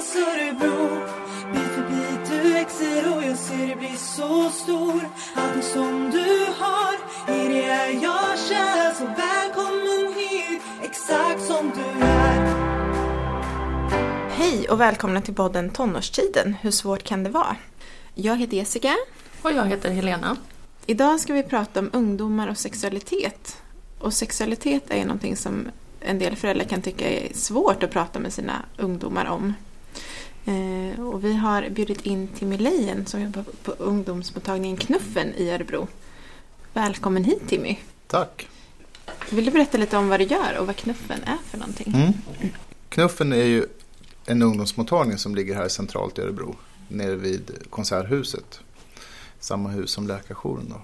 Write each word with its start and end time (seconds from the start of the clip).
Poddas 0.00 0.16
Örebro 0.16 1.06
Bit 1.52 1.62
för 1.62 1.88
bit 1.88 2.30
du 2.30 2.52
växer 2.52 3.16
och 3.16 3.24
jag 3.24 3.38
ser 3.38 3.66
dig 3.66 3.76
bli 3.76 3.96
så 3.96 4.50
stor 4.50 5.08
Allting 5.34 5.62
som 5.62 6.10
du 6.10 6.46
har, 6.58 6.94
i 7.34 7.48
det 7.48 7.64
är 7.64 8.02
jag 8.02 8.38
kär 8.38 8.94
Så 8.94 9.04
välkommen 9.04 10.14
hit, 10.14 10.62
exakt 10.82 11.42
som 11.42 11.70
du 11.74 12.04
är 12.04 12.46
Hej 14.30 14.68
och 14.68 14.80
välkomna 14.80 15.20
till 15.20 15.34
podden 15.34 15.70
Tonårstiden. 15.70 16.56
Hur 16.60 16.70
svårt 16.70 17.02
kan 17.02 17.24
det 17.24 17.30
vara? 17.30 17.56
Jag 18.14 18.36
heter 18.36 18.56
Jessica. 18.56 18.96
Och 19.42 19.52
jag 19.52 19.66
heter 19.66 19.90
Helena. 19.90 20.36
Idag 20.86 21.20
ska 21.20 21.32
vi 21.32 21.42
prata 21.42 21.80
om 21.80 21.90
ungdomar 21.92 22.48
och 22.48 22.58
sexualitet. 22.58 23.62
Och 23.98 24.14
sexualitet 24.14 24.90
är 24.90 24.96
ju 24.96 25.04
någonting 25.04 25.36
som 25.36 25.68
en 26.00 26.18
del 26.18 26.36
föräldrar 26.36 26.64
kan 26.64 26.82
tycka 26.82 27.08
är 27.08 27.34
svårt 27.34 27.82
att 27.82 27.90
prata 27.90 28.18
med 28.18 28.32
sina 28.32 28.54
ungdomar 28.76 29.26
om. 29.26 29.54
Eh, 30.50 31.00
och 31.00 31.24
vi 31.24 31.32
har 31.32 31.68
bjudit 31.68 32.06
in 32.06 32.28
Timmy 32.28 32.56
Lejen 32.56 33.06
som 33.06 33.22
jobbar 33.22 33.44
på 33.62 33.72
ungdomsmottagningen 33.72 34.76
Knuffen 34.76 35.34
i 35.34 35.50
Örebro. 35.50 35.88
Välkommen 36.72 37.24
hit 37.24 37.48
Timmy. 37.48 37.78
Tack. 38.06 38.48
Vill 39.30 39.44
du 39.44 39.50
berätta 39.50 39.78
lite 39.78 39.96
om 39.96 40.08
vad 40.08 40.20
du 40.20 40.24
gör 40.24 40.58
och 40.58 40.66
vad 40.66 40.76
Knuffen 40.76 41.22
är 41.22 41.38
för 41.50 41.58
någonting? 41.58 41.94
Mm. 41.94 42.12
Knuffen 42.88 43.32
är 43.32 43.44
ju 43.44 43.66
en 44.26 44.42
ungdomsmottagning 44.42 45.18
som 45.18 45.34
ligger 45.34 45.54
här 45.54 45.68
centralt 45.68 46.18
i 46.18 46.22
Örebro. 46.22 46.56
Nere 46.88 47.16
vid 47.16 47.50
Konserthuset. 47.70 48.60
Samma 49.40 49.68
hus 49.68 49.90
som 49.90 50.06
läkarjouren. 50.06 50.68
Då. 50.68 50.80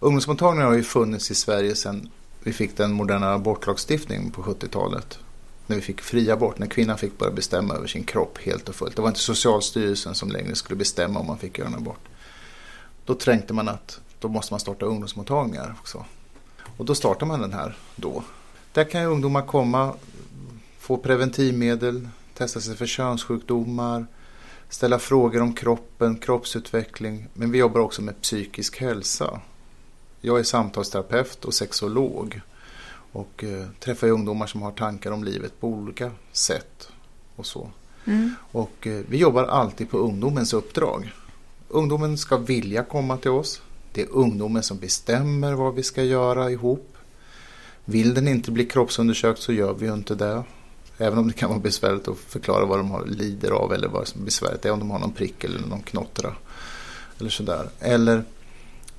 Ungdomsmottagningar 0.00 0.66
har 0.66 0.74
ju 0.74 0.82
funnits 0.82 1.30
i 1.30 1.34
Sverige 1.34 1.74
sedan 1.74 2.10
vi 2.40 2.52
fick 2.52 2.76
den 2.76 2.92
moderna 2.92 3.32
abortlagstiftningen 3.32 4.30
på 4.30 4.42
70-talet. 4.42 5.18
När 5.66 5.76
vi 5.76 5.82
fick 5.82 6.00
fri 6.00 6.30
abort, 6.30 6.58
när 6.58 6.66
kvinnan 6.66 6.98
fick 6.98 7.18
börja 7.18 7.32
bestämma 7.32 7.74
över 7.74 7.86
sin 7.86 8.04
kropp 8.04 8.38
helt 8.38 8.68
och 8.68 8.74
fullt. 8.74 8.96
Det 8.96 9.02
var 9.02 9.08
inte 9.08 9.20
Socialstyrelsen 9.20 10.14
som 10.14 10.28
längre 10.28 10.54
skulle 10.54 10.76
bestämma 10.76 11.20
om 11.20 11.26
man 11.26 11.38
fick 11.38 11.58
göra 11.58 11.68
en 11.68 11.74
abort. 11.74 12.08
Då 13.04 13.14
tänkte 13.14 13.54
man 13.54 13.68
att 13.68 14.00
då 14.18 14.28
måste 14.28 14.52
man 14.52 14.60
starta 14.60 14.86
ungdomsmottagningar 14.86 15.74
också. 15.80 16.04
Och 16.76 16.84
då 16.84 16.94
startar 16.94 17.26
man 17.26 17.40
den 17.40 17.52
här 17.52 17.76
då. 17.96 18.22
Där 18.72 18.84
kan 18.84 19.00
ju 19.00 19.06
ungdomar 19.06 19.42
komma, 19.42 19.94
få 20.78 20.96
preventivmedel, 20.96 22.08
testa 22.34 22.60
sig 22.60 22.76
för 22.76 22.86
könssjukdomar, 22.86 24.06
ställa 24.68 24.98
frågor 24.98 25.42
om 25.42 25.54
kroppen, 25.54 26.16
kroppsutveckling. 26.16 27.28
Men 27.34 27.50
vi 27.50 27.58
jobbar 27.58 27.80
också 27.80 28.02
med 28.02 28.22
psykisk 28.22 28.80
hälsa. 28.80 29.40
Jag 30.20 30.38
är 30.38 30.42
samtalsterapeut 30.42 31.44
och 31.44 31.54
sexolog 31.54 32.40
och 33.16 33.44
eh, 33.44 33.66
träffar 33.80 34.08
ungdomar 34.08 34.46
som 34.46 34.62
har 34.62 34.72
tankar 34.72 35.10
om 35.10 35.24
livet 35.24 35.60
på 35.60 35.68
olika 35.68 36.10
sätt. 36.32 36.88
och 37.36 37.46
så. 37.46 37.70
Mm. 38.04 38.34
Och 38.52 38.86
eh, 38.86 39.04
vi 39.08 39.16
jobbar 39.16 39.44
alltid 39.44 39.90
på 39.90 39.98
ungdomens 39.98 40.52
uppdrag. 40.52 41.12
Ungdomen 41.68 42.18
ska 42.18 42.36
vilja 42.36 42.84
komma 42.84 43.16
till 43.16 43.30
oss. 43.30 43.62
Det 43.92 44.02
är 44.02 44.08
ungdomen 44.10 44.62
som 44.62 44.78
bestämmer 44.78 45.52
vad 45.52 45.74
vi 45.74 45.82
ska 45.82 46.02
göra 46.02 46.50
ihop. 46.50 46.96
Vill 47.84 48.14
den 48.14 48.28
inte 48.28 48.50
bli 48.50 48.66
kroppsundersökt 48.66 49.42
så 49.42 49.52
gör 49.52 49.74
vi 49.74 49.86
ju 49.86 49.94
inte 49.94 50.14
det. 50.14 50.42
Även 50.98 51.18
om 51.18 51.28
det 51.28 51.34
kan 51.34 51.48
vara 51.48 51.60
besvärligt 51.60 52.08
att 52.08 52.18
förklara 52.18 52.64
vad 52.64 52.78
de 52.78 52.90
har, 52.90 53.04
lider 53.06 53.50
av 53.50 53.72
eller 53.72 53.88
vad 53.88 54.08
som 54.08 54.20
är 54.20 54.24
besvärligt 54.24 54.64
är. 54.64 54.72
Om 54.72 54.78
de 54.78 54.90
har 54.90 54.98
någon 54.98 55.12
prick 55.12 55.44
eller 55.44 55.60
någon 55.60 55.82
knottra. 55.82 56.34
Eller 57.20 57.30
sådär. 57.30 57.68
Eller 57.80 58.24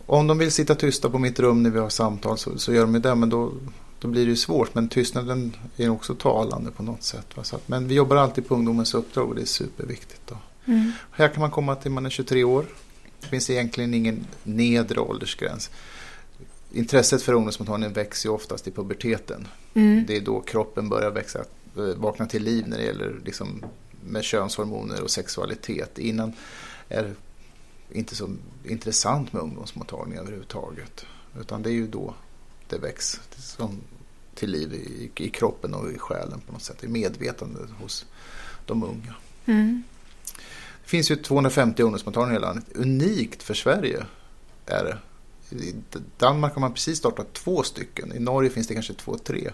om 0.05 0.27
de 0.27 0.37
vill 0.37 0.51
sitta 0.51 0.75
tysta 0.75 1.09
på 1.09 1.19
mitt 1.19 1.39
rum 1.39 1.63
när 1.63 1.69
vi 1.69 1.79
har 1.79 1.89
samtal 1.89 2.37
så, 2.37 2.57
så 2.57 2.73
gör 2.73 2.81
de 2.81 3.01
det. 3.01 3.15
Men 3.15 3.29
då, 3.29 3.51
då 3.99 4.07
blir 4.07 4.25
det 4.25 4.29
ju 4.29 4.35
svårt. 4.35 4.75
Men 4.75 4.89
tystnaden 4.89 5.55
är 5.77 5.89
också 5.89 6.15
talande 6.15 6.71
på 6.71 6.83
något 6.83 7.03
sätt. 7.03 7.37
Va? 7.37 7.43
Så 7.43 7.55
att, 7.55 7.67
men 7.67 7.87
vi 7.87 7.95
jobbar 7.95 8.15
alltid 8.15 8.47
på 8.47 8.55
ungdomens 8.55 8.93
uppdrag 8.93 9.29
och 9.29 9.35
det 9.35 9.41
är 9.41 9.45
superviktigt. 9.45 10.21
Då. 10.25 10.37
Mm. 10.65 10.91
Här 11.11 11.27
kan 11.27 11.41
man 11.41 11.51
komma 11.51 11.75
till 11.75 11.91
man 11.91 12.05
är 12.05 12.09
23 12.09 12.43
år. 12.43 12.65
Det 13.21 13.27
finns 13.27 13.49
egentligen 13.49 13.93
ingen 13.93 14.27
nedre 14.43 14.99
åldersgräns. 14.99 15.69
Intresset 16.71 17.21
för 17.21 17.33
ungdomsmottagningen 17.33 17.93
växer 17.93 18.29
ju 18.29 18.35
oftast 18.35 18.67
i 18.67 18.71
puberteten. 18.71 19.47
Mm. 19.73 20.05
Det 20.07 20.17
är 20.17 20.21
då 20.21 20.41
kroppen 20.41 20.89
börjar 20.89 21.11
växa, 21.11 21.39
eh, 21.77 21.83
vakna 21.83 22.25
till 22.25 22.43
liv 22.43 22.67
när 22.67 22.77
det 22.77 22.83
gäller 22.83 23.21
liksom, 23.25 23.65
med 24.05 24.23
könshormoner 24.23 25.03
och 25.03 25.11
sexualitet. 25.11 25.99
Innan 25.99 26.33
är 26.89 27.15
inte 27.91 28.15
så 28.15 28.29
intressant 28.63 29.33
med 29.33 29.41
ungdomsmottagning 29.41 30.17
överhuvudtaget. 30.17 31.05
Utan 31.39 31.61
det 31.61 31.69
är 31.69 31.73
ju 31.73 31.87
då 31.87 32.13
det 32.69 32.77
väcks 32.77 33.19
som 33.37 33.81
till 34.37 34.51
liv 34.51 34.73
i, 34.73 35.11
i 35.23 35.29
kroppen 35.29 35.73
och 35.73 35.91
i 35.91 35.97
själen 35.97 36.41
på 36.47 36.53
något 36.53 36.63
sätt. 36.63 36.83
I 36.83 36.87
medvetandet 36.87 37.69
hos 37.79 38.05
de 38.65 38.83
unga. 38.83 39.15
Mm. 39.45 39.83
Det 40.83 40.89
finns 40.89 41.11
ju 41.11 41.15
250 41.15 41.83
ungdomsmottagningar 41.83 42.39
i 42.39 42.41
landet. 42.41 42.65
Unikt 42.75 43.43
för 43.43 43.53
Sverige 43.53 44.05
är 44.65 44.83
det. 44.83 44.97
I 45.55 45.75
Danmark 46.17 46.53
har 46.53 46.61
man 46.61 46.73
precis 46.73 46.97
startat 46.97 47.33
två 47.33 47.63
stycken. 47.63 48.13
I 48.13 48.19
Norge 48.19 48.49
finns 48.49 48.67
det 48.67 48.73
kanske 48.73 48.93
två, 48.93 49.17
tre. 49.17 49.51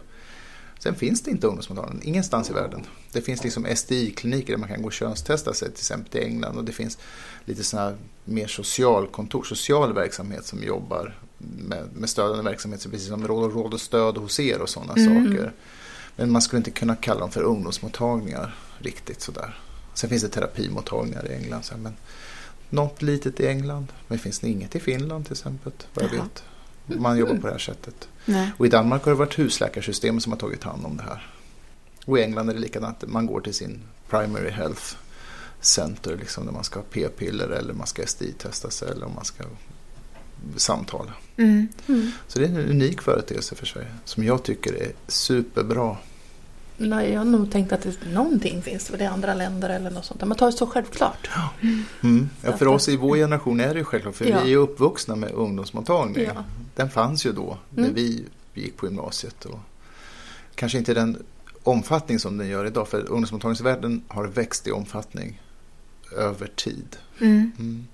Sen 0.80 0.96
finns 0.96 1.22
det 1.22 1.32
inte 1.32 1.48
ungdomsmottagningar 1.48 2.06
ingenstans 2.06 2.50
i 2.50 2.54
världen. 2.54 2.86
Det 3.12 3.22
finns 3.22 3.44
liksom 3.44 3.66
SDI-kliniker 3.76 4.54
där 4.54 4.58
man 4.58 4.70
kan 4.70 4.82
gå 4.82 4.88
och 4.88 4.94
könstesta 4.94 5.54
sig 5.54 5.68
till 5.68 5.80
exempel 5.80 6.22
i 6.22 6.26
England 6.26 6.58
och 6.58 6.64
det 6.64 6.72
finns 6.72 6.98
lite 7.46 7.64
sådana 7.64 7.98
mer 8.26 8.48
socialkontor, 8.48 9.44
social 9.44 9.94
verksamhet 9.94 10.46
som 10.46 10.64
jobbar 10.64 11.20
med, 11.58 11.90
med 11.94 12.10
stödjande 12.10 12.44
verksamhet, 12.44 12.88
precis 12.92 13.08
som 13.08 13.28
råd, 13.28 13.54
råd 13.54 13.74
och 13.74 13.82
stöd 13.82 14.18
hos 14.18 14.40
er 14.40 14.62
och 14.62 14.70
sådana 14.70 14.94
mm. 14.94 15.26
saker. 15.26 15.54
Men 16.16 16.32
man 16.32 16.42
skulle 16.42 16.58
inte 16.58 16.72
kunna 16.72 16.96
kalla 16.96 17.20
dem 17.20 17.32
för 17.32 17.44
ungdomsmottagningar 17.44 18.56
riktigt 18.78 19.22
sådär. 19.22 19.60
Sen 19.94 20.10
finns 20.10 20.24
det 20.24 20.30
terapimottagningar 20.30 21.32
i 21.32 21.34
England. 21.34 21.64
Men 21.78 21.94
något 22.70 23.02
litet 23.02 23.40
i 23.40 23.48
England. 23.48 23.88
Men 24.08 24.20
finns 24.20 24.40
det 24.40 24.50
inget 24.50 24.76
i 24.76 24.80
Finland 24.80 25.26
till 25.26 25.34
exempel, 25.34 25.72
vad 25.94 26.06
jag 26.06 26.10
vet. 26.10 26.44
Man 26.86 27.18
jobbar 27.18 27.36
på 27.36 27.48
det 27.48 27.54
här 27.54 27.60
sättet. 27.60 28.08
Nej. 28.26 28.52
Och 28.58 28.66
i 28.66 28.70
Danmark 28.70 29.04
har 29.04 29.12
det 29.12 29.18
varit 29.18 29.40
husläkarsystemet 29.40 30.24
som 30.24 30.32
har 30.32 30.40
tagit 30.40 30.64
hand 30.64 30.86
om 30.86 30.98
det 30.98 31.04
här. 31.04 31.34
Och 32.06 32.20
i 32.20 32.22
England 32.22 32.50
är 32.50 32.54
det 32.54 32.60
likadant. 32.60 33.04
Man 33.08 33.26
går 33.26 33.42
till 33.42 33.54
sin 33.54 33.82
primary 34.10 34.50
health 34.50 34.96
center 35.62 36.18
liksom, 36.18 36.46
där 36.46 36.54
man 36.54 36.64
ska 36.64 36.80
ha 36.80 36.86
p-piller 36.92 37.50
eller 37.50 37.74
man 37.74 37.88
ska 37.88 38.06
STI-testa 38.06 38.70
sig 38.70 38.92
eller 38.92 39.06
om 39.06 39.16
man 39.16 39.26
ska 39.26 39.44
samtala. 40.56 41.14
Mm. 41.38 41.68
Mm. 41.88 42.12
Så 42.28 42.40
det 42.40 42.46
är 42.46 42.50
en 42.50 42.70
unik 42.70 43.02
företeelse 43.02 43.56
för 43.56 43.66
Sverige 43.66 43.88
som 44.06 44.24
jag 44.24 44.44
tycker 44.44 44.74
är 44.74 44.92
superbra. 45.08 45.98
Nej, 46.78 47.12
jag 47.12 47.20
har 47.20 47.26
nog 47.26 47.52
tänkt 47.52 47.72
att 47.72 47.82
det, 47.82 48.10
någonting 48.14 48.62
finns 48.62 48.88
för 48.88 48.98
det 48.98 49.04
i 49.04 49.08
andra 49.08 49.34
länder 49.34 49.70
eller 49.70 49.92
något 49.92 50.06
sånt. 50.06 50.26
Man 50.26 50.38
tar 50.38 50.46
det 50.46 50.58
så 50.58 50.68
självklart. 50.68 51.30
Ja. 51.36 51.50
Mm. 52.04 52.30
ja, 52.42 52.58
för 52.58 52.68
oss 52.68 52.90
i 52.90 52.98
vår 52.98 53.16
generation 53.16 53.60
är 53.60 53.74
det 53.74 53.80
ju 53.80 53.84
självklart 53.84 54.16
för 54.16 54.26
ja. 54.26 54.40
vi 54.44 54.54
är 54.54 54.58
uppvuxna 54.58 55.16
med 55.16 55.32
ungdomsmottagning. 55.32 56.26
Ja. 56.36 56.44
Den 56.76 56.90
fanns 56.90 57.26
ju 57.26 57.32
då 57.32 57.58
när 57.70 57.84
mm. 57.84 57.96
vi 57.96 58.26
gick 58.54 58.78
på 58.78 58.86
gymnasiet. 58.86 59.46
Och 59.46 59.60
kanske 60.56 60.78
inte 60.78 60.94
den 60.94 61.24
omfattning 61.64 62.20
som 62.20 62.38
den 62.38 62.48
gör 62.48 62.66
idag 62.66 62.88
för 62.88 63.00
ungdomsmottagningsvärlden 63.00 64.04
har 64.08 64.28
växt 64.28 64.68
i 64.68 64.72
omfattning 64.72 65.42
över 66.18 66.48
tid. 66.48 66.98
Mm. 67.20 67.88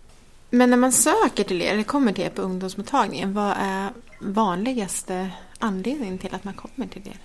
Mm. 0.52 0.60
Men 0.60 0.70
när 0.70 0.78
man 0.78 0.92
söker 0.92 1.44
till 1.44 1.62
er, 1.62 1.74
eller 1.74 1.84
kommer 1.84 2.14
till 2.14 2.24
er 2.24 2.30
på 2.30 2.42
ungdomsmottagningen, 2.42 3.34
vad 3.34 3.54
är 3.58 3.90
vanligaste 4.20 5.32
anledningen 5.60 6.18
till 6.18 6.36
att 6.36 6.44
man 6.44 6.54
kommer 6.54 6.88
till 6.88 7.08
er? 7.08 7.20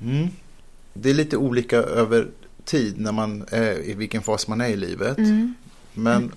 Mm. 0.00 0.28
Det 0.92 1.10
är 1.10 1.14
lite 1.14 1.36
olika 1.36 1.76
över 1.76 2.30
tid 2.64 3.00
när 3.00 3.12
man 3.12 3.44
är 3.50 3.88
i 3.88 3.94
vilken 3.94 4.22
fas 4.22 4.48
man 4.48 4.60
är 4.60 4.68
i 4.68 4.76
livet. 4.76 5.18
Mm. 5.18 5.54
Men 5.92 6.22
om 6.24 6.30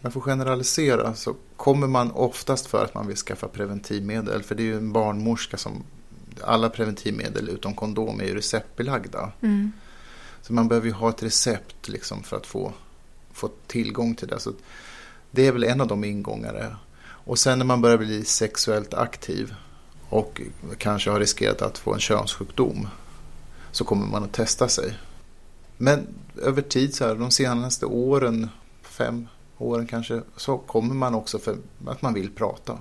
jag 0.00 0.12
får 0.12 0.20
generalisera 0.20 1.14
så 1.14 1.34
kommer 1.56 1.86
man 1.86 2.10
oftast 2.10 2.66
för 2.66 2.84
att 2.84 2.94
man 2.94 3.06
vill 3.06 3.16
skaffa 3.16 3.48
preventivmedel. 3.48 4.42
För 4.42 4.54
det 4.54 4.62
är 4.62 4.64
ju 4.64 4.76
en 4.76 4.92
barnmorska 4.92 5.56
som 5.56 5.84
alla 6.44 6.70
preventivmedel 6.70 7.48
utom 7.48 7.74
kondom 7.74 8.20
är 8.20 8.24
ju 8.24 8.34
receptbelagda. 8.34 9.32
Mm. 9.40 9.72
Så 10.42 10.52
man 10.52 10.68
behöver 10.68 10.86
ju 10.86 10.92
ha 10.92 11.08
ett 11.08 11.22
recept 11.22 11.88
liksom 11.88 12.22
för 12.22 12.36
att 12.36 12.46
få, 12.46 12.72
få 13.32 13.50
tillgång 13.66 14.14
till 14.14 14.28
det. 14.28 14.40
Så 14.40 14.52
det 15.30 15.46
är 15.46 15.52
väl 15.52 15.64
en 15.64 15.80
av 15.80 15.86
de 15.86 16.04
ingångarna. 16.04 16.76
Och 17.00 17.38
sen 17.38 17.58
när 17.58 17.66
man 17.66 17.80
börjar 17.80 17.98
bli 17.98 18.24
sexuellt 18.24 18.94
aktiv 18.94 19.54
och 20.08 20.40
kanske 20.78 21.10
har 21.10 21.20
riskerat 21.20 21.62
att 21.62 21.78
få 21.78 21.94
en 21.94 22.00
könssjukdom 22.00 22.88
så 23.72 23.84
kommer 23.84 24.06
man 24.06 24.24
att 24.24 24.32
testa 24.32 24.68
sig. 24.68 24.98
Men 25.76 26.06
över 26.42 26.62
tid, 26.62 26.94
så 26.94 27.06
här, 27.06 27.14
de 27.14 27.30
senaste 27.30 27.86
åren, 27.86 28.48
fem 28.82 29.28
åren 29.58 29.86
kanske, 29.86 30.22
så 30.36 30.58
kommer 30.58 30.94
man 30.94 31.14
också 31.14 31.38
för 31.38 31.56
att 31.86 32.02
man 32.02 32.14
vill 32.14 32.30
prata. 32.30 32.78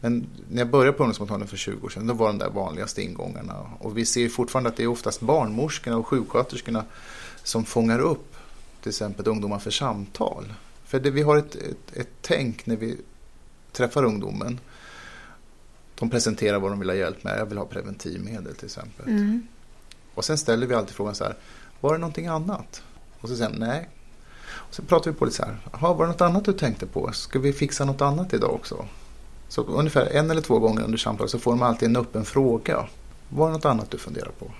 Men 0.00 0.26
när 0.50 0.58
jag 0.58 0.70
började 0.70 0.92
på 0.92 1.02
ungdomsmottagningen 1.02 1.48
för 1.48 1.56
20 1.56 1.86
år 1.86 1.88
sedan, 1.88 2.06
då 2.06 2.14
var 2.14 2.26
de 2.26 2.38
där 2.38 2.50
vanligaste 2.50 3.02
ingångarna. 3.02 3.66
Och 3.78 3.98
vi 3.98 4.06
ser 4.06 4.28
fortfarande 4.28 4.70
att 4.70 4.76
det 4.76 4.82
är 4.82 4.86
oftast 4.86 5.20
barnmorskorna 5.20 5.96
och 5.96 6.06
sjuksköterskorna 6.06 6.84
som 7.42 7.64
fångar 7.64 7.98
upp 7.98 8.36
till 8.82 8.88
exempel 8.88 9.28
ungdomar 9.28 9.58
för 9.58 9.70
samtal. 9.70 10.52
För 10.88 11.00
det, 11.00 11.10
vi 11.10 11.22
har 11.22 11.36
ett, 11.36 11.54
ett, 11.54 11.96
ett 11.96 12.08
tänk 12.20 12.66
när 12.66 12.76
vi 12.76 12.96
träffar 13.72 14.04
ungdomen. 14.04 14.60
De 15.94 16.10
presenterar 16.10 16.58
vad 16.58 16.72
de 16.72 16.78
vill 16.78 16.88
ha 16.88 16.96
hjälp 16.96 17.24
med. 17.24 17.38
Jag 17.38 17.46
vill 17.46 17.58
ha 17.58 17.64
preventivmedel 17.64 18.54
till 18.54 18.64
exempel. 18.64 19.08
Mm. 19.08 19.46
Och 20.14 20.24
sen 20.24 20.38
ställer 20.38 20.66
vi 20.66 20.74
alltid 20.74 20.94
frågan 20.94 21.14
så 21.14 21.24
här. 21.24 21.36
Var 21.80 21.92
det 21.92 21.98
någonting 21.98 22.26
annat? 22.26 22.82
Och 23.20 23.28
så 23.28 23.36
säger 23.36 23.50
han 23.50 23.60
nej. 23.60 23.88
Och 24.50 24.74
så 24.74 24.82
pratar 24.82 25.10
vi 25.10 25.16
på 25.16 25.24
lite 25.24 25.36
så 25.36 25.44
här. 25.44 25.56
Jaha, 25.72 25.94
var 25.94 26.06
det 26.06 26.12
något 26.12 26.20
annat 26.20 26.44
du 26.44 26.52
tänkte 26.52 26.86
på? 26.86 27.12
Ska 27.12 27.38
vi 27.38 27.52
fixa 27.52 27.84
något 27.84 28.00
annat 28.00 28.34
idag 28.34 28.54
också? 28.54 28.86
Så 29.48 29.62
ungefär 29.62 30.06
en 30.06 30.30
eller 30.30 30.42
två 30.42 30.58
gånger 30.58 30.82
under 30.82 30.98
samtalet 30.98 31.30
så 31.30 31.38
får 31.38 31.50
de 31.50 31.62
alltid 31.62 31.88
en 31.88 31.96
öppen 31.96 32.24
fråga. 32.24 32.86
Var 33.28 33.46
det 33.46 33.52
något 33.52 33.64
annat 33.64 33.90
du 33.90 33.98
funderar 33.98 34.30
på? 34.38 34.50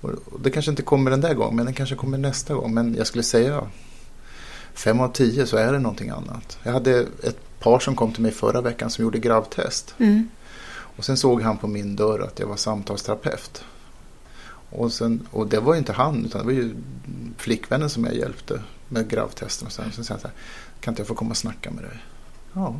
Och 0.00 0.40
det 0.40 0.50
kanske 0.50 0.70
inte 0.70 0.82
kommer 0.82 1.10
den 1.10 1.20
där 1.20 1.34
gången, 1.34 1.56
men 1.56 1.64
den 1.64 1.74
kanske 1.74 1.96
kommer 1.96 2.18
nästa 2.18 2.54
gång. 2.54 2.74
Men 2.74 2.94
jag 2.94 3.06
skulle 3.06 3.24
säga 3.24 3.70
fem 4.74 5.00
av 5.00 5.08
tio 5.08 5.46
så 5.46 5.56
är 5.56 5.72
det 5.72 5.78
någonting 5.78 6.10
annat. 6.10 6.58
Jag 6.62 6.72
hade 6.72 7.00
ett 7.00 7.60
par 7.60 7.78
som 7.78 7.96
kom 7.96 8.12
till 8.12 8.22
mig 8.22 8.32
förra 8.32 8.60
veckan 8.60 8.90
som 8.90 9.04
gjorde 9.04 9.18
gravtest. 9.18 9.94
Mm. 9.98 10.28
Och 10.96 11.04
sen 11.04 11.16
såg 11.16 11.42
han 11.42 11.58
på 11.58 11.66
min 11.66 11.96
dörr 11.96 12.20
att 12.20 12.38
jag 12.38 12.46
var 12.46 12.56
samtalsterapeut. 12.56 13.64
Och, 14.70 14.92
sen, 14.92 15.28
och 15.30 15.46
det 15.46 15.60
var 15.60 15.74
ju 15.74 15.78
inte 15.78 15.92
han, 15.92 16.24
utan 16.24 16.40
det 16.40 16.46
var 16.46 16.52
ju 16.52 16.74
flickvännen 17.38 17.90
som 17.90 18.04
jag 18.04 18.14
hjälpte 18.14 18.60
med 18.88 19.08
gravtesten. 19.08 19.66
Och 19.66 19.72
sen, 19.72 19.92
sen 19.92 20.04
sa 20.04 20.14
han 20.14 20.20
så 20.20 20.26
här, 20.26 20.36
kan 20.80 20.92
inte 20.92 21.00
jag 21.00 21.08
få 21.08 21.14
komma 21.14 21.30
och 21.30 21.36
snacka 21.36 21.70
med 21.70 21.84
dig? 21.84 22.04
Ja, 22.52 22.76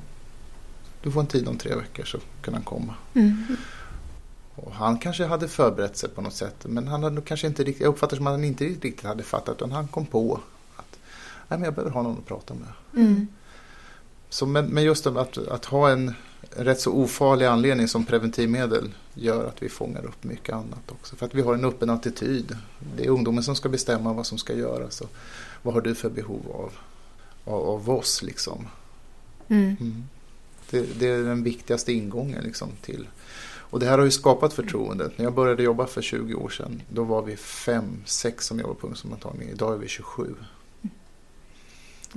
du 1.02 1.11
får 1.11 1.20
en 1.20 1.26
tid 1.26 1.49
om 1.49 1.58
tre 1.58 1.75
veckor 1.75 2.05
så 2.05 2.19
kan 2.43 2.55
han 2.55 2.62
komma. 2.62 2.94
Mm. 3.14 3.56
Och 4.55 4.73
han 4.75 4.99
kanske 4.99 5.25
hade 5.25 5.49
förberett 5.49 5.97
sig 5.97 6.08
på 6.08 6.20
något 6.20 6.35
sätt. 6.35 6.56
Men 6.62 6.88
han 6.88 7.02
hade 7.02 7.20
kanske 7.20 7.47
inte 7.47 7.64
riktigt, 7.64 7.82
jag 7.82 7.88
uppfattar 7.88 8.17
som 8.17 8.26
att 8.26 8.32
han 8.32 8.44
inte 8.44 8.64
riktigt 8.64 9.02
hade 9.02 9.23
fattat. 9.23 9.56
Utan 9.56 9.73
han 9.73 9.88
kom 9.88 10.06
på 10.06 10.40
Nej, 11.54 11.58
men 11.58 11.64
jag 11.64 11.74
behöver 11.74 11.90
ha 11.90 12.02
någon 12.02 12.18
att 12.18 12.26
prata 12.26 12.54
med. 12.54 13.02
Mm. 13.04 13.26
Så, 14.28 14.46
men, 14.46 14.66
men 14.66 14.84
just 14.84 15.06
att, 15.06 15.38
att 15.38 15.64
ha 15.64 15.90
en 15.90 16.14
rätt 16.50 16.80
så 16.80 16.92
ofarlig 16.92 17.46
anledning 17.46 17.88
som 17.88 18.04
preventivmedel 18.04 18.94
gör 19.14 19.44
att 19.44 19.62
vi 19.62 19.68
fångar 19.68 20.04
upp 20.04 20.24
mycket 20.24 20.54
annat 20.54 20.90
också. 20.90 21.16
För 21.16 21.26
att 21.26 21.34
vi 21.34 21.42
har 21.42 21.54
en 21.54 21.64
öppen 21.64 21.90
attityd. 21.90 22.56
Det 22.96 23.04
är 23.04 23.08
ungdomen 23.08 23.44
som 23.44 23.56
ska 23.56 23.68
bestämma 23.68 24.12
vad 24.12 24.26
som 24.26 24.38
ska 24.38 24.54
göras. 24.54 25.00
Och 25.00 25.10
vad 25.62 25.74
har 25.74 25.80
du 25.80 25.94
för 25.94 26.10
behov 26.10 26.42
av, 26.54 26.72
av, 27.54 27.68
av 27.68 27.90
oss 27.90 28.22
liksom. 28.22 28.66
Mm. 29.48 29.76
Mm. 29.80 30.04
Det, 30.70 31.00
det, 31.00 31.08
är 31.08 31.22
den 31.22 31.42
viktigaste 31.42 31.92
ingången 31.92 32.44
liksom 32.44 32.68
till. 32.82 33.08
Och 33.74 33.80
det 33.80 33.86
här 33.86 33.98
har 33.98 34.04
ju 34.04 34.10
skapat 34.10 34.52
förtroendet. 34.52 35.18
När 35.18 35.24
jag 35.24 35.34
började 35.34 35.62
jobba 35.62 35.86
för 35.86 36.02
20 36.02 36.34
år 36.34 36.48
sedan 36.48 36.82
då 36.88 37.04
var 37.04 37.22
vi 37.22 37.36
fem, 37.36 38.02
sex 38.04 38.46
som 38.46 38.58
jobbade 38.58 38.80
på 38.80 38.86
ungdomsmottagning. 38.86 39.48
Idag 39.48 39.74
är 39.74 39.78
vi 39.78 39.88
27. 39.88 40.34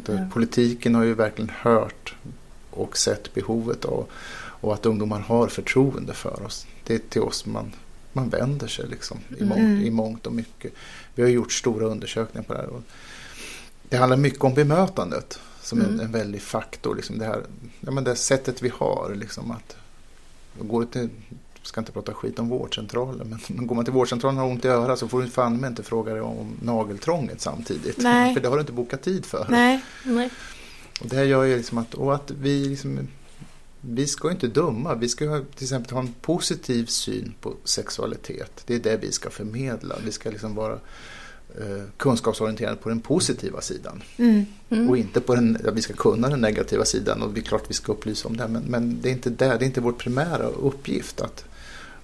Ja. 0.05 0.27
Politiken 0.33 0.95
har 0.95 1.03
ju 1.03 1.13
verkligen 1.13 1.51
hört 1.55 2.15
och 2.71 2.97
sett 2.97 3.33
behovet 3.33 3.85
av 3.85 4.07
och 4.61 4.73
att 4.73 4.85
ungdomar 4.85 5.19
har 5.19 5.47
förtroende 5.47 6.13
för 6.13 6.45
oss. 6.45 6.65
Det 6.83 6.95
är 6.95 6.99
till 6.99 7.21
oss 7.21 7.45
man, 7.45 7.71
man 8.13 8.29
vänder 8.29 8.67
sig 8.67 8.87
liksom, 8.87 9.17
i, 9.37 9.43
mångt, 9.43 9.59
Mm. 9.59 9.81
i 9.81 9.89
mångt 9.89 10.27
och 10.27 10.33
mycket. 10.33 10.73
Vi 11.15 11.23
har 11.23 11.29
gjort 11.29 11.51
stora 11.51 11.85
undersökningar 11.85 12.43
på 12.47 12.53
det 12.53 12.59
här. 12.59 12.69
Det 13.89 13.97
handlar 13.97 14.17
mycket 14.17 14.43
om 14.43 14.53
bemötandet 14.53 15.39
som 15.61 15.81
Mm. 15.81 15.93
en, 15.93 15.99
en 15.99 16.11
väldig 16.11 16.41
faktor. 16.41 16.95
Liksom 16.95 17.17
det, 17.19 17.25
här, 17.25 17.43
ja, 17.79 17.91
men 17.91 18.03
det 18.03 18.15
sättet 18.15 18.61
vi 18.61 18.71
har. 18.75 19.15
Liksom 19.15 19.51
att, 19.51 19.75
det 20.59 20.85
till, 20.91 21.09
ska 21.67 21.81
inte 21.81 21.91
prata 21.91 22.13
skit 22.13 22.39
om 22.39 22.49
vårdcentralen, 22.49 23.29
men, 23.29 23.39
men 23.47 23.67
går 23.67 23.75
man 23.75 23.85
till 23.85 23.93
vårdcentralen 23.93 24.39
och 24.39 24.43
har 24.43 24.51
ont 24.51 24.65
i 24.65 24.67
örat 24.67 24.99
så 24.99 25.07
får 25.07 25.21
du 25.21 25.27
fan 25.27 25.57
med 25.57 25.67
inte 25.67 25.83
fråga 25.83 26.13
dig 26.13 26.21
om 26.21 26.57
nageltrånget 26.61 27.41
samtidigt. 27.41 27.97
Nej. 27.97 28.33
För 28.33 28.41
det 28.41 28.47
har 28.47 28.55
du 28.55 28.61
inte 28.61 28.73
bokat 28.73 29.01
tid 29.01 29.25
för. 29.25 29.45
Nej. 29.49 29.83
Nej. 30.03 30.29
Och 31.01 31.07
det 31.07 31.15
här 31.15 31.23
gör 31.23 31.43
ju 31.43 31.57
liksom 31.57 31.77
att, 31.77 31.93
och 31.93 32.15
att 32.15 32.31
vi 32.31 32.65
liksom, 32.65 33.07
vi 33.81 34.07
ska 34.07 34.31
inte 34.31 34.47
döma. 34.47 34.95
Vi 34.95 35.09
ska 35.09 35.43
till 35.55 35.63
exempel 35.63 35.93
ha 35.93 35.99
en 35.99 36.13
positiv 36.21 36.85
syn 36.85 37.33
på 37.41 37.53
sexualitet. 37.63 38.63
Det 38.65 38.75
är 38.75 38.79
det 38.79 38.97
vi 38.97 39.11
ska 39.11 39.29
förmedla. 39.29 39.95
Vi 40.05 40.11
ska 40.11 40.29
liksom 40.29 40.55
vara 40.55 40.73
eh, 41.55 41.83
kunskapsorienterade 41.97 42.75
på 42.75 42.89
den 42.89 42.99
positiva 42.99 43.61
sidan. 43.61 44.03
Mm. 44.17 44.45
Mm. 44.69 44.89
Och 44.89 44.97
inte 44.97 45.21
på 45.21 45.35
den, 45.35 45.57
ja, 45.65 45.71
vi 45.71 45.81
ska 45.81 45.93
kunna 45.93 46.29
den 46.29 46.41
negativa 46.41 46.85
sidan 46.85 47.21
och 47.21 47.33
det 47.33 47.39
är 47.39 47.43
klart 47.43 47.63
vi 47.67 47.73
ska 47.73 47.91
upplysa 47.91 48.27
om 48.27 48.37
det. 48.37 48.47
Men, 48.47 48.63
men 48.63 49.01
det 49.01 49.09
är 49.09 49.13
inte 49.13 49.29
där, 49.29 49.59
det 49.59 49.65
är 49.65 49.67
inte 49.67 49.81
vår 49.81 49.91
primära 49.91 50.45
uppgift 50.47 51.21
att, 51.21 51.45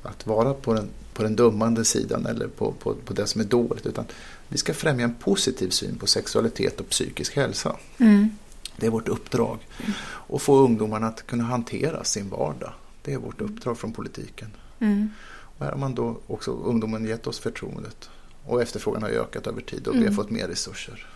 att 0.04 0.28
vara 0.28 0.54
på 0.54 0.74
den, 0.74 0.90
på 1.14 1.24
den 1.24 1.36
dömande 1.36 1.86
sidan 1.86 2.26
eller 2.26 2.48
på, 2.48 2.72
på, 2.72 2.96
på 3.06 3.14
det 3.14 3.28
som 3.28 3.42
är 3.42 3.46
dåligt. 3.46 3.86
Utan 3.86 4.06
vi 4.48 4.58
ska 4.58 4.74
främja 4.74 5.04
en 5.04 5.14
positiv 5.14 5.70
syn 5.70 5.98
på 5.98 6.08
sexualitet 6.08 6.80
och 6.80 6.90
psykisk 6.90 7.36
hälsa. 7.36 7.76
Mm. 7.98 8.30
Det 8.78 8.86
är 8.86 8.90
vårt 8.92 9.08
uppdrag. 9.08 9.60
Och 10.06 10.42
få 10.42 10.58
ungdomarna 10.58 11.08
att 11.08 11.28
kunna 11.28 11.44
hantera 11.44 12.04
sin 12.04 12.30
vardag. 12.30 12.74
Det 13.02 13.14
är 13.14 13.18
vårt 13.18 13.42
uppdrag 13.42 13.78
från 13.78 13.94
politiken. 13.94 14.48
Mm. 14.80 15.10
Och 15.58 15.66
här 15.66 15.72
har 15.72 15.80
man 15.80 15.96
då 15.96 16.18
också 16.28 16.52
ungdomen 16.52 17.06
gett 17.06 17.28
oss 17.28 17.40
förtroendet. 17.40 18.10
Och 18.46 18.62
efterfrågan 18.62 19.04
har 19.04 19.10
ökat 19.10 19.48
över 19.48 19.62
tid 19.62 19.88
och 19.88 19.94
vi 19.94 19.98
har 19.98 20.04
Mm. 20.06 20.16
fått 20.16 20.30
mer 20.30 20.48
resurser. 20.48 21.08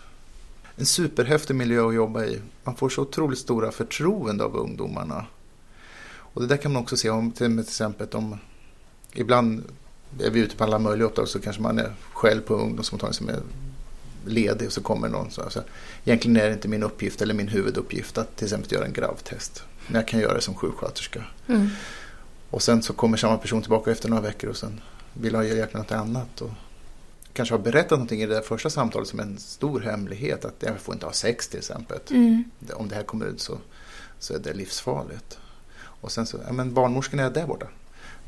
En 0.76 0.86
superhäftig 0.86 1.56
miljö 1.56 1.88
att 1.88 1.94
jobba 1.94 2.24
i. 2.24 2.40
Man 2.64 2.76
får 2.76 2.88
så 2.88 3.02
otroligt 3.02 3.38
stora 3.38 3.72
förtroende 3.72 4.44
av 4.44 4.56
ungdomarna. 4.56 5.26
Och 6.10 6.40
det 6.42 6.46
där 6.48 6.56
kan 6.56 6.72
man 6.72 6.82
också 6.82 6.96
se 6.96 7.10
om 7.10 7.32
till 7.32 7.58
exempel 7.58 8.08
om 8.12 8.38
ibland 9.12 9.64
är 10.20 10.30
vi 10.30 10.40
ute 10.40 10.56
på 10.56 10.64
alla 10.64 10.78
möjliga 10.78 11.06
uppdrag 11.06 11.28
så 11.28 11.40
kanske 11.40 11.62
man 11.62 11.78
är 11.78 11.92
själv 12.12 12.40
på 12.40 12.54
ungdomsmottagning 12.54 13.14
som 13.14 13.28
är 13.28 13.40
ledig 14.26 14.66
och 14.66 14.72
så 14.72 14.80
kommer 14.80 15.08
någon 15.08 15.30
så 15.30 15.50
så. 15.50 15.60
Egentligen 16.04 16.36
är 16.36 16.46
det 16.46 16.52
inte 16.52 16.68
min 16.68 16.82
uppgift 16.82 17.22
eller 17.22 17.34
min 17.34 17.48
huvuduppgift 17.48 18.18
att 18.18 18.36
till 18.36 18.44
exempel 18.44 18.72
göra 18.72 18.84
en 18.84 18.92
gravtest. 18.92 19.62
Men 19.86 19.94
jag 19.94 20.08
kan 20.08 20.20
göra 20.20 20.34
det 20.34 20.40
som 20.40 20.54
sjuksköterska. 20.54 21.24
Mm. 21.46 21.68
Och 22.50 22.62
sen 22.62 22.82
så 22.82 22.92
kommer 22.92 23.16
samma 23.16 23.38
person 23.38 23.62
tillbaka 23.62 23.90
efter 23.90 24.08
några 24.08 24.22
veckor 24.22 24.50
och 24.50 24.56
sen 24.56 24.80
vill 25.12 25.34
ha 25.34 25.44
hjälp 25.44 25.74
med 25.74 25.82
något 25.82 25.92
annat. 25.92 26.40
Och 26.40 26.50
kanske 27.32 27.54
har 27.54 27.62
berättat 27.62 27.90
någonting 27.90 28.22
i 28.22 28.26
det 28.26 28.34
där 28.34 28.42
första 28.42 28.70
samtalet 28.70 29.08
som 29.08 29.20
en 29.20 29.38
stor 29.38 29.80
hemlighet. 29.80 30.44
Att 30.44 30.54
jag 30.60 30.80
får 30.80 30.94
inte 30.94 31.06
ha 31.06 31.12
sex 31.12 31.48
till 31.48 31.58
exempel. 31.58 31.98
Mm. 32.10 32.44
Om 32.72 32.88
det 32.88 32.94
här 32.94 33.02
kommer 33.02 33.26
ut 33.26 33.40
så, 33.40 33.58
så 34.18 34.34
är 34.34 34.38
det 34.38 34.52
livsfarligt. 34.52 35.38
Och 35.78 36.12
sen 36.12 36.26
så, 36.26 36.38
ja 36.46 36.52
men 36.52 36.74
barnmorskan 36.74 37.20
är 37.20 37.30
där 37.30 37.46
borta. 37.46 37.66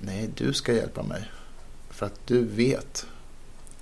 Nej, 0.00 0.30
du 0.36 0.52
ska 0.52 0.72
hjälpa 0.72 1.02
mig. 1.02 1.30
För 1.90 2.06
att 2.06 2.20
du 2.26 2.44
vet 2.44 3.06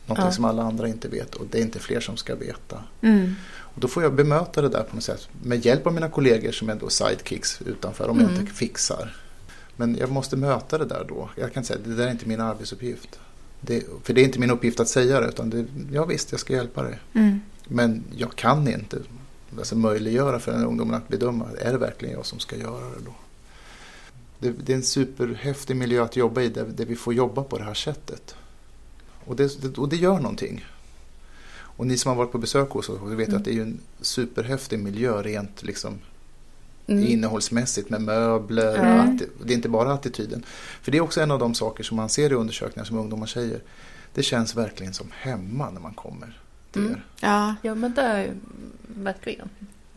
någonting 0.06 0.26
Ja. 0.26 0.32
som 0.32 0.44
alla 0.44 0.62
andra 0.62 0.88
inte 0.88 1.08
vet 1.08 1.34
och 1.34 1.46
det 1.50 1.58
är 1.58 1.62
inte 1.62 1.78
fler 1.78 2.00
som 2.00 2.16
ska 2.16 2.34
veta. 2.34 2.84
Mm. 3.00 3.34
Och 3.50 3.80
då 3.80 3.88
får 3.88 4.02
jag 4.02 4.14
bemöta 4.14 4.62
det 4.62 4.68
där 4.68 4.82
på 4.82 4.94
något 4.94 5.04
sätt 5.04 5.28
med 5.42 5.66
hjälp 5.66 5.86
av 5.86 5.94
mina 5.94 6.08
kollegor 6.08 6.52
som 6.52 6.68
är 6.68 6.74
då 6.74 6.88
sidekicks 6.88 7.62
utanför 7.66 8.08
om 8.08 8.20
jag 8.20 8.28
Mm. 8.30 8.40
inte 8.40 8.52
fixar. 8.52 9.16
Men 9.76 9.96
jag 9.96 10.10
måste 10.10 10.36
möta 10.36 10.78
det 10.78 10.84
där 10.84 11.04
då. 11.08 11.30
Jag 11.36 11.52
kan 11.52 11.60
inte 11.60 11.68
säga 11.74 11.80
det 11.84 11.94
där 11.94 12.06
är 12.06 12.10
inte 12.10 12.28
min 12.28 12.40
arbetsuppgift. 12.40 13.18
Det, 13.60 13.84
för 14.02 14.12
det 14.14 14.20
är 14.20 14.24
inte 14.24 14.38
min 14.40 14.50
uppgift 14.50 14.80
att 14.80 14.88
säga 14.88 15.20
det 15.20 15.28
utan 15.28 15.50
det, 15.50 15.66
ja 15.92 16.04
visst 16.04 16.30
jag 16.30 16.40
ska 16.40 16.52
hjälpa 16.52 16.82
dig. 16.82 16.98
Mm. 17.14 17.40
Men 17.68 18.04
jag 18.16 18.36
kan 18.36 18.68
inte 18.68 18.98
alltså, 19.58 19.76
möjliggöra 19.76 20.38
för 20.38 20.52
en 20.52 20.64
ungdom 20.64 20.94
att 20.94 21.08
bedöma. 21.08 21.46
Är 21.60 21.72
det 21.72 21.78
verkligen 21.78 22.14
jag 22.14 22.26
som 22.26 22.38
ska 22.38 22.56
göra 22.56 22.84
det 22.84 23.04
då? 23.04 23.14
Det, 24.38 24.50
det 24.50 24.72
är 24.72 24.76
en 24.76 24.82
superhäftig 24.82 25.76
miljö 25.76 26.02
att 26.04 26.16
jobba 26.16 26.40
i 26.42 26.48
där, 26.48 26.64
där 26.64 26.84
vi 26.84 26.96
får 26.96 27.14
jobba 27.14 27.42
på 27.42 27.58
det 27.58 27.64
här 27.64 27.74
sättet. 27.74 28.34
Och 29.24 29.36
det, 29.36 29.62
det, 29.62 29.78
och 29.78 29.88
det 29.88 29.96
gör 29.96 30.20
någonting. 30.20 30.64
Och 31.52 31.86
ni 31.86 31.98
som 31.98 32.08
har 32.08 32.16
varit 32.16 32.32
på 32.32 32.38
besök 32.38 32.70
hos 32.70 32.88
oss 32.88 33.00
vet 33.12 33.28
Mm. 33.28 33.38
att 33.38 33.44
det 33.44 33.52
är 33.58 33.62
en 33.62 33.80
superhäftig 34.00 34.78
miljö 34.78 35.22
rent 35.22 35.62
liksom 35.62 35.98
Mm. 36.86 37.06
innehållsmässigt 37.06 37.90
med 37.90 38.02
möbler. 38.02 38.78
Och 38.78 38.84
atti- 39.04 39.28
det 39.44 39.52
är 39.52 39.56
inte 39.56 39.68
bara 39.68 39.92
attityden. 39.92 40.42
För 40.82 40.92
det 40.92 40.98
är 40.98 41.02
också 41.02 41.20
en 41.20 41.30
av 41.30 41.38
de 41.38 41.54
saker 41.54 41.84
som 41.84 41.96
man 41.96 42.08
ser 42.08 42.30
i 42.30 42.34
undersökningar 42.34 42.84
som 42.84 42.98
ungdomar 42.98 43.26
säger. 43.26 43.60
Det 44.14 44.22
känns 44.22 44.54
verkligen 44.56 44.94
som 44.94 45.06
hemma 45.12 45.70
när 45.70 45.80
man 45.80 45.94
kommer 45.94 46.40
till 46.72 46.82
Mm. 46.82 46.92
er. 46.92 47.04
Ja. 47.20 47.54
Ja 47.62 47.74
men 47.74 47.94
det 47.94 48.02
är 48.02 48.34
verkligen. 48.86 49.48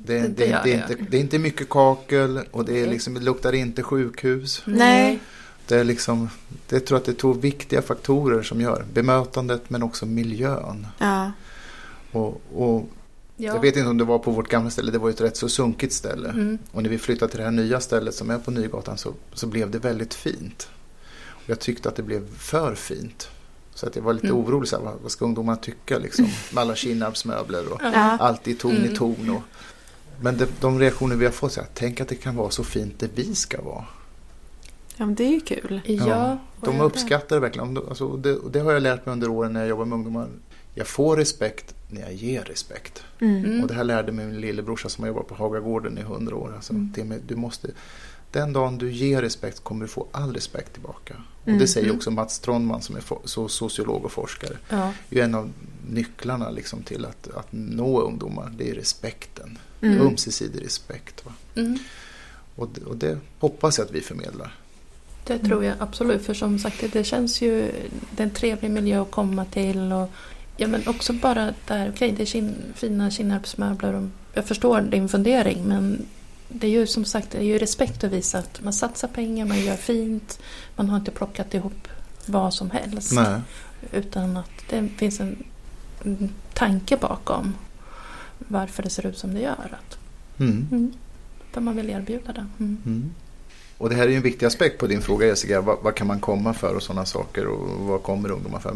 Det, 0.05 0.19
Det- 0.19 0.27
det, 0.27 0.61
det 0.63 0.73
är 0.73 0.75
inte, 0.89 0.95
det 1.09 1.17
är 1.17 1.21
inte 1.21 1.39
mycket 1.39 1.69
kakel 1.69 2.39
och 2.51 2.65
det, 2.65 2.79
är 2.81 2.87
liksom, 2.87 3.13
det 3.13 3.19
luktar 3.19 3.53
inte 3.53 3.83
sjukhus. 3.83 4.61
Nej. 4.65 5.19
Det 5.67 5.75
är 5.75 5.83
liksom, 5.83 6.29
det 6.69 6.75
jag 6.75 6.85
tror 6.85 6.97
att 6.97 7.05
det 7.05 7.11
är 7.11 7.15
två 7.15 7.33
viktiga 7.33 7.81
faktorer 7.81 8.43
som 8.43 8.61
gör 8.61 8.85
bemötandet 8.93 9.69
men 9.69 9.83
också 9.83 10.05
miljön. 10.05 10.87
Ja. 10.97 11.31
Och, 12.11 12.41
och 12.55 12.89
Ja. 13.37 13.53
Jag 13.53 13.61
vet 13.61 13.75
inte 13.77 13.89
om 13.89 13.97
det 13.97 14.03
var 14.03 14.19
på 14.19 14.31
vårt 14.31 14.47
gamla 14.49 14.69
ställe, 14.69 14.91
det 14.91 14.97
var 14.97 15.07
ju 15.09 15.13
ett 15.13 15.21
rätt 15.21 15.37
så 15.37 15.49
sunkigt 15.49 15.93
ställe. 15.93 16.29
Mm. 16.29 16.57
Och 16.71 16.83
när 16.83 16.89
vi 16.89 16.97
flyttade 16.97 17.31
till 17.31 17.37
det 17.37 17.43
här 17.43 17.51
nya 17.51 17.79
stället 17.79 18.15
som 18.15 18.29
är 18.29 18.37
på 18.37 18.51
Nygatan 18.51 18.97
så, 18.97 19.13
så 19.33 19.47
blev 19.47 19.71
det 19.71 19.79
väldigt 19.79 20.13
fint. 20.13 20.69
Och 21.29 21.43
jag 21.49 21.59
tyckte 21.59 21.89
att 21.89 21.95
det 21.95 22.03
blev 22.03 22.35
för 22.37 22.75
fint. 22.75 23.29
Så 23.73 23.87
att 23.87 23.95
jag 23.95 24.03
var 24.03 24.13
lite 24.13 24.27
Mm. 24.27 24.37
orolig, 24.39 24.69
så 24.69 24.75
här, 24.77 24.83
vad, 24.83 24.93
vad 25.01 25.11
ska 25.11 25.25
ungdomarna 25.25 25.57
tycka 25.57 25.97
liksom? 25.97 26.25
Med 26.53 26.61
alla 26.61 26.75
Kinnarpsmöbler 26.75 27.73
och 27.73 27.79
Ja. 27.83 28.17
allt 28.19 28.47
i 28.47 28.55
ton 28.55 28.71
i 28.71 28.75
Mm. 28.77 28.95
ton. 28.95 29.29
Och, 29.29 29.41
men 30.21 30.37
det, 30.37 30.47
de 30.61 30.79
reaktioner 30.79 31.15
vi 31.15 31.25
har 31.25 31.31
fått, 31.31 31.51
så 31.51 31.61
här, 31.61 31.69
tänk 31.73 32.01
att 32.01 32.07
det 32.07 32.15
kan 32.15 32.35
vara 32.35 32.49
så 32.49 32.63
fint 32.63 32.99
det 32.99 33.09
vi 33.15 33.35
ska 33.35 33.61
vara. 33.61 33.85
ja, 34.97 35.05
men 35.05 35.15
det 35.15 35.23
är 35.23 35.31
ju 35.31 35.39
kul. 35.41 35.81
Ja. 35.85 36.37
De 36.61 36.79
och- 36.79 36.85
uppskattar 36.85 37.35
det 37.35 37.39
verkligen. 37.39 37.77
Alltså, 37.77 38.05
och 38.05 38.19
det, 38.19 38.37
det 38.51 38.59
har 38.59 38.71
jag 38.71 38.83
lärt 38.83 39.05
mig 39.05 39.13
under 39.13 39.29
åren 39.29 39.53
när 39.53 39.59
jag 39.59 39.69
jobbar 39.69 39.85
med 39.85 39.95
ungdomar. 39.95 40.27
Jag 40.73 40.87
får 40.87 41.17
respekt 41.17 41.75
när 41.89 42.01
jag 42.01 42.13
ger 42.13 42.43
respekt. 42.43 43.03
Mm. 43.21 43.45
Mm. 43.45 43.61
Och 43.61 43.67
det 43.67 43.73
här 43.73 43.83
lärde 43.83 44.11
mig 44.11 44.25
min 44.25 44.41
lillebrorsa 44.41 44.89
som 44.89 45.03
har 45.03 45.07
jobbat 45.07 45.27
på 45.27 45.35
Hagagården 45.35 45.97
i 45.97 46.01
hundra 46.01 46.35
år. 46.35 46.53
Alltså, 46.55 46.73
Mm. 46.73 47.07
mig, 47.07 47.19
du 47.27 47.35
måste, 47.35 47.67
den 48.31 48.53
dagen 48.53 48.77
du 48.77 48.91
ger 48.91 49.21
respekt 49.21 49.63
kommer 49.63 49.81
du 49.85 49.87
få 49.87 50.07
all 50.11 50.33
respekt 50.33 50.73
tillbaka. 50.73 51.13
Och 51.41 51.47
Mm. 51.47 51.59
det 51.59 51.67
säger 51.67 51.85
Mm. 51.87 51.97
också 51.97 52.11
Mats 52.11 52.39
Trondman 52.39 52.81
som 52.81 52.95
är 52.95 53.03
så 53.25 53.47
sociolog 53.47 54.05
och 54.05 54.11
forskare. 54.11 54.57
Ja. 54.69 54.93
Det 55.09 55.19
är 55.19 55.23
en 55.23 55.35
av 55.35 55.51
nycklarna 55.89 56.49
liksom 56.49 56.83
till 56.83 57.05
att, 57.05 57.27
att 57.35 57.47
nå 57.51 58.01
ungdomar. 58.01 58.53
Det 58.57 58.69
är 58.69 58.73
respekten. 58.75 59.57
Mm. 59.81 60.01
Ömsesidig 60.07 60.65
respekt. 60.65 61.25
Va? 61.25 61.33
Mm. 61.55 61.77
Och, 62.55 62.69
det- 62.73 62.85
och 62.85 62.97
det 62.97 63.17
hoppas 63.39 63.77
jag 63.77 63.85
att 63.85 63.91
vi 63.91 64.01
förmedlar. 64.01 64.55
Det 65.23 65.39
tror 65.39 65.65
jag 65.65 65.75
absolut. 65.79 66.25
För 66.25 66.33
som 66.33 66.59
sagt, 66.59 66.83
det, 66.93 67.03
känns 67.03 67.41
ju... 67.41 67.71
Det 68.15 68.23
är 68.23 68.27
en 68.27 68.33
trevlig 68.33 68.71
miljö 68.71 69.01
att 69.01 69.11
komma 69.11 69.45
till. 69.45 69.91
Och, 69.91 70.09
ja, 70.57 70.67
men 70.67 70.87
också 70.87 71.13
bara 71.13 71.53
där, 71.67 71.89
okej, 71.95 72.11
det 72.17 72.23
är 72.23 72.25
kin, 72.25 72.55
fina 72.75 73.11
Kinnarpsmöbler. 73.11 73.93
och 73.93 74.03
Jag 74.33 74.45
förstår 74.45 74.81
din 74.81 75.09
fundering, 75.09 75.63
men 75.67 76.05
det 76.49 76.67
är 76.67 76.71
ju 76.71 76.87
som 76.87 77.05
sagt 77.05 77.31
det 77.31 77.37
är 77.37 77.41
ju 77.43 77.57
respekt 77.57 78.03
att 78.03 78.11
visa 78.11 78.39
att 78.39 78.61
man 78.63 78.73
satsar 78.73 79.07
pengar, 79.07 79.45
man 79.45 79.59
gör 79.65 79.75
fint. 79.75 80.39
Man 80.75 80.89
har 80.89 80.97
inte 80.97 81.11
plockat 81.11 81.53
ihop 81.53 81.87
vad 82.25 82.53
som 82.53 82.71
helst. 82.71 83.11
Nej. 83.13 83.39
Utan 83.91 84.37
att 84.37 84.51
det 84.69 84.87
finns 84.97 85.19
en, 85.19 85.43
en 86.03 86.29
tanke 86.53 86.97
bakom 86.97 87.53
varför 88.47 88.83
det 88.83 88.89
ser 88.89 89.05
ut 89.05 89.17
som 89.17 89.33
det 89.33 89.39
gör. 89.39 89.77
Att, 89.79 89.97
Mm. 90.39 90.67
mm, 90.71 90.93
vad 91.53 91.63
man 91.63 91.75
vill 91.75 91.89
erbjuda 91.89 92.33
det. 92.33 92.45
Mm. 92.59 92.77
Mm. 92.85 93.11
Och 93.77 93.89
det 93.89 93.95
här 93.95 94.03
är 94.03 94.07
ju 94.09 94.15
en 94.15 94.21
viktig 94.21 94.45
aspekt 94.45 94.79
på 94.79 94.87
din 94.87 95.01
fråga 95.01 95.25
Jessica. 95.27 95.61
Vad, 95.61 95.77
vad 95.81 95.95
kan 95.95 96.07
man 96.07 96.19
komma 96.19 96.53
för 96.53 96.75
och 96.75 96.83
sådana 96.83 97.05
saker 97.05 97.45
och 97.47 97.69
vad 97.85 98.03
kommer 98.03 98.31
ungdomar 98.31 98.59
för? 98.59 98.75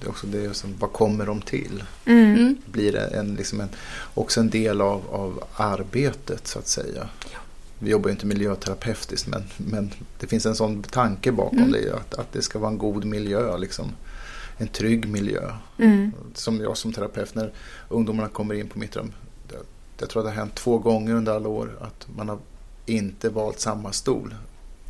Det 0.00 0.08
också 0.08 0.26
det 0.26 0.44
är 0.44 0.52
som, 0.52 0.74
vad 0.78 0.92
kommer 0.92 1.26
de 1.26 1.40
till? 1.40 1.84
Mm. 2.04 2.34
Mm. 2.36 2.56
Blir 2.66 2.92
det 2.92 3.00
en, 3.06 3.34
liksom 3.34 3.60
en, 3.60 3.68
också 4.14 4.40
en 4.40 4.50
del 4.50 4.80
av, 4.80 5.02
av 5.10 5.44
arbetet 5.56 6.46
så 6.46 6.58
att 6.58 6.68
säga. 6.68 7.08
Vi 7.78 7.90
jobbar 7.90 8.08
ju 8.08 8.12
inte 8.12 8.26
miljöterapeutiskt 8.26 9.28
men, 9.28 9.42
men 9.56 9.90
det 10.20 10.26
finns 10.26 10.46
en 10.46 10.54
sån 10.56 10.82
tanke 10.82 11.32
bakom 11.32 11.58
Mm. 11.58 11.72
det. 11.72 11.94
Att, 11.94 12.14
att 12.14 12.32
det 12.32 12.42
ska 12.42 12.58
vara 12.58 12.70
en 12.70 12.78
god 12.78 13.04
miljö. 13.04 13.58
Liksom. 13.58 13.86
En 14.60 14.68
trygg 14.68 15.08
miljö. 15.08 15.52
Mm. 15.78 16.12
Som 16.34 16.60
jag 16.60 16.76
som 16.76 16.92
terapeut 16.92 17.34
när 17.34 17.52
ungdomarna 17.88 18.28
kommer 18.28 18.54
in 18.54 18.68
på 18.68 18.78
mitt 18.78 18.96
rum. 18.96 19.12
det- 19.48 19.56
Jag 19.98 20.08
tror 20.10 20.22
att 20.22 20.26
det 20.26 20.30
har 20.30 20.36
hänt 20.36 20.54
två 20.54 20.78
gånger 20.78 21.14
under 21.14 21.32
alla 21.32 21.48
år 21.48 21.78
att 21.80 22.06
man 22.16 22.28
har 22.28 22.38
inte 22.86 23.28
valt 23.28 23.60
samma 23.60 23.92
stol 23.92 24.34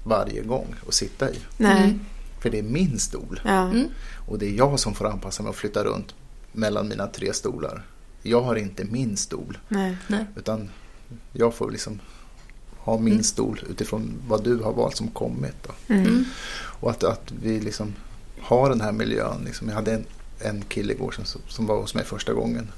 varje 0.04 0.42
gång 0.42 0.74
att 0.88 0.94
sitta 0.94 1.30
i. 1.30 1.38
Nej. 1.56 1.84
Mm. 1.84 2.00
För 2.40 2.50
det 2.50 2.58
är 2.58 2.62
min 2.62 2.98
stol. 2.98 3.40
Ja. 3.44 3.62
Mm. 3.70 3.86
Och 4.28 4.38
det 4.38 4.46
är 4.46 4.52
jag 4.52 4.80
som 4.80 4.94
får 4.94 5.06
anpassa 5.06 5.42
mig 5.42 5.50
och 5.50 5.56
flytta 5.56 5.84
runt 5.84 6.14
mellan 6.52 6.88
mina 6.88 7.06
tre 7.06 7.32
stolar. 7.32 7.82
Jag 8.22 8.40
har 8.42 8.56
inte 8.56 8.84
min 8.84 9.16
stol. 9.16 9.58
Nej. 9.68 9.96
Nej. 10.08 10.24
Utan 10.36 10.70
jag 11.32 11.54
får 11.54 11.70
liksom 11.70 12.00
ha 12.78 12.98
min 12.98 13.12
Mm. 13.12 13.24
stol 13.24 13.60
utifrån 13.70 14.14
vad 14.28 14.44
du 14.44 14.56
har 14.56 14.72
valt 14.72 14.96
som 14.96 15.08
kommit. 15.08 15.54
Då. 15.66 15.94
Mm. 15.94 16.06
Mm. 16.06 16.24
Och 16.80 16.90
att, 16.90 17.04
att 17.04 17.32
vi 17.42 17.60
liksom 17.60 17.94
har 18.42 18.68
den 18.68 18.80
här 18.80 18.92
miljön. 18.92 19.42
Liksom. 19.44 19.68
Jag 19.68 19.74
hade 19.74 19.92
en, 19.94 20.04
en 20.38 20.62
kille 20.62 20.92
igår 20.92 21.10
som, 21.10 21.40
som 21.48 21.66
var 21.66 21.76
hos 21.76 21.94
mig 21.94 22.04
första 22.04 22.32
gången. 22.32 22.68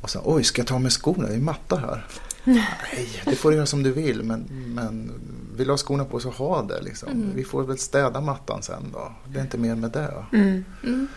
Och 0.00 0.10
sa, 0.10 0.20
oj 0.24 0.44
ska 0.44 0.60
jag 0.60 0.66
ta 0.66 0.78
med 0.78 0.92
skorna? 0.92 1.28
Det 1.28 1.34
är 1.34 1.40
matta 1.40 1.76
här. 1.76 2.06
Nej, 2.44 3.22
det 3.24 3.36
får 3.36 3.50
du 3.50 3.56
göra 3.56 3.66
som 3.66 3.82
du 3.82 3.92
vill. 3.92 4.22
Men, 4.22 4.40
men 4.74 5.12
vill 5.56 5.66
du 5.66 5.72
ha 5.72 5.78
skorna 5.78 6.04
på 6.04 6.20
så 6.20 6.30
ha 6.30 6.62
det. 6.62 6.80
Liksom. 6.82 7.08
Mm. 7.08 7.30
Vi 7.34 7.44
får 7.44 7.62
väl 7.62 7.78
städa 7.78 8.20
mattan 8.20 8.62
sen 8.62 8.90
då. 8.92 9.12
Det 9.28 9.38
är 9.38 9.42
inte 9.42 9.58
mer 9.58 9.74
med 9.74 9.90
det. 9.90 10.24
Mm. 10.32 10.64
Mm. 10.84 11.08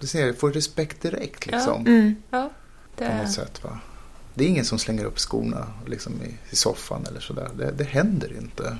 Du 0.00 0.06
ser, 0.06 0.26
jag 0.26 0.38
får 0.38 0.50
respekt 0.52 1.02
direkt 1.02 1.46
liksom. 1.46 1.86
Mm. 1.86 2.14
Ja, 2.30 2.50
På 2.96 3.04
det, 3.04 3.16
något 3.22 3.32
sätt. 3.32 3.64
Va? 3.64 3.80
Det 4.34 4.44
är 4.44 4.48
ingen 4.48 4.64
som 4.64 4.78
slänger 4.78 5.04
upp 5.04 5.18
skorna 5.18 5.66
liksom, 5.86 6.12
i, 6.22 6.36
i 6.50 6.56
soffan 6.56 7.06
eller 7.08 7.20
sådär. 7.20 7.50
Det, 7.56 7.70
det 7.70 7.84
händer 7.84 8.32
inte. 8.38 8.78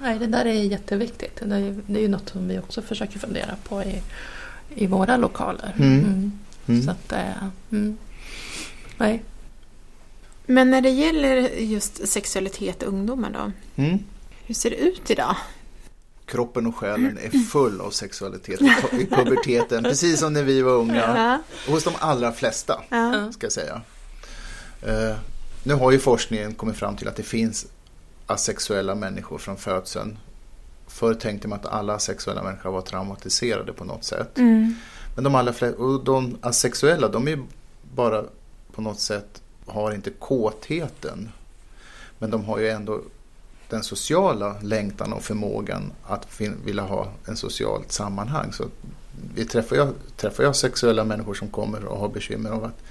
Mm. 0.00 0.10
nej, 0.10 0.18
det 0.18 0.26
där 0.26 0.44
är 0.44 0.52
jätteviktigt. 0.52 1.40
Det 1.44 1.56
är, 1.56 1.76
det 1.86 1.98
är 1.98 2.02
ju 2.02 2.08
något 2.08 2.28
som 2.28 2.48
vi 2.48 2.58
också 2.58 2.82
försöker 2.82 3.18
fundera 3.18 3.56
på 3.68 3.82
i, 3.82 4.02
i 4.74 4.86
våra 4.86 5.16
lokaler. 5.16 5.74
Mm. 5.78 6.32
Mm. 6.66 6.82
Så 6.82 6.90
att, 6.90 7.12
eh, 7.12 7.44
mm. 7.72 7.96
Nej. 8.98 9.22
Men 10.46 10.70
när 10.70 10.80
det 10.80 10.90
gäller 10.90 11.36
just 11.48 12.08
sexualitet 12.08 12.82
och 12.82 12.88
ungdomar 12.88 13.30
då? 13.30 13.52
Mm. 13.82 13.98
Hur 14.46 14.54
ser 14.54 14.70
det 14.70 14.76
ut 14.76 15.10
idag? 15.10 15.36
Kroppen 16.26 16.66
och 16.66 16.76
själen 16.76 17.18
är 17.22 17.30
full 17.30 17.80
av 17.80 17.90
sexualitet 17.90 18.60
i 18.92 19.06
puberteten, 19.06 19.82
precis 19.84 20.20
som 20.20 20.32
när 20.32 20.42
vi 20.42 20.62
var 20.62 20.72
unga. 20.72 21.40
Och 21.66 21.72
hos 21.72 21.84
de 21.84 21.94
allra 21.98 22.32
flesta, 22.32 22.82
ska 23.32 23.44
jag 23.44 23.52
säga. 23.52 23.82
Eh, 24.82 25.16
nu 25.62 25.74
har 25.74 25.90
ju 25.90 25.98
forskningen 25.98 26.54
kommit 26.54 26.76
fram 26.76 26.96
till 26.96 27.08
att 27.08 27.16
det 27.16 27.22
finns 27.22 27.66
asexuella 28.30 28.94
människor 28.94 29.38
från 29.38 29.56
födseln. 29.56 30.18
Förr 30.86 31.14
tänkte 31.14 31.48
man 31.48 31.58
att 31.58 31.66
alla 31.66 31.98
sexuella 31.98 32.42
människor 32.42 32.72
var 32.72 32.80
traumatiserade 32.82 33.72
på 33.72 33.84
något 33.84 34.04
sätt. 34.04 34.38
Mm. 34.38 34.74
Men 35.14 35.24
de 35.24 35.34
allra 35.34 35.52
flesta, 35.52 35.82
och 35.82 36.04
de 36.04 36.38
asexuella, 36.40 37.08
de 37.08 37.28
är 37.28 37.42
bara 37.94 38.24
på 38.72 38.82
något 38.82 39.00
sätt, 39.00 39.42
har 39.66 39.92
inte 39.92 40.10
kåtheten. 40.10 41.28
Men 42.18 42.30
de 42.30 42.44
har 42.44 42.58
ju 42.58 42.68
ändå 42.68 43.00
den 43.68 43.82
sociala 43.82 44.56
längtan 44.62 45.12
och 45.12 45.22
förmågan 45.22 45.92
att 46.06 46.40
vilja 46.64 46.82
ha 46.82 47.12
en 47.26 47.36
socialt 47.36 47.92
sammanhang. 47.92 48.52
Så 48.52 48.64
vi 49.34 49.44
träffar, 49.44 49.76
jag, 49.76 49.92
träffar 50.16 50.44
jag 50.44 50.56
sexuella 50.56 51.04
människor 51.04 51.34
som 51.34 51.48
kommer 51.48 51.84
och 51.84 51.98
har 51.98 52.08
bekymmer 52.08 52.50
av 52.50 52.64
att 52.64 52.82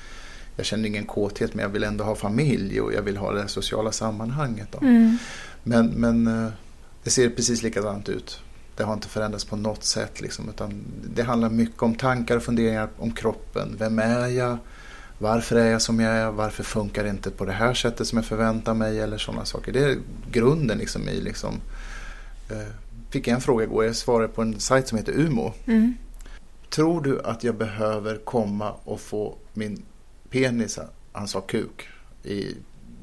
jag 0.59 0.65
känner 0.65 0.87
ingen 0.87 1.05
kåthet 1.05 1.53
men 1.53 1.63
jag 1.63 1.69
vill 1.69 1.83
ändå 1.83 2.03
ha 2.03 2.15
familj 2.15 2.81
och 2.81 2.93
jag 2.93 3.01
vill 3.01 3.17
ha 3.17 3.31
det 3.31 3.47
sociala 3.47 3.91
sammanhanget. 3.91 4.67
Då. 4.71 4.77
Mm. 4.77 5.17
Men, 5.63 5.87
men 5.87 6.27
eh, 6.27 6.51
det 7.03 7.09
ser 7.09 7.29
precis 7.29 7.63
likadant 7.63 8.09
ut. 8.09 8.39
Det 8.75 8.83
har 8.83 8.93
inte 8.93 9.07
förändrats 9.07 9.45
på 9.45 9.55
något 9.55 9.83
sätt. 9.83 10.21
Liksom, 10.21 10.49
utan 10.49 10.83
det 11.15 11.23
handlar 11.23 11.49
mycket 11.49 11.81
om 11.81 11.95
tankar 11.95 12.37
och 12.37 12.43
funderingar 12.43 12.89
om 12.97 13.11
kroppen. 13.11 13.75
Vem 13.79 13.99
är 13.99 14.27
jag? 14.27 14.57
Varför 15.17 15.55
är 15.55 15.71
jag 15.71 15.81
som 15.81 15.99
jag 15.99 16.13
är? 16.13 16.31
Varför 16.31 16.63
funkar 16.63 17.03
det 17.03 17.09
inte 17.09 17.31
på 17.31 17.45
det 17.45 17.51
här 17.51 17.73
sättet 17.73 18.07
som 18.07 18.17
jag 18.17 18.25
förväntar 18.25 18.73
mig? 18.73 18.99
Eller 18.99 19.17
sådana 19.17 19.45
saker. 19.45 19.71
Det 19.71 19.83
är 19.83 19.97
grunden 20.31 20.77
liksom 20.77 21.09
i 21.09 21.21
liksom, 21.21 21.61
eh, 22.49 22.73
fick 23.09 23.27
en 23.27 23.41
fråga 23.41 23.63
igår. 23.63 23.85
Jag 23.85 23.95
svarade 23.95 24.27
på 24.27 24.41
en 24.41 24.59
sajt 24.59 24.87
som 24.87 24.97
heter 24.97 25.19
Umo. 25.19 25.53
Mm. 25.65 25.93
Tror 26.69 27.01
du 27.01 27.21
att 27.21 27.43
jag 27.43 27.55
behöver 27.55 28.17
komma 28.17 28.73
och 28.83 28.99
få 28.99 29.35
min 29.53 29.83
penis, 30.29 30.79
han 31.11 31.27
sa 31.27 31.41
kuk 31.41 31.87
i, 32.23 32.55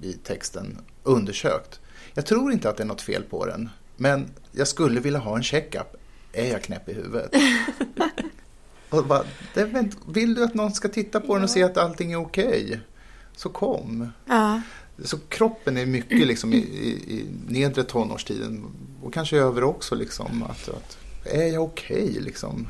i 0.03 0.13
texten, 0.13 0.79
undersökt? 1.03 1.81
Jag 2.15 2.27
tror 2.27 2.53
inte 2.53 2.71
att 2.71 2.77
det 2.77 2.83
är 2.83 2.87
något 2.87 3.01
fel 3.01 3.23
på 3.23 3.47
den. 3.47 3.69
Men 3.97 4.31
jag 4.53 4.69
skulle 4.69 5.01
vilja 5.01 5.19
ha 5.19 5.37
en 5.37 5.43
checkup. 5.43 5.97
Är 6.33 6.51
jag 6.51 6.63
knäpp 6.63 6.89
i 6.89 6.93
huvudet? 6.93 7.31
och 8.91 9.07
bara, 9.07 9.25
det, 9.55 9.91
vill 10.09 10.35
du 10.35 10.45
att 10.45 10.55
någon 10.55 10.73
ska 10.73 10.89
titta 10.89 11.21
på 11.21 11.35
den 11.35 11.45
och 11.45 11.51
se 11.51 11.63
att 11.63 11.77
allting 11.77 12.13
är 12.13 12.17
okej? 12.17 12.81
Så 13.37 13.49
kom. 13.49 14.09
Ja. 14.27 14.61
Så 15.05 15.19
kroppen 15.19 15.77
är 15.77 15.87
mycket 15.87 16.27
liksom 16.27 16.53
i, 16.53 16.57
i, 16.57 16.91
i 16.91 17.27
nedre 17.49 17.85
tonårstiden 17.85 18.65
och 19.03 19.15
kanske 19.15 19.37
över 19.37 19.65
också. 19.65 19.95
Liksom, 19.95 20.43
att, 20.43 20.69
att, 20.69 20.99
är 21.25 21.47
jag 21.47 21.65
okej? 21.65 22.19
liksom? 22.21 22.69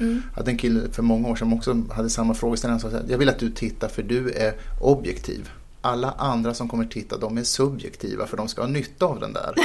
Mm. 0.00 0.22
Jag 0.30 0.36
hade 0.36 0.50
en 0.50 0.58
kille 0.58 0.90
för 0.92 1.02
många 1.02 1.28
år 1.28 1.36
sedan 1.36 1.48
som 1.48 1.58
också 1.58 1.94
hade 1.94 2.10
samma 2.10 2.34
frågeställning. 2.34 2.80
Han 2.82 2.90
sa 2.90 3.00
jag 3.08 3.18
vill 3.18 3.28
att 3.28 3.38
du 3.38 3.50
tittar 3.50 3.88
för 3.88 4.02
du 4.02 4.30
är 4.30 4.54
objektiv. 4.80 5.50
Alla 5.80 6.10
andra 6.10 6.54
som 6.54 6.68
kommer 6.68 6.84
titta 6.84 7.18
de 7.18 7.38
är 7.38 7.42
subjektiva 7.42 8.26
för 8.26 8.36
de 8.36 8.48
ska 8.48 8.62
ha 8.62 8.68
nytta 8.68 9.06
av 9.06 9.20
den 9.20 9.32
där. 9.32 9.54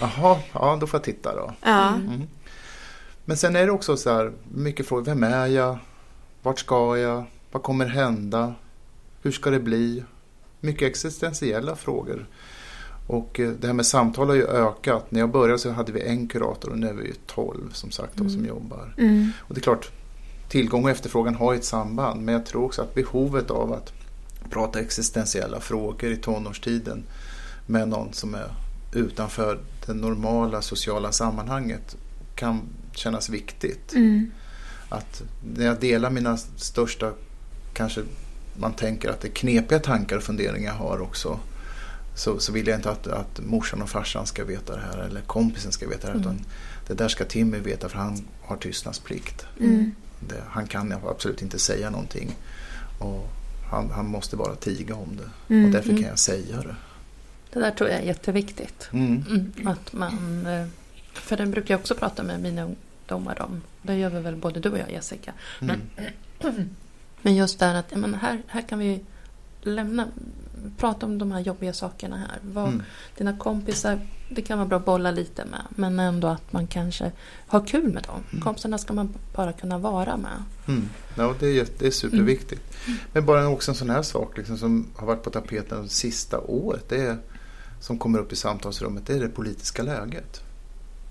Jaha, 0.00 0.38
ja 0.52 0.78
då 0.80 0.86
får 0.86 0.98
jag 0.98 1.04
titta 1.04 1.36
då. 1.36 1.54
Ja. 1.60 1.88
Mm. 1.88 2.22
Men 3.24 3.36
sen 3.36 3.56
är 3.56 3.66
det 3.66 3.72
också 3.72 3.96
så 3.96 4.12
här, 4.12 4.32
mycket 4.54 4.86
frågor. 4.86 5.04
Vem 5.04 5.22
är 5.22 5.46
jag? 5.46 5.78
Vart 6.42 6.58
ska 6.58 6.98
jag? 6.98 7.24
Vad 7.52 7.62
kommer 7.62 7.86
hända? 7.86 8.54
Hur 9.22 9.32
ska 9.32 9.50
det 9.50 9.60
bli? 9.60 10.04
Mycket 10.60 10.88
existentiella 10.88 11.76
frågor. 11.76 12.26
Och 13.06 13.40
eh, 13.40 13.50
det 13.50 13.66
här 13.66 13.74
med 13.74 13.86
samtal 13.86 14.28
har 14.28 14.34
ju 14.34 14.46
ökat. 14.46 15.10
När 15.10 15.20
jag 15.20 15.30
började 15.30 15.58
så 15.58 15.70
hade 15.70 15.92
vi 15.92 16.00
en 16.00 16.28
kurator 16.28 16.70
och 16.70 16.78
nu 16.78 16.88
är 16.88 16.92
vi 16.92 17.06
ju 17.06 17.14
tolv 17.26 17.72
som 17.72 17.90
sagt 17.90 18.16
då, 18.16 18.28
som 18.28 18.46
jobbar. 18.46 18.94
Mm. 18.98 19.30
Och 19.38 19.54
det 19.54 19.60
är 19.60 19.62
klart, 19.62 19.90
tillgång 20.48 20.84
och 20.84 20.90
efterfrågan 20.90 21.34
har 21.34 21.52
ju 21.52 21.58
ett 21.58 21.64
samband. 21.64 22.22
Men 22.22 22.34
jag 22.34 22.46
tror 22.46 22.64
också 22.64 22.82
att 22.82 22.94
behovet 22.94 23.50
av 23.50 23.72
att 23.72 23.92
prata 24.50 24.80
existentiella 24.80 25.60
frågor 25.60 26.10
i 26.10 26.16
tonårstiden 26.16 27.04
med 27.66 27.88
någon 27.88 28.12
som 28.12 28.34
är 28.34 28.54
utanför 28.92 29.58
det 29.86 29.94
normala 29.94 30.62
sociala 30.62 31.12
sammanhanget 31.12 31.96
kan 32.34 32.60
kännas 32.92 33.28
viktigt. 33.28 33.92
Mm. 33.92 34.30
Att 34.88 35.22
när 35.56 35.66
jag 35.66 35.80
delar 35.80 36.10
mina 36.10 36.36
största, 36.56 37.12
kanske 37.72 38.02
man 38.56 38.72
tänker 38.72 39.10
att 39.10 39.20
det 39.20 39.28
är 39.28 39.32
knepiga 39.32 39.78
tankar 39.78 40.16
och 40.16 40.22
funderingar 40.22 40.72
jag 40.72 40.78
har 40.78 41.00
också. 41.00 41.38
Så, 42.14 42.38
så 42.38 42.52
vill 42.52 42.66
jag 42.66 42.78
inte 42.78 42.90
att, 42.90 43.06
att 43.06 43.40
morsan 43.40 43.82
och 43.82 43.90
farsan 43.90 44.26
ska 44.26 44.44
veta 44.44 44.76
det 44.76 44.82
här 44.82 44.98
eller 44.98 45.20
kompisen 45.20 45.72
ska 45.72 45.88
veta 45.88 46.06
det 46.06 46.12
här. 46.12 46.20
Mm. 46.20 46.22
Utan 46.22 46.46
det 46.86 46.94
där 46.94 47.08
ska 47.08 47.24
Timmy 47.24 47.58
veta 47.58 47.88
för 47.88 47.98
han 47.98 48.24
har 48.42 48.56
tystnadsplikt. 48.56 49.46
Mm. 49.60 49.94
Det, 50.20 50.42
han 50.48 50.66
kan 50.66 50.92
absolut 50.92 51.42
inte 51.42 51.58
säga 51.58 51.90
någonting. 51.90 52.36
Och 52.98 53.28
han, 53.70 53.90
han 53.90 54.06
måste 54.06 54.36
bara 54.36 54.54
tiga 54.54 54.94
om 54.94 55.16
det. 55.16 55.54
Mm. 55.54 55.64
Och 55.64 55.70
därför 55.70 55.90
Mm. 55.90 56.02
kan 56.02 56.10
jag 56.10 56.18
säga 56.18 56.56
det. 56.56 56.76
Det 57.52 57.60
där 57.60 57.70
tror 57.70 57.90
jag 57.90 57.98
är 57.98 58.04
jätteviktigt. 58.04 58.88
Mm. 58.92 59.24
Mm. 59.28 59.68
Att 59.68 59.92
man, 59.92 60.46
eh, 60.46 60.66
för 61.12 61.36
den 61.36 61.50
brukar 61.50 61.74
jag 61.74 61.80
också 61.80 61.94
prata 61.94 62.22
med 62.22 62.40
mina 62.40 62.62
ungdomar 62.62 63.42
om. 63.42 63.62
Det 63.82 63.94
gör 63.94 64.10
vi 64.10 64.20
väl 64.20 64.36
både 64.36 64.60
du 64.60 64.70
och 64.70 64.78
jag 64.78 64.92
Jessica. 64.92 65.32
Mm. 65.60 65.80
Men, 65.96 66.70
men 67.22 67.34
just 67.36 67.58
där 67.58 67.74
att 67.74 67.86
ja, 67.90 67.96
men 67.98 68.14
här, 68.14 68.42
här 68.46 68.62
kan 68.62 68.78
vi 68.78 69.00
lämna, 69.62 70.08
prata 70.78 71.06
om 71.06 71.18
de 71.18 71.32
här 71.32 71.40
jobbiga 71.40 71.72
sakerna 71.72 72.16
här. 72.16 72.38
Vad, 72.42 72.68
Mm. 72.68 72.82
Dina 73.18 73.38
kompisar, 73.38 74.00
det 74.28 74.42
kan 74.42 74.58
vara 74.58 74.68
bra 74.68 74.78
att 74.78 74.84
bolla 74.84 75.10
lite 75.10 75.44
med. 75.44 75.60
Men 75.70 75.98
ändå 76.00 76.28
att 76.28 76.52
man 76.52 76.66
kanske 76.66 77.12
har 77.46 77.66
kul 77.66 77.92
med 77.92 78.02
dem. 78.02 78.20
Mm. 78.32 78.42
Kompisarna 78.44 78.78
ska 78.78 78.92
man 78.92 79.08
bara 79.36 79.52
kunna 79.52 79.78
vara 79.78 80.16
med. 80.16 80.42
Mm. 80.68 80.88
Ja, 81.16 81.34
det 81.40 81.46
är, 81.46 81.52
jätte- 81.52 81.74
det 81.78 81.86
är 81.86 81.90
superviktigt. 81.90 82.62
Men 83.12 83.26
bara 83.26 83.48
också 83.48 83.70
en 83.70 83.74
sån 83.74 83.90
här 83.90 84.02
sak 84.02 84.36
liksom, 84.36 84.58
som 84.58 84.86
har 84.96 85.06
varit 85.06 85.22
på 85.22 85.30
tapeten 85.30 85.82
det 85.82 85.88
sista 85.88 86.40
året. 86.40 86.88
Det 86.88 86.96
är, 87.06 87.16
som 87.80 87.98
kommer 87.98 88.18
upp 88.18 88.32
i 88.32 88.36
samtalsrummet, 88.36 89.06
det 89.06 89.12
är 89.14 89.20
det 89.20 89.28
politiska 89.28 89.82
läget. 89.82 90.40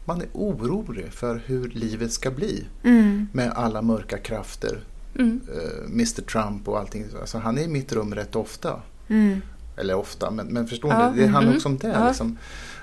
Man 0.05 0.21
är 0.21 0.27
orolig 0.33 1.13
för 1.13 1.41
hur 1.45 1.69
livet 1.69 2.11
ska 2.13 2.31
bli 2.31 2.65
Mm. 2.83 3.27
med 3.33 3.51
alla 3.51 3.81
mörka 3.81 4.17
krafter. 4.17 4.83
Mm. 5.15 5.41
eh, 5.53 5.85
Mr 5.85 6.21
Trump 6.21 6.67
och 6.67 6.79
allting. 6.79 7.05
Alltså, 7.21 7.37
han 7.37 7.57
är 7.57 7.61
i 7.61 7.67
mitt 7.67 7.93
rum 7.93 8.15
rätt 8.15 8.35
ofta. 8.35 8.81
Mm. 9.07 9.41
Eller 9.77 9.95
ofta, 9.95 10.31
men, 10.31 10.47
men 10.47 10.67
förstår 10.67 10.91
Ja, 10.91 11.11
ni? 11.11 11.19
Det 11.21 11.27
handlar 11.27 11.41
mm. 11.41 11.55
också 11.55 11.69
om 11.69 11.77
det. 11.77 11.87
Ja. 11.87 12.07
Liksom. 12.07 12.37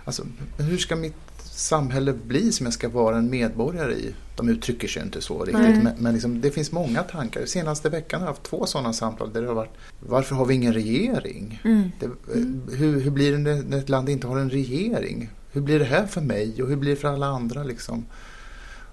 Alltså, 0.05 0.23
hur 0.59 0.79
ska 0.79 0.97
mitt 0.97 1.15
samhälle 1.45 2.12
bli 2.12 2.53
som 2.53 2.67
jag 2.67 2.73
ska 2.73 2.89
vara 2.89 3.17
en 3.17 3.31
medborgare 3.31 3.93
i? 3.93 4.15
De 4.37 4.49
uttrycker 4.49 4.89
sig 4.89 5.03
inte 5.03 5.21
så 5.21 5.45
riktigt, 5.45 5.62
Nej. 5.62 5.81
men, 5.83 5.93
men 5.99 6.12
liksom, 6.12 6.41
det 6.41 6.50
finns 6.50 6.73
många 6.73 7.03
tankar. 7.03 7.47
Senaste 7.47 7.89
veckan 7.89 8.21
har 8.21 8.27
jag 8.29 8.33
haft 8.33 8.43
två 8.43 8.67
sådana 8.67 8.93
samtal 8.93 9.33
där 9.33 9.43
det 9.43 9.49
har 9.49 9.55
varit 9.55 9.75
Varför 10.00 10.35
har 10.35 10.47
vi 10.47 10.55
ingen 10.55 10.73
regering? 10.73 11.61
Mm. 11.65 11.91
Det, 12.00 12.07
eh, 12.07 12.77
hur, 12.79 13.00
hur 13.00 13.11
blir 13.11 13.33
det 13.33 13.39
när- 13.39 13.79
ett 13.79 13.89
land 13.89 14.09
inte 14.09 14.27
har 14.27 14.39
en 14.39 14.50
regering? 14.50 15.31
Hur 15.53 15.61
blir 15.61 15.79
det 15.79 15.85
här 15.85 16.07
för 16.07 16.21
mig 16.21 16.62
och 16.62 16.69
hur 16.69 16.77
blir 16.77 16.91
det 16.91 16.97
för 16.97 17.09
alla 17.09 17.27
andra? 17.27 17.62
Liksom? 17.65 18.05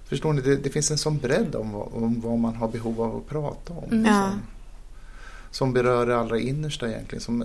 Förstår 0.08 0.32
ni? 0.32 0.40
Det, 0.40 0.56
det 0.56 0.70
finns 0.70 0.90
en 0.90 0.98
sån 0.98 1.18
bredd 1.18 1.54
om 1.54 1.72
vad, 1.72 1.88
om 1.92 2.20
vad 2.20 2.38
man 2.38 2.54
har 2.54 2.68
behov 2.68 3.00
av 3.02 3.16
att 3.16 3.28
prata 3.28 3.72
om. 3.72 3.84
Mm. 3.92 4.04
Ja. 4.04 4.30
Som, 4.30 4.40
som 5.50 5.72
berör 5.72 6.06
det 6.06 6.18
allra 6.18 6.38
innersta 6.38 6.88
egentligen. 6.88 7.20
Som 7.22 7.44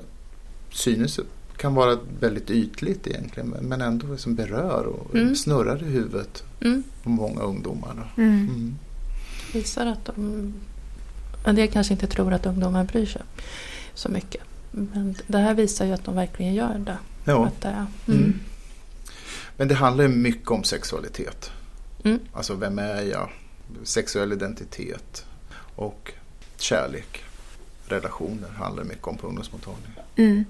synes 0.72 1.20
kan 1.58 1.76
vara 1.76 1.98
väldigt 2.20 2.50
ytligt 2.52 3.08
egentligen 3.08 3.50
men- 3.62 3.82
ändå 3.82 4.18
som 4.18 4.36
berör 4.36 4.86
och 4.86 5.16
Mm. 5.16 5.36
snurrar 5.36 5.84
i 5.84 5.86
huvudet 5.86 6.44
Mm. 6.62 6.84
på 7.04 7.10
många 7.10 7.42
ungdomar. 7.42 8.14
Mm. 8.18 8.30
Mm. 8.30 8.76
Visar 9.54 9.86
att 9.86 10.06
de... 10.06 10.54
En 11.46 11.56
del 11.56 11.68
kanske 11.72 11.94
inte 11.94 12.08
tror 12.08 12.34
att 12.34 12.46
ungdomar 12.46 12.84
bryr 12.84 13.06
sig 13.06 13.22
så 13.94 14.10
mycket. 14.10 14.42
Men 14.72 15.16
det 15.28 15.38
här 15.38 15.54
visar 15.54 15.86
ju 15.86 15.92
att 15.92 16.04
de 16.04 16.16
verkligen 16.16 16.54
gör 16.54 16.78
det. 16.80 16.98
Ja. 17.26 17.46
Att 17.46 17.66
är, 17.66 17.86
Mm. 18.08 18.40
Men 19.58 19.68
det 19.68 19.76
handlar 19.76 20.04
ju 20.04 20.10
mycket 20.10 20.52
om 20.52 20.64
sexualitet. 20.64 21.52
Mm. 22.04 22.20
Alltså 22.34 22.56
vem 22.56 22.80
är 22.80 23.02
jag? 23.02 23.30
Sexuell 23.84 24.32
identitet 24.34 25.26
och 25.76 26.12
kärlek. 26.58 27.24
Relationer 27.94 28.50
handlar 28.50 28.84
mycket 28.84 29.08
om 29.08 29.18
på 29.18 29.28
ungdomsmottagningen. 29.28 29.92
Mm. 30.16 30.46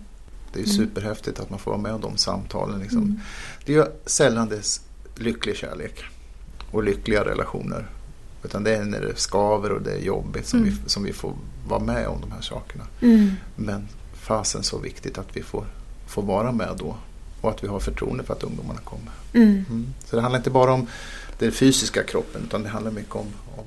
Det 0.53 0.59
är 0.59 0.63
Mm. 0.63 0.75
superhäftigt 0.77 1.39
att 1.39 1.49
man 1.49 1.59
får 1.59 1.71
vara 1.71 1.81
med 1.81 1.93
om 1.93 2.01
de 2.01 2.17
samtalen. 2.17 2.79
Liksom. 2.79 3.01
Mm. 3.01 3.19
Det 3.65 3.75
är 3.75 3.91
sällan 4.05 4.49
det 4.49 4.55
är 4.55 4.63
lycklig 5.23 5.55
kärlek 5.57 6.03
och 6.71 6.83
lyckliga 6.83 7.25
relationer. 7.25 7.89
Utan 8.43 8.63
det 8.63 8.75
är 8.75 8.83
när 8.85 9.01
det 9.01 9.15
skaver 9.19 9.71
och 9.71 9.81
det 9.81 9.91
är 9.91 9.99
jobbigt 10.01 10.47
som, 10.47 10.59
Mm. 10.59 10.71
vi, 10.83 10.89
som 10.89 11.03
vi 11.03 11.13
får 11.13 11.33
vara 11.67 11.79
med 11.79 12.07
om 12.07 12.21
de 12.21 12.31
här 12.31 12.41
sakerna. 12.41 12.83
Mm. 13.01 13.31
Men 13.55 13.87
fasen 14.13 14.63
så 14.63 14.77
viktigt 14.77 15.17
att 15.17 15.37
vi 15.37 15.43
får, 15.43 15.65
får 16.07 16.21
vara 16.23 16.51
med 16.51 16.75
då. 16.77 16.95
Och 17.41 17.49
att 17.49 17.63
vi 17.63 17.67
har 17.67 17.79
förtroende 17.79 18.23
för 18.23 18.33
att 18.33 18.43
ungdomarna 18.43 18.79
kommer. 18.79 19.11
Mm. 19.33 19.65
Mm. 19.69 19.93
Så 20.05 20.15
det 20.15 20.21
handlar 20.21 20.39
inte 20.39 20.49
bara 20.49 20.73
om 20.73 20.87
den 21.39 21.51
fysiska 21.51 22.03
kroppen 22.03 22.41
utan 22.47 22.63
det 22.63 22.69
handlar 22.69 22.91
mycket 22.91 23.15
om, 23.15 23.27
om 23.57 23.65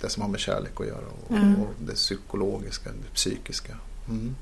det 0.00 0.08
som 0.08 0.22
har 0.22 0.28
med 0.30 0.40
kärlek 0.40 0.80
att 0.80 0.86
göra 0.86 1.06
och, 1.26 1.36
Mm. 1.36 1.54
och 1.62 1.68
det 1.86 1.94
psykologiska, 1.94 2.90
det 2.90 3.14
psykiska. 3.14 3.76
Mm. 4.08 4.34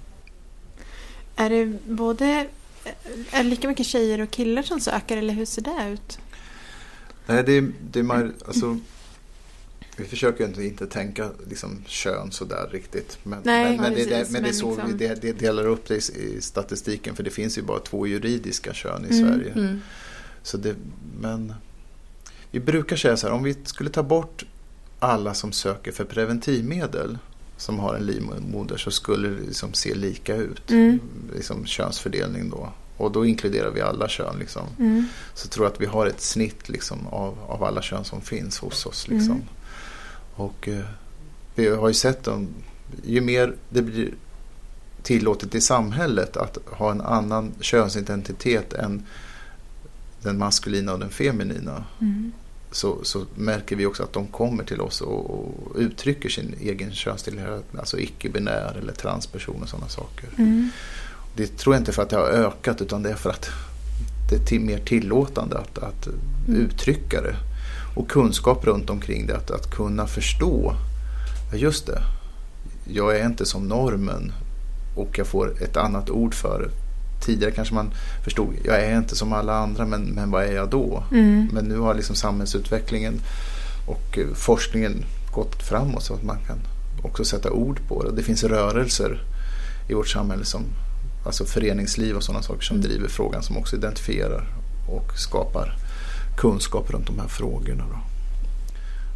Är 1.37 1.51
det 1.51 1.79
både 1.87 2.25
är 3.31 3.43
det 3.43 3.51
lika 3.51 3.69
mycket 3.69 3.87
tjejer 3.87 4.21
och 4.21 4.31
killar 4.31 4.63
som 4.63 4.81
söker 4.81 5.17
eller 5.17 5.35
hur 5.35 5.45
ser 5.45 5.63
det 5.63 5.89
ut? 5.93 6.19
Nej, 7.27 7.43
det, 7.45 7.53
är- 7.53 7.73
det 7.91 8.01
är 8.01 8.33
alltså, 8.47 8.79
vi 9.97 10.05
försöker 10.05 10.47
inte, 10.47 10.65
inte 10.65 10.87
tänka 10.87 11.31
liksom, 11.49 11.83
kön 11.87 12.33
sådär 12.33 12.69
riktigt. 12.73 13.19
Men, 13.23 13.41
Nej, 13.45 13.65
men, 13.65 13.77
men, 13.81 13.91
det, 13.91 13.97
precis, 14.05 14.27
det, 14.29 14.33
men 14.33 14.43
det 14.43 14.49
är 14.49 14.53
så 14.53 14.71
liksom- 14.77 14.99
vi 14.99 15.09
det 15.15 15.33
delar 15.33 15.67
upp 15.67 15.89
det 15.89 16.09
i, 16.11 16.23
i 16.37 16.41
statistiken 16.41 17.17
för 17.17 17.23
det 17.23 17.31
finns 17.31 17.59
ju 17.59 17.63
bara 17.63 17.79
två 17.81 18.07
juridiska 18.07 18.73
kön 18.75 19.07
i 19.11 19.17
Mm, 19.19 19.29
Sverige. 19.29 19.53
Mm. 19.53 19.81
Så 20.43 20.57
det, 20.57 20.75
men 21.21 21.55
vi 22.51 22.61
brukar 22.61 22.97
säga 22.97 23.17
så 23.17 23.27
här, 23.27 23.35
om 23.35 23.43
vi 23.43 23.57
skulle 23.65 23.91
ta 23.91 24.03
bort 24.03 24.45
alla 25.07 25.35
som 25.35 25.53
söker 25.53 25.93
för 25.93 26.05
preventivmedel 26.05 27.19
som 27.57 27.79
har 27.79 27.95
en 27.95 28.07
livmoder 28.07 28.77
så 28.77 28.91
skulle 28.91 29.29
det 29.29 29.47
liksom 29.47 29.73
se 29.73 29.95
lika 29.95 30.37
ut. 30.37 30.71
Mm. 30.71 31.01
Liksom 31.35 31.67
könsfördelning 31.67 32.51
då. 32.51 32.69
Och 32.97 33.13
då 33.13 33.27
inkluderar 33.27 33.71
vi 33.71 33.81
alla 33.81 34.09
kön. 34.09 34.39
Liksom. 34.39 34.67
Mm. 34.79 35.07
Så 35.35 35.49
tror 35.49 35.67
jag 35.67 35.73
att 35.73 35.81
vi 35.81 35.87
har 35.87 36.07
ett 36.07 36.21
snitt 36.21 36.69
liksom, 36.69 37.07
av, 37.07 37.39
av 37.49 37.65
alla 37.65 37.83
kön 37.83 38.05
som 38.05 38.21
finns 38.21 38.59
hos 38.59 38.87
oss. 38.87 39.09
Liksom. 39.09 39.31
Mm. 39.31 39.49
Och 40.35 40.69
eh, 40.69 40.85
vi 41.55 41.69
har 41.69 41.89
ju 41.89 41.95
sett 41.95 42.25
dem, 42.25 42.49
ju 43.05 43.21
mer 43.21 43.55
det 43.69 43.83
blir 43.83 44.15
tillåtet 45.03 45.55
i 45.55 45.61
samhället 45.61 46.37
att 46.37 46.59
ha 46.67 46.91
en 46.91 47.01
annan 47.01 47.53
könsidentitet 47.61 48.73
än 48.73 49.07
den 50.23 50.39
maskulina 50.39 50.93
och 50.93 50.99
den 50.99 51.11
feminina 51.11 51.85
Mm. 52.01 52.33
Så, 52.75 52.99
så 53.03 53.25
märker 53.35 53.77
vi 53.77 53.87
också 53.87 54.03
att 54.03 54.13
de 54.13 54.27
kommer 54.27 54.65
till 54.65 54.81
oss 54.81 55.01
och, 55.01 55.31
och 55.31 55.77
uttrycker 55.77 56.29
sin 56.29 56.55
egen 56.61 56.93
könstillhörighet, 56.93 57.65
alltså 57.79 57.99
icke-binär 57.99 58.77
eller 58.81 58.93
transperson 58.93 59.63
och 59.63 59.69
sådana 59.69 59.89
saker. 59.89 60.29
Mm. 60.39 60.71
Det 61.37 61.57
tror 61.59 61.75
jag 61.75 61.81
inte 61.81 61.93
för 61.93 62.03
att 62.03 62.11
det 62.11 62.17
har 62.17 62.29
ökat 62.29 62.81
utan 62.81 63.03
det 63.03 63.11
är 63.11 63.15
för 63.15 63.31
att 63.31 63.49
det 64.31 64.53
är 64.53 64.61
mer 64.61 64.79
tillåtande 64.79 65.59
att, 65.59 65.79
att 65.79 66.09
Mm. 66.49 66.61
uttrycka 66.61 67.21
det. 67.21 67.37
Och 67.97 68.11
kunskap 68.11 68.65
runt 68.67 68.91
omkring 68.91 69.27
det, 69.27 69.37
att, 69.37 69.51
att 69.51 69.71
kunna 69.71 70.07
förstå. 70.07 70.75
Ja, 71.53 71.59
just 71.59 71.87
det, 71.87 72.03
jag 72.89 73.19
är 73.19 73.27
inte 73.27 73.47
som 73.47 73.69
normen 73.69 74.33
och 74.97 75.19
jag 75.19 75.27
får 75.27 75.63
ett 75.63 75.77
annat 75.77 76.11
ord 76.11 76.35
för 76.35 76.63
det. 76.63 76.84
Tidigare 77.25 77.53
kanske 77.53 77.75
man 77.75 77.91
förstod, 78.25 78.55
jag 78.65 78.81
är 78.85 78.99
inte 78.99 79.17
som 79.17 79.33
alla 79.33 79.55
andra 79.55 79.87
men, 79.87 80.03
men 80.03 80.31
vad 80.31 80.45
är 80.45 80.53
jag 80.53 80.71
då? 80.71 81.05
Mm. 81.13 81.49
Men 81.53 81.65
nu 81.65 81.79
har 81.79 81.95
liksom 81.95 82.17
samhällsutvecklingen 82.17 83.21
och 83.87 84.19
eh, 84.19 84.35
forskningen 84.35 85.05
gått 85.33 85.63
framåt 85.63 86.03
så 86.03 86.15
att 86.15 86.23
man 86.23 86.39
kan 86.47 86.59
också 87.03 87.25
sätta 87.25 87.51
ord 87.51 87.81
på 87.89 88.03
det. 88.03 88.13
Det 88.13 88.23
finns 88.23 88.45
rörelser 88.45 89.23
i 89.89 89.95
vårt 89.95 90.09
samhälle 90.09 90.45
som 90.45 90.63
alltså 91.27 91.45
föreningsliv 91.45 92.17
och 92.17 92.23
sådana 92.23 92.43
saker 92.43 92.63
som 92.63 92.77
Mm. 92.77 92.89
driver 92.89 93.09
frågan 93.09 93.43
som 93.43 93.57
också 93.57 93.77
identifierar 93.77 94.47
och 94.89 95.19
skapar 95.19 95.77
kunskap 96.37 96.91
runt 96.91 97.07
de 97.07 97.19
här 97.19 97.29
frågorna. 97.29 97.85
Då. 97.91 97.99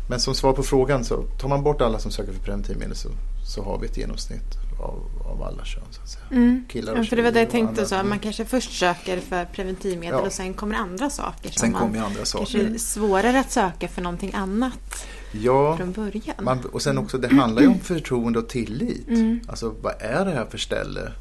Men 0.09 0.21
som 0.21 0.35
svar 0.35 0.53
på 0.53 0.63
frågan 0.63 1.05
så 1.05 1.23
tar 1.41 1.49
man 1.49 1.63
bort 1.63 1.81
alla 1.81 1.99
som 1.99 2.11
söker 2.11 2.33
för 2.33 2.41
preventivmedel 2.41 2.97
så, 2.97 3.09
så 3.47 3.63
har 3.65 3.79
vi 3.79 3.87
ett 3.87 3.97
genomsnitt 3.97 4.59
av, 4.81 5.03
av 5.25 5.43
alla 5.43 5.65
kön. 5.65 5.83
Så 5.91 6.03
att 6.03 6.09
säga. 6.09 6.25
Mm. 6.31 6.65
Killar 6.69 6.93
och 6.93 6.99
Ja, 6.99 7.05
för 7.05 7.17
det 7.17 7.23
var 7.23 7.31
det 7.31 7.39
jag 7.41 7.51
tänkte 7.51 7.87
så. 7.87 7.95
att 7.95 8.01
Man 8.01 8.07
Mm. 8.07 8.19
kanske 8.19 8.45
först 8.45 8.73
söker 8.79 9.21
för 9.21 9.45
preventivmedel 9.45 10.19
Ja. 10.21 10.27
och 10.27 10.33
sen 10.33 10.55
kommer 10.55 10.75
andra 10.77 11.11
saker. 11.11 11.51
Sen 11.51 11.73
kommer 11.73 11.99
andra 12.03 12.25
saker. 12.25 12.45
kanske 12.59 12.75
är 12.75 12.79
svårare 12.79 13.41
att 13.41 13.51
söka 13.53 13.89
för 13.89 14.03
någonting 14.03 14.33
annat 14.35 15.07
Ja, 15.33 15.77
från 15.77 15.93
början. 15.93 16.37
Man, 16.41 16.61
och 16.73 16.83
sen 16.83 16.99
också, 16.99 17.19
det 17.19 17.29
handlar 17.37 17.63
ju 17.63 17.69
om 17.69 17.81
förtroende 17.81 18.39
och 18.39 18.49
tillit. 18.49 19.09
Mm. 19.09 19.41
Alltså 19.49 19.75
vad 19.83 19.95
är 20.01 20.25
det 20.25 20.31
här 20.31 20.47
för 20.51 20.59
ställe? 20.59 21.13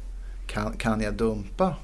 Kan, 0.46 0.72
kan 0.72 1.00
jag 1.00 1.14
dumpa 1.14 1.74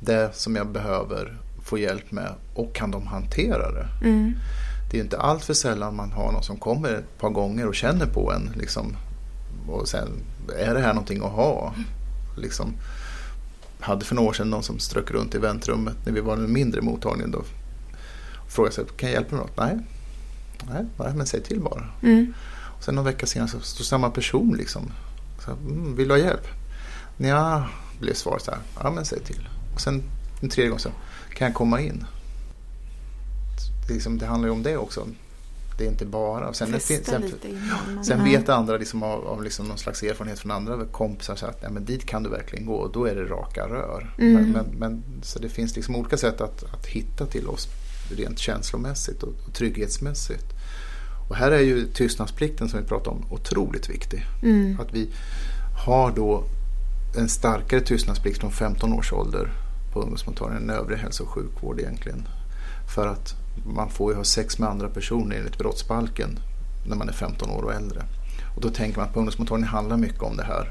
det 0.00 0.30
som 0.34 0.56
jag 0.56 0.68
behöver 0.68 1.36
få 1.64 1.78
hjälp 1.78 2.12
med 2.12 2.32
och 2.54 2.74
kan 2.74 2.90
de 2.90 3.06
hantera 3.06 3.72
det? 3.72 3.86
Mm. 4.08 4.34
Det 4.90 4.96
är 4.96 4.98
ju 4.98 5.04
inte 5.04 5.18
allt 5.18 5.44
för 5.44 5.54
sällan 5.54 5.96
man 5.96 6.12
har 6.12 6.32
någon 6.32 6.42
som 6.42 6.56
kommer 6.56 6.92
ett 6.92 7.18
par 7.18 7.30
gånger 7.30 7.66
och 7.66 7.74
känner 7.74 8.06
på 8.06 8.32
en. 8.32 8.50
Liksom, 8.56 8.96
och 9.68 9.88
sen, 9.88 10.08
är 10.50 10.74
det 10.74 10.80
här 10.80 10.94
någonting 10.94 11.24
att 11.24 11.32
ha? 11.32 11.74
Liksom, 12.36 12.74
hade 13.80 14.04
för 14.04 14.14
några 14.14 14.28
år 14.28 14.32
sedan 14.32 14.50
någon 14.50 14.62
som 14.62 14.78
strök 14.78 15.10
runt 15.10 15.34
i 15.34 15.38
väntrummet 15.38 15.96
när 16.04 16.12
vi 16.12 16.20
var 16.20 16.36
en 16.36 16.52
mindre 16.52 16.80
mottagning. 16.80 17.30
Då, 17.30 17.38
och 17.38 18.52
frågade 18.52 18.74
sig, 18.74 18.84
kan 18.96 19.08
jag 19.08 19.14
hjälpa 19.14 19.36
med 19.36 19.44
något? 19.44 19.56
Nej. 19.56 19.78
Nej, 20.70 20.84
nej, 20.96 21.14
men 21.14 21.26
säg 21.26 21.42
till 21.42 21.60
bara. 21.60 21.84
Mm. 22.02 22.34
Och 22.76 22.84
sen 22.84 22.94
någon 22.94 23.04
vecka 23.04 23.26
senare 23.26 23.48
så 23.48 23.60
står 23.60 23.84
samma 23.84 24.10
person 24.10 24.54
liksom. 24.56 24.92
Så, 25.44 25.50
mm, 25.50 25.96
vill 25.96 26.08
du 26.08 26.14
ha 26.14 26.18
hjälp? 26.18 26.48
Ja, 27.16 27.66
blev 28.00 28.14
svaret 28.14 28.42
så 28.42 28.50
här. 28.50 28.60
Ja, 28.82 28.90
men 28.90 29.04
säg 29.04 29.20
till. 29.20 29.48
Och 29.74 29.80
sen 29.80 30.02
en 30.40 30.48
tredje 30.48 30.70
gång 30.70 30.78
så, 30.78 30.90
kan 31.34 31.46
jag 31.46 31.54
komma 31.54 31.80
in? 31.80 32.04
Det, 33.86 33.94
liksom, 33.94 34.18
det 34.18 34.26
handlar 34.26 34.48
ju 34.48 34.52
om 34.52 34.62
det 34.62 34.76
också. 34.76 35.06
Det 35.78 35.84
är 35.84 35.88
inte 35.88 36.06
bara. 36.06 36.52
Sen, 36.52 36.70
det 36.70 36.80
sen, 36.80 37.22
sen 38.04 38.24
vet 38.24 38.48
andra 38.48 38.76
liksom 38.76 39.02
av, 39.02 39.26
av 39.26 39.42
liksom 39.42 39.66
någon 39.66 39.78
slags 39.78 40.02
erfarenhet 40.02 40.38
från 40.38 40.50
andra 40.50 40.84
kompisar 40.84 41.36
så 41.36 41.46
att 41.46 41.58
ja, 41.62 41.70
men 41.70 41.84
dit 41.84 42.06
kan 42.06 42.22
du 42.22 42.30
verkligen 42.30 42.66
gå 42.66 42.74
och 42.74 42.92
då 42.92 43.04
är 43.04 43.14
det 43.14 43.24
raka 43.24 43.68
rör. 43.68 44.14
Mm. 44.18 44.32
Men, 44.32 44.50
men, 44.52 44.78
men, 44.78 45.02
så 45.22 45.38
det 45.38 45.48
finns 45.48 45.76
liksom 45.76 45.96
olika 45.96 46.16
sätt 46.16 46.40
att, 46.40 46.64
att 46.64 46.86
hitta 46.86 47.26
till 47.26 47.48
oss 47.48 47.68
rent 48.16 48.38
känslomässigt 48.38 49.22
och, 49.22 49.32
och 49.46 49.54
trygghetsmässigt. 49.54 50.44
Och 51.28 51.36
här 51.36 51.50
är 51.50 51.60
ju 51.60 51.86
tystnadsplikten 51.86 52.68
som 52.68 52.80
vi 52.80 52.86
pratar 52.86 53.10
om 53.10 53.24
otroligt 53.30 53.90
viktig. 53.90 54.26
Mm. 54.42 54.80
Att 54.80 54.94
vi 54.94 55.10
har 55.84 56.12
då 56.12 56.44
en 57.16 57.28
starkare 57.28 57.80
tystnadsplikt 57.80 58.38
från 58.38 58.52
15 58.52 58.92
års 58.92 59.12
ålder 59.12 59.52
på 59.92 60.00
ungdomsmottagningen 60.00 60.70
än 60.70 60.76
övrig 60.76 60.98
hälso 60.98 61.24
och 61.24 61.30
sjukvård 61.30 61.80
egentligen. 61.80 62.28
För 62.94 63.06
att 63.06 63.34
man 63.66 63.90
får 63.90 64.12
ju 64.12 64.16
ha 64.16 64.24
sex 64.24 64.58
med 64.58 64.68
andra 64.68 64.88
personer 64.88 65.36
enligt 65.36 65.58
brottsbalken 65.58 66.38
när 66.86 66.96
man 66.96 67.08
är 67.08 67.12
15 67.12 67.50
år 67.50 67.62
och 67.62 67.74
äldre. 67.74 68.02
Och 68.56 68.62
då 68.62 68.70
tänker 68.70 68.98
man 68.98 69.08
att 69.08 69.14
på 69.14 69.20
ungdomsmottagningen 69.20 69.68
handlar 69.68 69.96
mycket 69.96 70.22
om 70.22 70.36
det 70.36 70.44
här. 70.44 70.70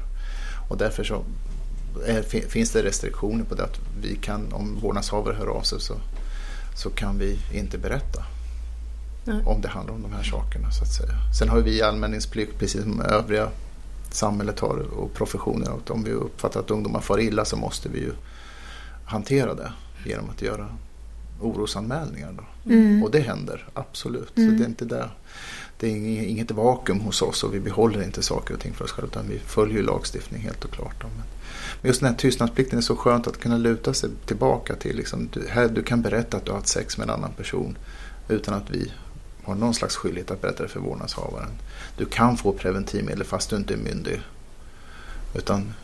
Och 0.68 0.76
därför 0.76 1.04
så 1.04 1.24
är, 2.06 2.22
finns 2.48 2.70
det 2.70 2.82
restriktioner 2.82 3.44
på 3.44 3.54
det 3.54 3.64
att 3.64 3.80
vi 4.00 4.16
kan, 4.16 4.52
om 4.52 4.78
vårdnadshavare 4.80 5.34
hör 5.34 5.46
av 5.46 5.62
sig 5.62 5.80
så, 5.80 5.94
så 6.76 6.90
kan 6.90 7.18
vi 7.18 7.38
inte 7.52 7.78
berätta 7.78 8.24
Nej. 9.24 9.42
om 9.44 9.60
det 9.60 9.68
handlar 9.68 9.94
om 9.94 10.02
de 10.02 10.12
här 10.12 10.22
sakerna 10.22 10.70
så 10.70 10.82
att 10.82 10.92
säga. 10.92 11.14
Sen 11.38 11.48
har 11.48 11.60
vi 11.60 11.82
anmälningsplikt 11.82 12.58
precis 12.58 12.82
som 12.82 13.00
övriga 13.00 13.48
samhället 14.10 14.60
har 14.60 14.76
och 14.78 15.14
professioner. 15.14 15.70
Att 15.70 15.90
om 15.90 16.04
vi 16.04 16.12
uppfattar 16.12 16.60
att 16.60 16.70
ungdomar 16.70 17.00
far 17.00 17.20
illa 17.20 17.44
så 17.44 17.56
måste 17.56 17.88
vi 17.88 17.98
ju 17.98 18.12
hantera 19.04 19.54
det 19.54 19.72
genom 20.04 20.30
att 20.30 20.42
göra 20.42 20.68
orosanmälningar. 21.40 22.32
Då. 22.32 22.72
Mm. 22.72 23.02
Och 23.02 23.10
det 23.10 23.20
händer, 23.20 23.68
absolut. 23.74 24.36
Mm. 24.36 24.50
Så 24.50 24.58
det 24.58 24.64
är 24.64 24.68
inte 24.68 24.84
det. 24.84 25.08
Det 25.80 25.86
är 25.88 26.22
inget, 26.22 26.50
vakuum 26.50 27.00
hos 27.00 27.22
oss 27.22 27.44
och 27.44 27.54
vi 27.54 27.60
behåller 27.60 28.02
inte 28.02 28.22
saker 28.22 28.54
och 28.54 28.60
ting 28.60 28.74
för 28.74 28.84
oss 28.84 28.90
själva 28.90 29.08
utan 29.08 29.28
vi 29.28 29.38
följer 29.38 29.76
ju 29.76 29.82
lagstiftning 29.82 30.42
helt 30.42 30.64
och 30.64 30.70
klart. 30.70 31.02
Men, 31.02 31.22
just 31.82 32.00
den 32.00 32.08
här 32.08 32.16
tystnadsplikten 32.16 32.78
är 32.78 32.82
så 32.82 32.96
skönt 32.96 33.26
att 33.26 33.40
kunna 33.40 33.56
luta 33.56 33.94
sig 33.94 34.10
tillbaka 34.26 34.74
till. 34.74 34.96
Liksom, 34.96 35.28
du, 35.32 35.46
här, 35.48 35.68
du 35.68 35.82
kan 35.82 36.02
berätta 36.02 36.36
att 36.36 36.44
du 36.44 36.50
har 36.50 36.58
haft 36.58 36.68
sex 36.68 36.98
med 36.98 37.04
en 37.04 37.14
annan 37.14 37.32
person 37.32 37.78
utan 38.28 38.54
att 38.54 38.70
vi 38.70 38.92
har 39.44 39.54
någon 39.54 39.74
slags 39.74 39.96
skyldighet 39.96 40.30
att 40.30 40.40
berätta 40.40 40.62
det 40.62 40.68
för 40.68 40.80
vårdnadshavaren. 40.80 41.50
Du 41.96 42.04
kan 42.04 42.36
få 42.36 42.52
preventivmedel 42.52 43.24
fast 43.24 43.50
du 43.50 43.56
inte 43.56 43.74
är 43.74 43.78
myndig. 43.78 44.20
Utan, 45.34 45.74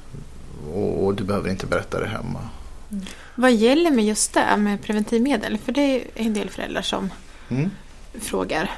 och, 0.72 1.04
och 1.04 1.14
du 1.14 1.24
behöver 1.24 1.50
inte 1.50 1.66
berätta 1.66 2.00
det 2.00 2.06
hemma. 2.06 2.48
Vad 3.34 3.52
gäller 3.54 3.90
med 3.90 4.04
just 4.04 4.32
det 4.34 4.56
med 4.56 4.82
preventivmedel? 4.82 5.58
För 5.58 5.72
det 5.72 5.80
är 5.80 6.04
en 6.14 6.34
del 6.34 6.50
föräldrar 6.50 6.82
som 6.82 7.10
Mm. 7.48 7.70
frågar. 8.20 8.70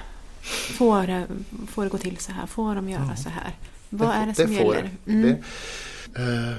Får, 0.78 1.06
det- 1.06 1.26
får 1.66 1.84
det 1.84 1.88
gå 1.90 1.98
till 1.98 2.16
så 2.16 2.32
här? 2.32 2.46
Får 2.46 2.74
de 2.74 2.88
göra 2.88 3.06
Ja. 3.10 3.16
så 3.16 3.28
här? 3.28 3.54
Vad 3.90 4.08
Det- 4.08 4.14
är 4.14 4.26
det 4.26 4.32
det 4.32 4.34
som 4.46 4.46
får 4.56 4.74
gäller? 4.74 4.90
det. 5.04 5.12
Mm. 5.12 5.22
Det, 6.14 6.22
eh, 6.22 6.56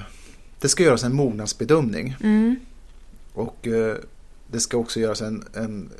det 0.60 0.68
ska 0.68 0.82
göras 0.82 1.04
en 1.04 1.14
mognadsbedömning. 1.14 2.16
Mm. 2.22 2.56
Och 3.32 3.66
eh, 3.66 3.96
det 4.50 4.60
ska 4.60 4.76
också 4.76 5.00
göras 5.00 5.22
en, 5.22 5.44
en 5.54 5.90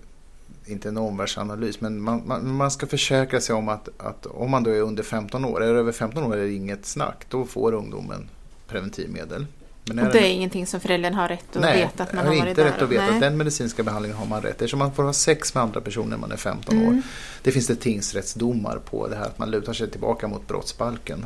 inte 0.67 0.89
en 0.89 0.97
omvärldsanalys, 0.97 1.81
men 1.81 2.01
man, 2.01 2.23
man, 2.27 2.53
man 2.53 2.71
ska 2.71 2.87
försäkra 2.87 3.41
sig 3.41 3.55
om 3.55 3.69
att, 3.69 3.89
att 3.99 4.27
om 4.27 4.51
man 4.51 4.63
då 4.63 4.71
är 4.71 4.81
under 4.81 5.03
15 5.03 5.45
år, 5.45 5.63
är 5.63 5.73
det 5.73 5.79
över 5.81 5.93
15 5.93 6.25
år 6.25 6.37
är 6.37 6.43
det 6.45 6.53
inget 6.53 6.87
snack, 6.87 7.25
då 7.29 7.45
får 7.45 7.73
ungdomen 7.75 8.29
preventivmedel. 8.69 9.47
Men 9.95 10.07
Och 10.07 10.13
det 10.13 10.19
är 10.19 10.31
ingenting 10.31 10.67
som 10.67 10.81
föräldern 10.81 11.15
har 11.15 11.29
rätt 11.29 11.57
att 11.57 11.63
Nej, 11.63 11.79
veta 11.79 12.03
att 12.03 12.13
man 12.13 12.27
har 12.27 12.35
varit 12.37 12.49
inte 12.49 12.63
där? 12.63 12.71
rätt 12.71 12.83
att 12.83 12.89
veta. 12.89 13.11
Nej. 13.11 13.21
Den 13.21 13.37
medicinska 13.37 13.83
behandlingen 13.83 14.19
har 14.19 14.27
man 14.27 14.43
rätt 14.43 14.51
Eftersom 14.51 14.79
man 14.79 14.95
får 14.95 15.03
ha 15.03 15.13
sex 15.13 15.55
med 15.55 15.63
andra 15.63 15.81
personer 15.81 16.11
när 16.11 16.17
man 16.17 16.33
är 16.33 16.37
15 16.37 16.79
år. 16.79 16.83
Mm. 16.83 17.03
Det 17.43 17.53
finns 17.53 17.67
det 17.67 17.77
tingsrättsdomar 17.77 18.79
på 18.79 19.09
det 19.09 19.17
här 19.17 19.25
att 19.25 19.39
man 19.39 19.51
lutar 19.51 19.73
sig 19.73 19.91
tillbaka 19.91 20.29
mot 20.29 20.49
brottsbalken. 20.49 21.25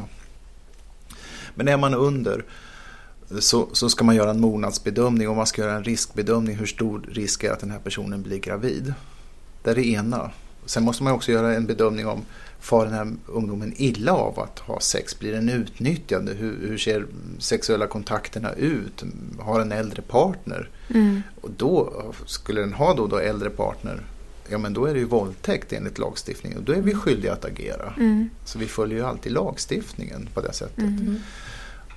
Men 1.55 1.68
är 1.68 1.77
man 1.77 1.94
under 1.94 2.44
så, 3.40 3.68
så 3.72 3.88
ska 3.88 4.05
man 4.05 4.14
göra 4.14 4.31
en 4.31 4.40
mognadsbedömning 4.40 5.29
och 5.29 5.37
man 5.37 5.46
ska 5.46 5.62
göra 5.62 5.77
en 5.77 5.85
riskbedömning 5.85 6.57
hur 6.57 6.66
stor 6.66 7.05
risk 7.12 7.44
är 7.44 7.53
att 7.53 7.61
den 7.61 7.70
här 7.70 7.79
personen 7.79 8.22
blir 8.22 8.38
gravid. 8.38 8.94
Det 9.62 9.70
är 9.70 9.75
det 9.75 9.87
ena. 9.87 10.31
Sen 10.66 10.83
måste 10.83 11.03
man 11.03 11.12
också 11.12 11.33
göra 11.33 11.55
en 11.55 11.66
bedömning 11.66 12.07
om 12.07 12.25
far 12.62 12.85
den 12.85 12.94
här 12.94 13.12
ungdomen 13.27 13.72
illa 13.77 14.12
av 14.12 14.40
att 14.40 14.59
ha 14.59 14.81
sex? 14.81 15.18
Blir 15.18 15.33
den 15.33 15.48
utnyttjad? 15.48 16.29
Hur, 16.29 16.68
hur 16.68 16.79
ser 16.79 17.07
sexuella 17.38 17.87
kontakterna 17.87 18.53
ut? 18.53 19.03
Har 19.38 19.61
en 19.61 19.72
äldre 19.72 20.03
partner? 20.03 20.68
Mm. 20.88 21.22
Och 21.40 21.51
då, 21.57 22.03
skulle 22.27 22.61
den 22.61 22.72
ha 22.72 22.94
då, 22.94 23.07
då 23.07 23.18
äldre 23.18 23.51
partner, 23.51 24.01
ja 24.48 24.59
men 24.59 24.72
då 24.72 24.87
är 24.87 24.94
det 24.94 25.01
ju 25.01 25.07
våldtäkt 25.07 25.72
enligt 25.72 25.98
lagstiftningen 25.98 26.59
och 26.59 26.64
då 26.64 26.72
är 26.72 26.81
vi 26.81 26.94
skyldiga 26.94 27.33
att 27.33 27.44
agera. 27.44 27.94
Mm. 27.96 28.31
Så 28.44 28.59
vi 28.59 28.66
följer 28.66 28.98
ju 28.98 29.05
alltid 29.05 29.33
lagstiftningen 29.33 30.29
på 30.35 30.40
det 30.40 30.53
sättet. 30.53 30.79
Mm. 30.79 31.16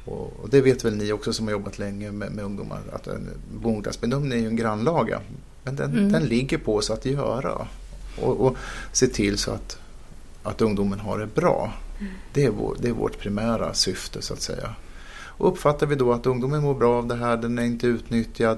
Och, 0.06 0.40
och 0.42 0.50
det 0.50 0.62
vet 0.62 0.86
väl 0.86 0.96
ni 0.96 1.12
också 1.12 1.34
som 1.34 1.46
har 1.46 1.52
jobbat 1.52 1.80
länge 1.80 2.12
med, 2.12 2.32
med 2.32 2.46
ungdomar 2.46 2.80
att 2.94 3.08
en 3.08 3.30
mognadsbedömning 3.62 4.32
är 4.32 4.42
ju 4.42 4.48
en 4.48 4.56
grannlaga. 4.56 5.22
Men 5.64 5.76
den, 5.76 5.92
Mm. 5.92 6.12
den 6.12 6.24
ligger 6.24 6.58
på 6.58 6.76
oss 6.76 6.90
att 6.90 7.06
göra. 7.06 7.68
Och, 8.22 8.46
och 8.46 8.56
se 8.92 9.08
till 9.08 9.38
så 9.38 9.52
att, 9.52 9.78
att 10.46 10.62
ungdomen 10.62 11.00
har 11.00 11.20
det 11.20 11.28
bra. 11.28 11.74
Det, 12.34 12.46
är 12.46 12.50
vår, 12.50 12.78
det 12.80 12.90
är 12.90 12.94
vårt 12.94 13.20
primära 13.20 13.74
syfte 13.74 14.22
så 14.22 14.34
att 14.34 14.42
säga. 14.42 14.76
Och 15.38 15.48
uppfattar 15.48 15.88
vi 15.88 15.96
då 15.96 16.14
att 16.14 16.26
ungdomen 16.26 16.62
mår 16.62 16.74
bra 16.74 16.98
av 16.98 17.08
det 17.08 17.16
här, 17.16 17.38
den 17.38 17.60
är 17.60 17.64
inte 17.64 17.88
utnyttjad, 17.88 18.58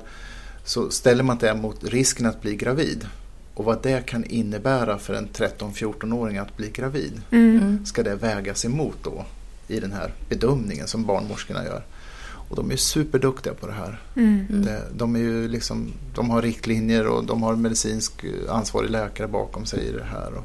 så 0.64 0.90
ställer 0.90 1.24
man 1.24 1.38
det 1.38 1.54
mot 1.54 1.84
risken 1.84 2.26
att 2.26 2.42
bli 2.42 2.56
gravid. 2.56 3.08
Och 3.54 3.66
vad 3.66 3.84
det 3.84 4.06
kan 4.06 4.26
innebära 4.26 4.98
för 4.98 5.14
en 5.14 5.28
13-14-åring 5.28 6.38
att 6.38 6.58
bli 6.58 6.70
gravid 6.70 7.22
Mm. 7.32 7.86
Ska 7.86 8.04
det 8.04 8.16
vägas 8.16 8.66
emot 8.66 8.98
då 9.04 9.26
i 9.68 9.80
den 9.80 9.92
här 9.92 10.14
bedömningen 10.30 10.88
som 10.88 11.06
barnmorskorna 11.06 11.66
gör. 11.66 11.84
Och 12.50 12.56
de 12.56 12.72
är 12.72 12.76
superduktiga 12.76 13.54
på 13.54 13.68
det 13.68 13.74
här. 13.74 14.02
Mm. 14.16 14.46
Det, 14.50 14.84
de, 14.96 15.16
är 15.16 15.20
ju 15.20 15.48
liksom, 15.48 15.94
de 16.16 16.30
har 16.30 16.42
riktlinjer 16.42 17.08
och 17.08 17.26
de 17.26 17.44
har 17.44 17.56
medicinsk 17.56 18.26
ansvarig 18.50 18.90
läkare 18.90 19.28
bakom 19.28 19.66
sig 19.66 19.88
i 19.88 19.92
det 19.92 20.04
här. 20.04 20.34
Och 20.34 20.44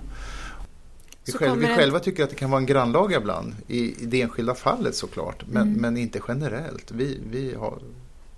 vi, 1.25 1.33
själva, 1.33 1.55
vi 1.57 1.67
en- 1.67 1.77
själva 1.77 1.99
tycker 2.01 2.25
att 2.25 2.31
det 2.31 2.37
kan 2.37 2.51
vara 2.51 2.61
en 2.61 2.67
grannlaga 2.67 3.17
ibland 3.17 3.55
i, 3.69 4.03
i 4.03 4.07
det 4.07 4.23
enskilda 4.23 4.55
fallet 4.55 4.95
såklart. 4.97 5.43
Men, 5.47 5.63
Mm. 5.63 5.81
men 5.81 5.97
inte 5.97 6.21
generellt. 6.29 6.91
Vi, 6.91 7.19
vi 7.31 7.55
har 7.55 7.79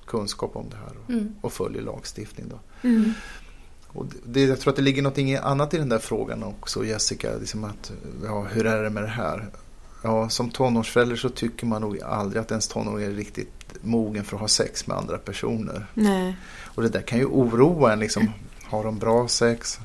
kunskap 0.06 0.56
om 0.56 0.66
det 0.70 0.76
här 0.76 0.92
och, 1.04 1.10
Mm. 1.10 1.34
och 1.40 1.52
följer 1.52 1.82
lagstiftning. 1.82 2.46
Då. 2.48 2.88
Mm. 2.88 3.12
Och 3.86 4.06
det, 4.26 4.40
jag 4.44 4.60
tror 4.60 4.70
att 4.72 4.76
det 4.76 4.82
ligger 4.82 5.02
något 5.02 5.18
annat 5.42 5.74
i 5.74 5.78
den 5.78 5.88
där 5.88 5.98
frågan 5.98 6.42
också 6.42 6.84
Jessica. 6.84 7.36
Liksom 7.40 7.64
att, 7.64 7.92
ja, 8.24 8.42
hur 8.42 8.66
är 8.66 8.82
det 8.82 8.90
med 8.90 9.02
det 9.02 9.08
här? 9.08 9.48
Ja, 10.02 10.28
som 10.28 10.50
tonårsförälder 10.50 11.16
så 11.16 11.28
tycker 11.28 11.66
man 11.66 11.80
nog 11.82 12.02
aldrig 12.02 12.40
att 12.42 12.50
ens 12.50 12.68
tonåring 12.68 13.06
är 13.06 13.10
riktigt 13.10 13.50
mogen 13.80 14.24
för 14.24 14.36
att 14.36 14.40
ha 14.40 14.48
sex 14.48 14.86
med 14.86 14.96
andra 14.96 15.18
personer. 15.18 15.86
Nej. 15.94 16.36
Och 16.64 16.82
det 16.82 16.88
där 16.88 17.00
kan 17.02 17.18
ju 17.18 17.24
oroa 17.24 17.92
en. 17.92 17.98
Liksom, 18.00 18.30
har 18.64 18.84
de 18.84 18.98
bra 18.98 19.28
sex? 19.28 19.78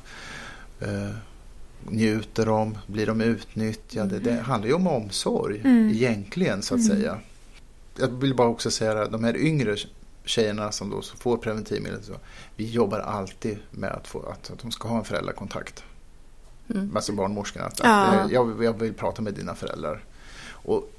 Eh, 0.80 0.88
njuter 1.88 2.46
de? 2.46 2.78
Blir 2.86 3.06
de 3.06 3.20
utnyttjade? 3.20 4.18
Det 4.18 4.40
handlar 4.40 4.68
ju 4.68 4.74
om 4.74 4.86
omsorg 4.86 5.60
Mm. 5.60 5.90
egentligen 5.90 6.62
så 6.62 6.74
att 6.74 6.80
Mm. 6.80 6.96
säga. 6.96 7.18
Jag 7.98 8.08
vill 8.08 8.34
bara 8.34 8.48
också 8.48 8.70
säga 8.70 9.02
att 9.02 9.12
de 9.12 9.24
här 9.24 9.36
yngre 9.36 9.76
tjejerna 10.24 10.72
som 10.72 10.90
då 10.90 11.02
får 11.02 11.36
preventivmedel. 11.36 12.02
Så, 12.02 12.12
vi 12.56 12.70
jobbar 12.70 12.98
alltid 12.98 13.58
med 13.70 13.90
att, 13.92 14.06
få, 14.08 14.18
att, 14.22 14.50
att 14.50 14.58
de 14.58 14.70
ska 14.70 14.88
ha 14.88 14.98
en 14.98 15.04
föräldrakontakt. 15.04 15.84
Mm. 16.74 16.96
Alltså 16.96 17.12
barnmorskorna. 17.12 17.66
Att, 17.66 17.80
Ja. 17.84 18.04
att, 18.06 18.30
jag, 18.30 18.64
jag 18.64 18.72
vill 18.80 18.94
prata 18.94 19.22
med 19.22 19.34
dina 19.34 19.54
föräldrar. 19.54 20.04
Och 20.50 20.90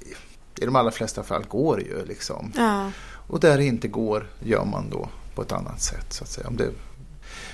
i 0.60 0.64
de 0.64 0.76
allra 0.76 0.90
flesta 0.90 1.22
fall 1.22 1.44
går 1.48 1.76
det 1.76 1.82
ju 1.82 2.04
liksom. 2.04 2.52
Ja. 2.56 2.90
Och 3.26 3.40
där 3.40 3.56
det 3.58 3.64
inte 3.64 3.88
går 3.88 4.26
gör 4.44 4.64
man 4.64 4.90
då 4.90 5.08
på 5.34 5.42
ett 5.42 5.52
annat 5.52 5.82
sätt. 5.82 6.12
Så 6.12 6.24
att 6.24 6.30
säga. 6.30 6.48
Om 6.48 6.56
det, 6.56 6.70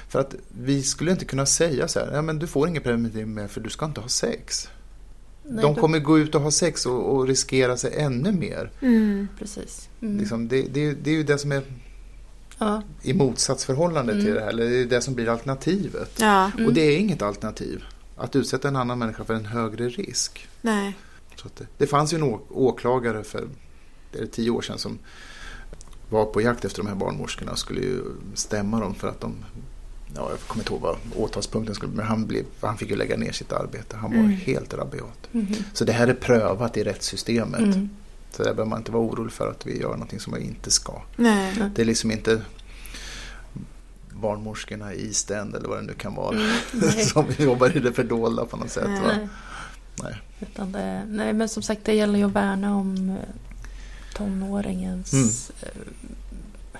för 0.09 0.21
att 0.21 0.35
vi 0.63 0.83
skulle 0.83 1.11
inte 1.11 1.25
kunna 1.25 1.47
säga 1.47 1.89
så 1.89 2.01
här, 2.01 2.13
ja, 2.13 2.23
men 2.23 2.39
du 2.39 2.47
får 2.47 2.69
ingen 2.69 2.83
preventivmedel 2.83 3.27
med 3.27 3.51
för 3.51 3.61
du 3.61 3.71
ska 3.71 3.87
inte 3.87 4.01
ha 4.01 4.09
sex. 4.09 4.69
Nej, 5.43 5.63
De 5.63 5.75
kommer 5.75 5.99
gå 5.99 6.19
ut 6.19 6.35
och 6.35 6.41
ha 6.41 6.51
sex 6.51 6.87
och, 6.87 7.17
och 7.17 7.27
riskera 7.27 7.77
sig 7.77 7.93
ännu 7.97 8.33
mer. 8.33 8.71
Mm. 8.81 9.29
Precis. 9.39 9.89
Mm. 10.03 10.19
Liksom, 10.19 10.49
det, 10.49 10.63
det, 10.63 10.93
det 10.93 11.11
är 11.11 11.15
ju 11.15 11.23
det 11.23 11.39
som 11.39 11.53
är 11.53 11.63
Ja. 12.61 12.83
i 13.03 13.15
motsatsförhållande 13.15 14.13
till 14.13 14.21
Mm. 14.23 14.35
det 14.35 14.41
här. 14.41 14.49
Eller 14.49 14.65
det 14.71 14.77
är 14.77 14.87
det 14.87 15.01
som 15.01 15.15
blir 15.15 15.29
alternativet. 15.29 16.11
Ja. 16.21 16.51
Mm. 16.53 16.67
Och 16.67 16.73
det 16.75 16.81
är 16.81 16.99
inget 16.99 17.23
alternativ. 17.23 17.85
Att 18.17 18.37
utsätta 18.37 18.69
en 18.69 18.77
annan 18.77 18.99
människa 18.99 19.25
för 19.25 19.35
en 19.35 19.45
högre 19.47 19.89
risk. 19.89 20.49
Nej. 20.63 20.97
Så 21.37 21.49
det, 21.59 21.67
det 21.79 21.87
fanns 21.87 22.13
ju 22.13 22.17
en 22.17 22.39
åklagare 22.51 23.25
för 23.25 23.49
det 24.13 24.19
är 24.19 24.27
tio 24.27 24.51
år 24.51 24.63
sedan 24.63 24.79
som 24.79 24.99
var 26.11 26.25
på 26.25 26.41
jakt 26.41 26.65
efter 26.65 26.83
de 26.83 26.89
här 26.89 26.95
barnmorskorna 26.95 27.53
och 27.53 27.59
skulle 27.59 27.81
ju 27.81 28.01
stämma 28.35 28.81
dem 28.81 28.95
för 28.95 29.09
att 29.09 29.21
de 29.21 29.35
Ja, 30.15 30.31
jag 30.31 30.39
kommer 30.41 30.63
inte 30.63 30.73
ihåg 30.73 30.81
vad 30.81 30.97
åtalspunkten 31.17 31.75
skulle 31.75 31.93
men 31.93 32.07
han, 32.07 32.27
blev, 32.27 32.45
han 32.61 32.79
fick 32.79 32.91
ju 32.91 32.97
lägga 32.97 33.17
ner 33.17 33.33
sitt 33.33 33.53
arbete. 33.53 33.97
Han 33.97 34.11
var 34.11 34.19
Mm. 34.19 34.31
helt 34.31 34.75
rabiat. 34.75 35.29
Mhm. 35.33 35.55
Så 35.73 35.85
det 35.85 35.93
här 35.93 36.09
är 36.09 36.15
prövat 36.15 36.77
i 36.77 36.85
rättssystemet. 36.85 37.61
Mm. 37.61 37.91
Så 38.31 38.43
där 38.43 38.55
behöver 38.55 38.71
man 38.71 38.79
inte 38.79 38.93
vara 38.93 39.03
orolig 39.03 39.33
för 39.33 39.51
att 39.51 39.67
vi 39.67 39.81
gör 39.81 39.91
någonting 39.93 40.21
som 40.21 40.35
vi 40.35 40.41
inte 40.41 40.71
ska. 40.71 41.03
Nej. 41.17 41.55
Nej. 41.59 41.71
Det 41.75 41.83
är 41.83 41.87
liksom 41.87 42.11
inte 42.11 42.43
barnmorskorna 44.21 44.95
i 44.95 45.07
East 45.07 45.31
End 45.31 45.55
eller 45.57 45.69
vad 45.69 45.79
det 45.79 45.83
nu 45.83 45.93
kan 45.95 46.15
vara. 46.15 46.37
Mm. 46.37 46.57
Som 47.07 47.25
jobbar 47.39 47.77
i 47.77 47.81
det 47.81 47.93
fördolda 47.93 48.45
på 48.45 48.57
något 48.57 48.71
sätt. 48.71 48.89
Nej. 48.89 49.03
Va? 49.03 49.29
Nej. 50.03 50.15
Utan 50.41 50.73
det, 50.73 51.05
nej, 51.09 51.33
men 51.33 51.49
som 51.49 51.63
sagt 51.63 51.81
det 51.85 51.95
gäller 51.95 52.19
ju 52.19 52.25
att 52.25 52.33
värna 52.33 52.77
om 52.77 53.11
eh, 53.11 53.17
tonåringens 54.15 55.13
Mm. 55.13 55.29
eh, 55.63 55.69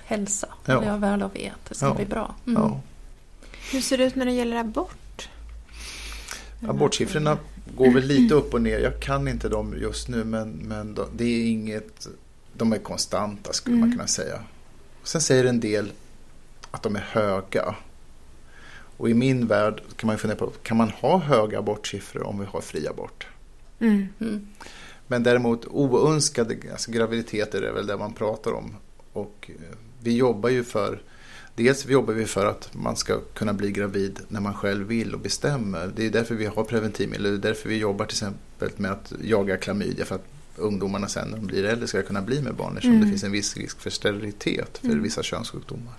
hälsa. 0.05 0.47
Ja. 0.65 0.73
Ja. 0.73 0.85
Jag 0.85 0.97
väl 0.97 1.23
och 1.23 1.35
vet. 1.35 1.53
Det 1.69 1.75
ska 1.75 1.85
Ja. 1.85 1.93
bli 1.93 2.05
bra. 2.05 2.35
Mm. 2.47 2.61
Ja. 2.61 2.81
Hur 3.71 3.81
ser 3.81 3.97
det 3.97 4.03
ut 4.03 4.15
när 4.15 4.25
det 4.25 4.31
gäller 4.31 4.57
abort? 4.57 5.29
Abortsiffrorna 6.67 7.37
går 7.75 7.91
väl 7.91 8.03
lite 8.03 8.33
upp 8.33 8.53
och 8.53 8.61
ner. 8.61 8.79
Jag 8.79 8.99
kan 8.99 9.27
inte 9.27 9.49
dem 9.49 9.75
just 9.81 10.07
nu 10.07 10.23
men, 10.23 10.51
men 10.51 10.97
det 11.15 11.23
är 11.23 11.51
inget, 11.51 12.07
de 12.53 12.73
är 12.73 12.77
konstanta 12.77 13.53
skulle 13.53 13.75
mm. 13.75 13.89
man 13.89 13.97
kunna 13.97 14.07
säga. 14.07 14.43
Sen 15.03 15.21
säger 15.21 15.45
en 15.45 15.59
del 15.59 15.91
att 16.71 16.83
de 16.83 16.95
är 16.95 17.05
höga. 17.11 17.75
Och 18.97 19.09
i 19.09 19.13
min 19.13 19.47
värld 19.47 19.81
kan 19.95 20.07
man 20.07 20.17
fundera 20.17 20.39
på, 20.39 20.51
kan 20.63 20.77
man 20.77 20.89
ha 20.89 21.17
höga 21.17 21.59
abortsiffror 21.59 22.23
om 22.23 22.39
vi 22.39 22.45
har 22.45 22.61
fri 22.61 22.87
abort? 22.87 23.27
Mm. 23.79 24.07
Mm. 24.19 24.47
Men 25.07 25.23
däremot 25.23 25.65
oönskade 25.65 26.57
alltså 26.71 26.91
graviditeter 26.91 27.61
är 27.61 27.71
väl 27.71 27.87
det 27.87 27.97
man 27.97 28.13
pratar 28.13 28.51
om. 28.53 28.75
Och 29.13 29.51
eh, 29.55 29.77
vi 30.01 30.15
jobbar 30.15 30.49
ju 30.49 30.63
för 30.63 31.01
Dels 31.55 31.85
jobbar 31.85 32.13
vi 32.13 32.25
för 32.25 32.45
att 32.45 32.69
man 32.73 32.95
ska 32.95 33.19
kunna 33.33 33.53
bli 33.53 33.71
gravid 33.71 34.19
när 34.27 34.39
man 34.39 34.53
själv 34.53 34.87
vill 34.87 35.13
och 35.13 35.19
bestämmer. 35.19 35.91
Det 35.95 36.05
är 36.05 36.09
därför 36.09 36.35
vi 36.35 36.45
har 36.45 36.63
preventivmedel. 36.63 37.23
Det 37.23 37.29
är 37.29 37.51
därför 37.51 37.69
vi 37.69 37.77
jobbar 37.77 38.05
till 38.05 38.15
exempel 38.15 38.69
med 38.77 38.91
att 38.91 39.13
jaga 39.23 39.57
klamydia 39.57 40.05
för 40.05 40.15
att 40.15 40.25
ungdomarna 40.55 41.07
sen 41.07 41.27
när 41.27 41.37
de 41.37 41.47
blir 41.47 41.65
äldre 41.65 41.87
ska 41.87 42.01
kunna 42.01 42.21
bli 42.21 42.41
med 42.41 42.55
barn 42.55 42.73
eftersom 42.73 42.91
mm. 42.91 43.05
det 43.05 43.09
finns 43.09 43.23
en 43.23 43.31
viss 43.31 43.57
risk 43.57 43.79
för 43.79 43.89
sterilitet 43.89 44.77
för 44.77 44.87
mm. 44.87 45.03
vissa 45.03 45.23
könssjukdomar. 45.23 45.93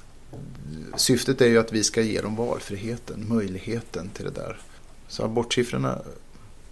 Syftet 0.96 1.40
är 1.40 1.46
ju 1.46 1.58
att 1.58 1.72
vi 1.72 1.84
ska 1.84 2.02
ge 2.02 2.20
dem 2.20 2.36
valfriheten, 2.36 3.28
möjligheten 3.28 4.08
till 4.08 4.24
det 4.24 4.30
där. 4.30 4.60
Så 5.08 5.24
abortsiffrorna 5.24 6.02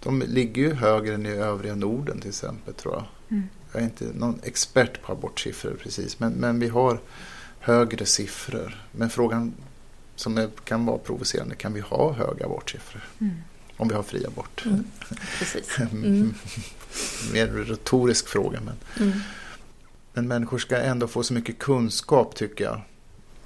de 0.03 0.21
ligger 0.21 0.61
ju 0.61 0.73
högre 0.73 1.13
än 1.13 1.25
i 1.25 1.29
övriga 1.29 1.75
Norden 1.75 2.19
till 2.19 2.29
exempel 2.29 2.73
tror 2.73 2.93
jag. 2.93 3.05
Mm. 3.29 3.43
Jag 3.71 3.81
är 3.81 3.85
inte 3.85 4.05
någon 4.13 4.39
expert 4.43 5.01
på 5.01 5.11
abortsiffror 5.11 5.77
precis 5.83 6.19
men, 6.19 6.33
men 6.33 6.59
vi 6.59 6.67
har 6.67 6.99
högre 7.59 8.05
siffror. 8.05 8.85
Men 8.91 9.09
frågan 9.09 9.53
som 10.15 10.37
är, 10.37 10.49
kan 10.63 10.85
vara 10.85 10.97
provocerande, 10.97 11.55
kan 11.55 11.73
vi 11.73 11.79
ha 11.79 12.13
höga 12.13 12.45
abortsiffror? 12.45 13.01
Mm. 13.19 13.33
Om 13.77 13.87
vi 13.87 13.95
har 13.95 14.03
fri 14.03 14.25
abort. 14.25 14.65
Mm. 14.65 14.83
Precis. 15.39 15.77
Mm. 15.91 16.33
Mer 17.33 17.47
retorisk 17.47 18.27
fråga. 18.27 18.59
Men, 18.61 19.07
mm. 19.07 19.19
men 20.13 20.27
människor 20.27 20.57
ska 20.57 20.77
ändå 20.77 21.07
få 21.07 21.23
så 21.23 21.33
mycket 21.33 21.59
kunskap 21.59 22.35
tycker 22.35 22.63
jag 22.63 22.81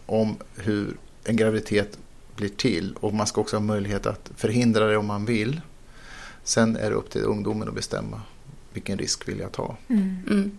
om 0.05 0.37
hur 0.55 0.97
en 1.23 1.35
graviditet 1.35 1.97
blir 2.35 2.49
till. 2.49 2.95
Och 2.99 3.13
man 3.13 3.27
ska 3.27 3.41
också 3.41 3.55
ha 3.55 3.61
möjlighet 3.61 4.05
att 4.05 4.31
förhindra 4.35 4.87
det 4.87 4.97
om 4.97 5.05
man 5.05 5.25
vill. 5.25 5.61
Sen 6.43 6.75
är 6.75 6.89
det 6.89 6.95
upp 6.95 7.09
till 7.09 7.21
ungdomen 7.21 7.67
att 7.67 7.75
bestämma 7.75 8.21
vilken 8.73 8.97
risk 8.97 9.27
vill 9.27 9.39
jag 9.39 9.51
ta. 9.51 9.77
Mm. 9.87 10.57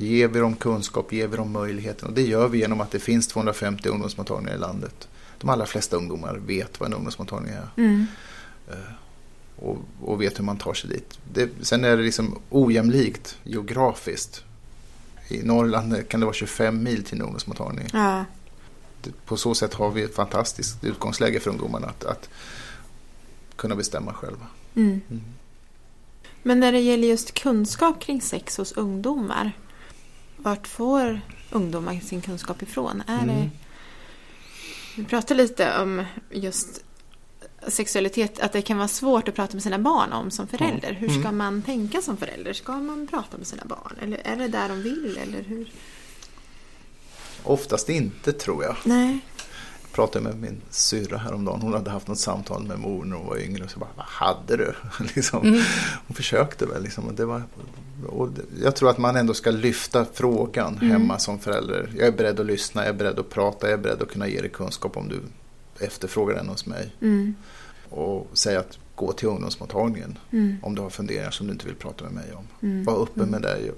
Ger 0.00 0.28
vi 0.28 0.40
dem 0.40 0.56
kunskap, 0.56 1.12
ger 1.12 1.28
vi 1.28 1.36
dem 1.36 1.52
möjligheten 1.52 2.08
och 2.08 2.14
det 2.14 2.22
gör 2.22 2.48
vi 2.48 2.58
genom 2.58 2.80
att 2.80 2.90
det 2.90 2.98
finns 2.98 3.28
250 3.28 3.88
ungdomsmottagningar 3.88 4.54
i 4.54 4.58
landet. 4.58 5.08
De 5.38 5.50
allra 5.50 5.66
flesta 5.66 5.96
ungdomar 5.96 6.34
vet 6.46 6.80
vad 6.80 6.86
en 6.86 6.94
ungdomsmottagning 6.94 7.52
är. 7.52 7.68
Mm. 7.76 8.06
Eh, 8.68 8.74
och, 9.56 9.78
och, 10.00 10.22
vet 10.22 10.38
hur 10.38 10.44
man 10.44 10.58
tar 10.58 10.74
sig 10.74 10.90
dit. 10.90 11.18
Det, 11.32 11.50
sen 11.60 11.84
är 11.84 11.96
det 11.96 12.02
liksom 12.02 12.38
ojämlikt 12.50 13.38
geografiskt. 13.42 14.44
I 15.28 15.42
Norrland 15.42 16.08
kan 16.08 16.20
det 16.20 16.26
vara 16.26 16.34
25 16.34 16.82
mil 16.82 17.04
till 17.04 17.14
en 17.14 17.22
ungdomsmottagning. 17.22 17.88
Ja. 17.92 18.24
På 19.24 19.36
så 19.36 19.54
sätt 19.54 19.74
har 19.74 19.90
vi 19.90 20.02
ett 20.02 20.14
fantastiskt 20.14 20.84
utgångsläge 20.84 21.40
för 21.40 21.50
ungdomarna 21.50 21.86
att, 21.86 22.04
att 22.04 22.28
kunna 23.56 23.76
bestämma 23.76 24.14
själva. 24.14 24.46
Mm. 24.74 25.00
Mm. 25.10 25.22
Men 26.42 26.60
när 26.60 26.72
det 26.72 26.80
gäller 26.80 27.08
just 27.08 27.34
kunskap 27.34 28.00
kring 28.00 28.20
sex 28.20 28.56
hos 28.56 28.72
ungdomar 28.72 29.52
vart 30.42 30.66
får 30.66 31.20
ungdomar 31.50 32.00
sin 32.00 32.20
kunskap 32.20 32.62
ifrån? 32.62 33.02
Är 33.06 33.22
mm. 33.22 33.36
det, 33.36 33.50
vi 34.96 35.04
pratade 35.04 35.42
lite 35.42 35.78
om 35.80 36.04
just 36.30 36.84
sexualitet, 37.66 38.40
att 38.40 38.52
det 38.52 38.62
kan 38.62 38.76
vara 38.76 38.88
svårt 38.88 39.28
att 39.28 39.34
prata 39.34 39.54
med 39.54 39.62
sina 39.62 39.78
barn 39.78 40.12
om 40.12 40.30
som 40.30 40.46
förälder. 40.46 40.92
Hur 40.92 41.08
ska 41.08 41.18
mm. 41.18 41.36
man 41.36 41.62
tänka 41.62 42.02
som 42.02 42.16
förälder? 42.16 42.52
Ska 42.52 42.72
man 42.72 43.06
prata 43.06 43.38
med 43.38 43.46
sina 43.46 43.64
barn? 43.64 43.96
Eller 44.02 44.20
är 44.24 44.36
det 44.36 44.48
där 44.48 44.68
de 44.68 44.82
vill? 44.82 45.18
Eller 45.22 45.42
hur? 45.42 45.72
Oftast 47.42 47.88
inte 47.88 48.32
tror 48.32 48.64
jag. 48.64 48.76
Nej 48.84 49.20
pratade 49.98 50.24
med 50.24 50.40
min 50.40 50.60
syrra 50.70 51.18
häromdagen. 51.18 51.60
Hon 51.60 51.72
hade 51.72 51.90
haft 51.90 52.08
något 52.08 52.18
samtal 52.18 52.62
med 52.62 52.78
mor 52.78 53.04
när 53.04 53.16
hon 53.16 53.26
var 53.26 53.38
yngre. 53.38 53.64
Och 53.64 53.70
så 53.70 53.78
bara, 53.78 53.90
vad 53.96 54.06
hade 54.06 54.56
du? 54.56 54.74
liksom, 55.14 55.46
mm. 55.46 55.60
Hon 56.06 56.14
försökte 56.14 56.66
väl. 56.66 56.82
Liksom, 56.82 57.04
och 57.04 57.14
det 57.14 57.24
var, 57.24 57.42
och 58.08 58.28
jag 58.62 58.76
tror 58.76 58.90
att 58.90 58.98
man 58.98 59.16
ändå 59.16 59.34
ska 59.34 59.50
lyfta 59.50 60.06
frågan 60.12 60.78
mm. 60.78 60.90
hemma 60.90 61.18
som 61.18 61.38
förälder. 61.38 61.90
Jag 61.96 62.06
är 62.06 62.12
beredd 62.12 62.40
att 62.40 62.46
lyssna, 62.46 62.82
jag 62.82 62.88
är 62.88 62.98
beredd 62.98 63.18
att 63.18 63.30
prata, 63.30 63.66
jag 63.66 63.78
är 63.78 63.82
beredd 63.82 64.02
att 64.02 64.08
kunna 64.08 64.28
ge 64.28 64.40
dig 64.40 64.50
kunskap 64.50 64.96
om 64.96 65.08
du 65.08 65.20
efterfrågar 65.84 66.34
den 66.34 66.48
hos 66.48 66.66
mig. 66.66 66.94
Mm. 67.00 67.34
Och 67.90 68.26
säga 68.32 68.60
att 68.60 68.78
gå 68.94 69.12
till 69.12 69.28
ungdomsmottagningen 69.28 70.18
mm. 70.30 70.56
om 70.62 70.74
du 70.74 70.82
har 70.82 70.90
funderingar 70.90 71.30
som 71.30 71.46
du 71.46 71.52
inte 71.52 71.66
vill 71.66 71.74
prata 71.74 72.04
med 72.04 72.12
mig 72.12 72.32
om. 72.34 72.68
Mm. 72.68 72.84
Var 72.84 73.02
öppen 73.02 73.28
med 73.28 73.42
det. 73.42 73.58
Jag, 73.66 73.74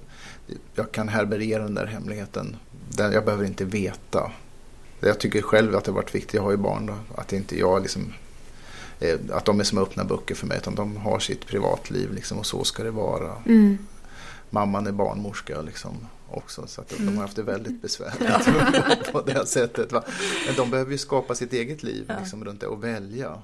jag 0.74 0.92
kan 0.92 1.08
härbärgera 1.08 1.62
den 1.62 1.74
där 1.74 1.86
hemligheten. 1.86 2.56
Jag 2.98 3.24
behöver 3.24 3.44
inte 3.44 3.64
veta 3.64 4.30
jag 5.08 5.18
tycker 5.18 5.42
själv 5.42 5.76
att 5.76 5.84
det 5.84 5.90
har 5.90 5.96
varit 5.96 6.14
viktigt, 6.14 6.34
jag 6.34 6.42
har 6.42 6.50
ju 6.50 6.56
barn 6.56 6.86
då, 6.86 6.94
att 7.16 7.32
inte 7.32 7.58
jag 7.58 7.82
liksom 7.82 8.12
eh, 9.00 9.18
att 9.30 9.44
de 9.44 9.60
är 9.60 9.64
som 9.64 9.78
öppna 9.78 10.04
böcker 10.04 10.34
för 10.34 10.46
mig 10.46 10.58
utan 10.58 10.74
de 10.74 10.96
har 10.96 11.18
sitt 11.18 11.46
privatliv 11.46 12.12
liksom, 12.12 12.38
och 12.38 12.46
så 12.46 12.64
ska 12.64 12.82
det 12.82 12.90
vara. 12.90 13.36
Mm. 13.46 13.78
Mamman 14.50 14.86
är 14.86 14.92
barnmorska 14.92 15.62
liksom, 15.62 16.06
också 16.28 16.66
så 16.66 16.80
att 16.80 16.92
mm. 16.92 17.06
de 17.06 17.16
har 17.16 17.22
haft 17.22 17.36
det 17.36 17.42
väldigt 17.42 17.82
besvärligt 17.82 19.12
på 19.12 19.20
det 19.22 19.46
sättet. 19.46 19.92
Va? 19.92 20.04
Men 20.46 20.56
de 20.56 20.70
behöver 20.70 20.92
ju 20.92 20.98
skapa 20.98 21.34
sitt 21.34 21.52
eget 21.52 21.82
liv 21.82 22.04
ja. 22.08 22.14
liksom, 22.20 22.44
runt 22.44 22.60
det 22.60 22.66
och 22.66 22.84
välja. 22.84 23.38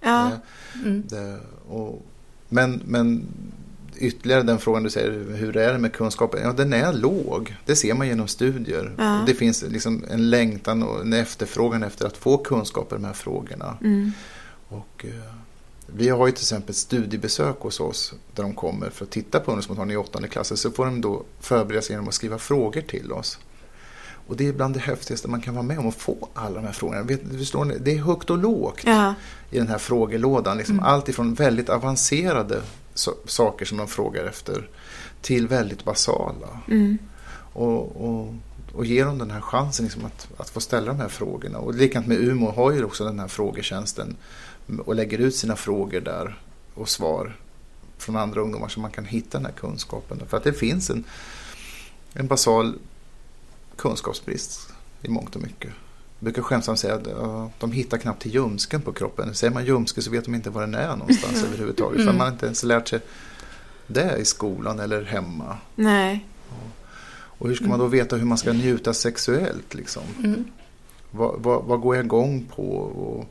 Ja. 0.00 0.30
Det, 0.74 0.78
mm. 0.88 1.02
det, 1.08 1.40
och, 1.68 2.02
men, 2.48 2.82
men 2.84 3.26
ytterligare 3.98 4.42
den 4.42 4.58
frågan 4.58 4.82
du 4.82 4.90
säger, 4.90 5.36
hur 5.36 5.56
är 5.56 5.72
det 5.72 5.78
med 5.78 5.92
kunskapen? 5.92 6.42
Ja, 6.42 6.52
den 6.52 6.72
är 6.72 6.92
låg. 6.92 7.56
Det 7.64 7.76
ser 7.76 7.94
man 7.94 8.06
genom 8.06 8.28
studier. 8.28 8.94
Ja. 8.98 9.22
Det 9.26 9.34
finns 9.34 9.62
liksom 9.62 10.04
en 10.10 10.30
längtan 10.30 10.82
och 10.82 11.00
en 11.00 11.12
efterfrågan 11.12 11.82
efter 11.82 12.06
att 12.06 12.16
få 12.16 12.38
kunskap 12.38 12.92
i 12.92 12.94
de 12.94 13.04
här 13.04 13.12
frågorna. 13.12 13.76
Mm. 13.80 14.12
Och, 14.68 15.04
eh, 15.04 15.32
vi 15.86 16.08
har 16.08 16.26
ju 16.26 16.32
till 16.32 16.42
exempel 16.42 16.74
studiebesök 16.74 17.56
hos 17.60 17.80
oss 17.80 18.14
där 18.34 18.42
de 18.42 18.54
kommer 18.54 18.90
för 18.90 19.04
att 19.04 19.10
titta 19.10 19.40
på 19.40 19.50
ungdomsmottagningen 19.50 20.02
i 20.02 20.04
åttonde 20.04 20.28
klassen. 20.28 20.56
Så 20.56 20.70
får 20.70 20.84
de 20.84 21.00
då 21.00 21.22
förbereda 21.40 21.82
sig 21.82 21.92
genom 21.92 22.08
att 22.08 22.14
skriva 22.14 22.38
frågor 22.38 22.80
till 22.80 23.12
oss. 23.12 23.38
Och 24.26 24.36
det 24.36 24.48
är 24.48 24.52
bland 24.52 24.74
det 24.74 24.80
häftigaste 24.80 25.28
man 25.28 25.40
kan 25.40 25.54
vara 25.54 25.62
med 25.62 25.78
om 25.78 25.88
att 25.88 25.94
få 25.94 26.28
alla 26.34 26.54
de 26.54 26.66
här 26.66 26.72
frågorna. 26.72 27.02
Vet, 27.02 27.20
förstår 27.38 27.64
ni? 27.64 27.78
Det 27.78 27.90
är 27.90 27.98
högt 27.98 28.30
och 28.30 28.38
lågt 28.38 28.80
ja. 28.84 29.14
i 29.50 29.58
den 29.58 29.68
här 29.68 29.78
frågelådan. 29.78 30.58
Liksom 30.58 30.74
mm. 30.74 30.84
Allt 30.84 31.08
ifrån 31.08 31.34
väldigt 31.34 31.68
avancerade 31.68 32.62
saker 33.24 33.64
som 33.64 33.78
de 33.78 33.88
frågar 33.88 34.24
efter 34.24 34.68
till 35.20 35.48
väldigt 35.48 35.84
basala. 35.84 36.60
Mm. 36.68 36.98
Och, 37.52 38.08
och, 38.08 38.34
och 38.72 38.86
ge 38.86 39.04
dem 39.04 39.18
den 39.18 39.30
här 39.30 39.40
chansen 39.40 39.84
liksom 39.84 40.04
att, 40.04 40.28
att 40.36 40.50
få 40.50 40.60
ställa 40.60 40.86
de 40.86 41.00
här 41.00 41.08
frågorna. 41.08 41.58
Och 41.58 41.74
likadant 41.74 42.06
med 42.06 42.18
Umo 42.18 42.50
har 42.50 42.72
ju 42.72 42.84
också 42.84 43.04
den 43.04 43.18
här 43.18 43.28
frågetjänsten 43.28 44.16
och 44.84 44.94
lägger 44.94 45.18
ut 45.18 45.36
sina 45.36 45.56
frågor 45.56 46.00
där 46.00 46.38
och 46.74 46.88
svar 46.88 47.36
från 47.98 48.16
andra 48.16 48.40
ungdomar 48.40 48.68
så 48.68 48.80
man 48.80 48.90
kan 48.90 49.04
hitta 49.04 49.38
den 49.38 49.46
här 49.46 49.52
kunskapen. 49.52 50.22
För 50.28 50.36
att 50.36 50.44
det 50.44 50.52
finns 50.52 50.90
en, 50.90 51.04
en 52.12 52.26
basal 52.26 52.78
kunskapsbrist 53.76 54.68
i 55.02 55.08
mångt 55.08 55.36
och 55.36 55.42
mycket. 55.42 55.70
Brukar 56.18 56.42
skämtsamt 56.42 56.78
säga 56.78 56.94
att 56.94 57.60
de 57.60 57.72
hittar 57.72 57.98
knappt 57.98 58.22
till 58.22 58.34
ljumsken 58.34 58.82
på 58.82 58.92
kroppen. 58.92 59.34
Säger 59.34 59.54
man 59.54 59.64
ljumske 59.64 60.02
så 60.02 60.10
vet 60.10 60.24
de 60.24 60.34
inte 60.34 60.50
var 60.50 60.60
den 60.60 60.74
är 60.74 60.96
någonstans 60.96 61.34
mm. 61.38 61.46
överhuvudtaget. 61.46 62.04
För 62.04 62.12
man 62.12 62.20
har 62.20 62.28
inte 62.28 62.46
ens 62.46 62.62
lärt 62.62 62.88
sig 62.88 63.00
det 63.86 64.16
i 64.18 64.24
skolan 64.24 64.80
eller 64.80 65.02
hemma. 65.02 65.56
Nej. 65.74 66.26
Och 67.38 67.48
hur 67.48 67.54
ska 67.54 67.64
man 67.64 67.78
då 67.78 67.86
veta 67.86 68.16
hur 68.16 68.24
man 68.24 68.38
ska 68.38 68.52
njuta 68.52 68.94
sexuellt? 68.94 69.74
Liksom? 69.74 70.02
Mm. 70.24 70.44
Vad, 71.10 71.34
vad, 71.38 71.64
vad, 71.64 71.80
går 71.80 71.96
jag 71.96 72.04
igång 72.04 72.46
på? 72.56 72.76
Och 72.76 73.24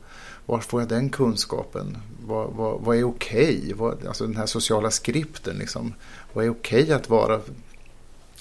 var 0.46 0.60
får 0.60 0.80
jag 0.80 0.88
den 0.88 1.10
kunskapen? 1.10 1.98
Vad, 2.26 2.52
vad, 2.52 2.80
vad 2.80 2.96
är 2.96 3.04
okej? 3.04 3.74
Okay? 3.78 4.08
Alltså 4.08 4.26
den 4.26 4.36
här 4.36 4.46
sociala 4.46 4.90
skripten. 4.90 5.56
Liksom. 5.56 5.94
Vad 6.32 6.44
är 6.44 6.50
okej 6.50 6.82
okay 6.82 6.94
att 6.94 7.10
vara? 7.10 7.40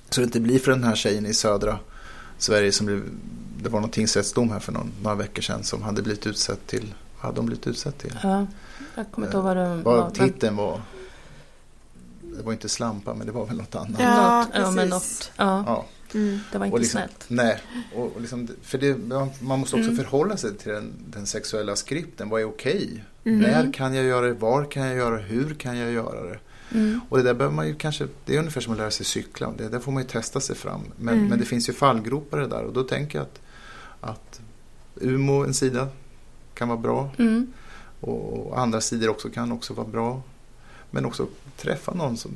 Så 0.09 0.21
det 0.21 0.25
inte 0.25 0.39
blir 0.39 0.59
för 0.59 0.71
den 0.71 0.83
här 0.83 0.95
tjejen 0.95 1.25
i 1.25 1.33
södra 1.33 1.79
Sverige 2.37 2.71
som 2.71 2.85
blev, 2.85 3.03
det 3.65 3.71
var 3.71 3.81
någon 3.81 3.89
tingsrättsdom 3.89 4.49
här 4.49 4.59
för 4.59 4.71
någon, 4.71 4.91
några 5.03 5.15
veckor 5.15 5.41
sedan 5.41 5.63
som 5.63 5.83
hade 5.83 6.01
blivit 6.01 6.27
utsett 6.27 6.67
till, 6.67 6.93
vad 7.15 7.21
hade 7.21 7.35
de 7.35 7.45
blivit 7.45 7.67
utsett 7.67 7.97
till? 7.97 8.19
Ja, 8.23 8.47
jag 8.95 9.11
kommer 9.11 9.27
inte 9.27 9.37
ihåg 9.37 9.45
vad 9.45 9.57
det 9.57 9.63
eh, 9.63 9.75
var. 9.75 10.09
Titeln 10.09 10.55
var, 10.55 10.81
det 12.21 12.43
var 12.43 12.53
inte 12.53 12.69
slampa 12.69 13.13
men 13.13 13.27
det 13.27 13.33
var 13.33 13.45
väl 13.45 13.57
något 13.57 13.75
annat. 13.75 13.99
Ja, 13.99 14.39
något, 14.39 14.49
ja 14.53 14.71
men 14.71 14.89
något. 14.89 15.31
Ja. 15.37 15.63
ja. 15.67 15.85
Mm, 16.13 16.39
det 16.51 16.57
var 16.57 16.65
inte 16.65 16.77
liksom, 16.77 16.99
snällt. 16.99 17.25
Nej, 17.27 17.61
och 17.95 18.21
liksom, 18.21 18.47
för 18.61 18.77
det, 18.77 18.97
man 19.39 19.59
måste 19.59 19.75
också 19.75 19.89
mm. 19.89 19.95
förhålla 20.03 20.37
sig 20.37 20.57
till 20.57 20.71
den, 20.71 20.93
den, 21.09 21.25
sexuella 21.25 21.75
skripten. 21.75 22.29
Vad 22.29 22.41
är 22.41 22.45
okej? 22.45 22.75
Okay? 22.75 23.33
Mm. 23.33 23.39
När 23.39 23.73
kan 23.73 23.93
jag 23.93 24.05
göra 24.05 24.25
det? 24.25 24.33
Var 24.33 24.65
kan 24.65 24.87
jag 24.87 24.95
göra 24.97 25.15
det? 25.15 25.23
Hur 25.23 25.53
kan 25.53 25.77
jag 25.77 25.91
göra 25.91 26.29
det? 26.29 26.39
Mm. 26.71 27.01
Och 27.09 27.17
det 27.17 27.23
där 27.23 27.33
behöver 27.33 27.55
man 27.55 27.67
ju 27.67 27.75
kanske, 27.75 28.07
det 28.25 28.35
är 28.35 28.39
ungefär 28.39 28.61
som 28.61 28.73
att 28.73 28.79
lära 28.79 28.91
sig 28.91 29.05
cykla. 29.05 29.53
Det 29.57 29.69
där 29.69 29.79
får 29.79 29.91
man 29.91 30.03
ju 30.03 30.09
testa 30.09 30.39
sig 30.39 30.55
fram. 30.55 30.81
Men, 30.97 31.13
mm. 31.13 31.27
men 31.27 31.39
det 31.39 31.45
finns 31.45 31.69
ju 31.69 31.73
fallgropar 31.73 32.37
det 32.37 32.47
där 32.47 32.63
och 32.63 32.73
då 32.73 32.83
tänker 32.83 33.17
jag 33.17 33.23
att, 33.23 33.39
att 34.01 34.41
Umo 34.95 35.43
en 35.43 35.53
sida, 35.53 35.87
kan 36.53 36.67
vara 36.67 36.77
bra. 36.79 37.09
Mm. 37.17 37.53
Och, 37.99 38.59
andra 38.59 38.81
sidor 38.81 39.09
också 39.09 39.29
kan 39.29 39.51
också 39.51 39.73
vara 39.73 39.87
bra. 39.87 40.21
Men 40.91 41.05
också 41.05 41.27
träffa 41.57 41.93
någon 41.93 42.17
som... 42.17 42.31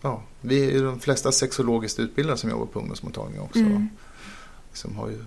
Ja, 0.00 0.22
vi 0.40 0.66
är 0.66 0.70
ju 0.70 0.84
de 0.84 1.00
flesta 1.00 1.32
sexologiskt 1.32 1.98
utbildade 1.98 2.38
som 2.38 2.50
jobbar 2.50 2.66
på 2.66 2.78
ungdomsmottagningen 2.78 3.42
också. 3.42 3.58
Mm. 3.58 3.88
Som 4.72 4.96
har 4.96 5.08
ju, 5.08 5.24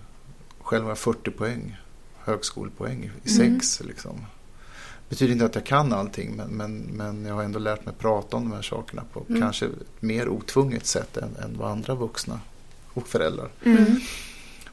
själv 0.61 0.83
har 0.83 0.91
jag 0.91 0.97
40 0.97 1.31
poäng, 1.31 1.77
högskolepoäng 2.17 3.11
i 3.23 3.31
Mm. 3.31 3.59
sex. 3.59 3.81
Liksom. 3.81 4.25
betyder 5.09 5.33
inte 5.33 5.45
att 5.45 5.55
jag 5.55 5.65
kan 5.65 5.93
allting 5.93 6.35
men, 6.35 6.47
men, 6.47 6.77
men 6.77 7.25
jag 7.25 7.35
har 7.35 7.43
ändå 7.43 7.59
lärt 7.59 7.85
mig 7.85 7.95
prata 7.97 8.37
om 8.37 8.49
de 8.49 8.55
här 8.55 8.61
sakerna 8.61 9.03
på 9.13 9.25
Mm. 9.29 9.41
kanske 9.41 9.65
ett 9.65 10.01
mer 10.01 10.29
otvunget 10.29 10.85
sätt 10.85 11.17
än, 11.17 11.35
än 11.35 11.57
vad 11.57 11.71
andra 11.71 11.95
vuxna 11.95 12.39
och 12.93 13.07
föräldrar. 13.07 13.49
Mm. 13.63 13.85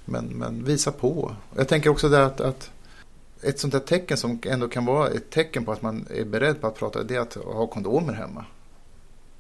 Men, 0.09 0.25
men 0.25 0.65
visa 0.65 0.93
på. 0.93 1.37
Jag 1.57 1.69
tänker 1.69 1.91
också 1.91 2.09
där 2.09 2.21
att, 2.21 2.41
att 2.41 2.71
ett 3.43 3.61
sånt 3.61 3.73
där 3.73 3.81
tecken 3.81 4.17
som 4.17 4.39
ändå 4.43 4.69
kan 4.69 4.85
vara 4.85 5.09
ett 5.09 5.31
tecken 5.31 5.65
på 5.65 5.73
att 5.73 5.83
man 5.83 6.07
är 6.11 6.25
beredd 6.25 6.61
på 6.61 6.67
att 6.67 6.79
prata, 6.79 7.03
det 7.03 7.17
är 7.17 7.21
att 7.21 7.35
ha 7.35 7.67
kondomer 7.67 8.13
hemma. 8.13 8.45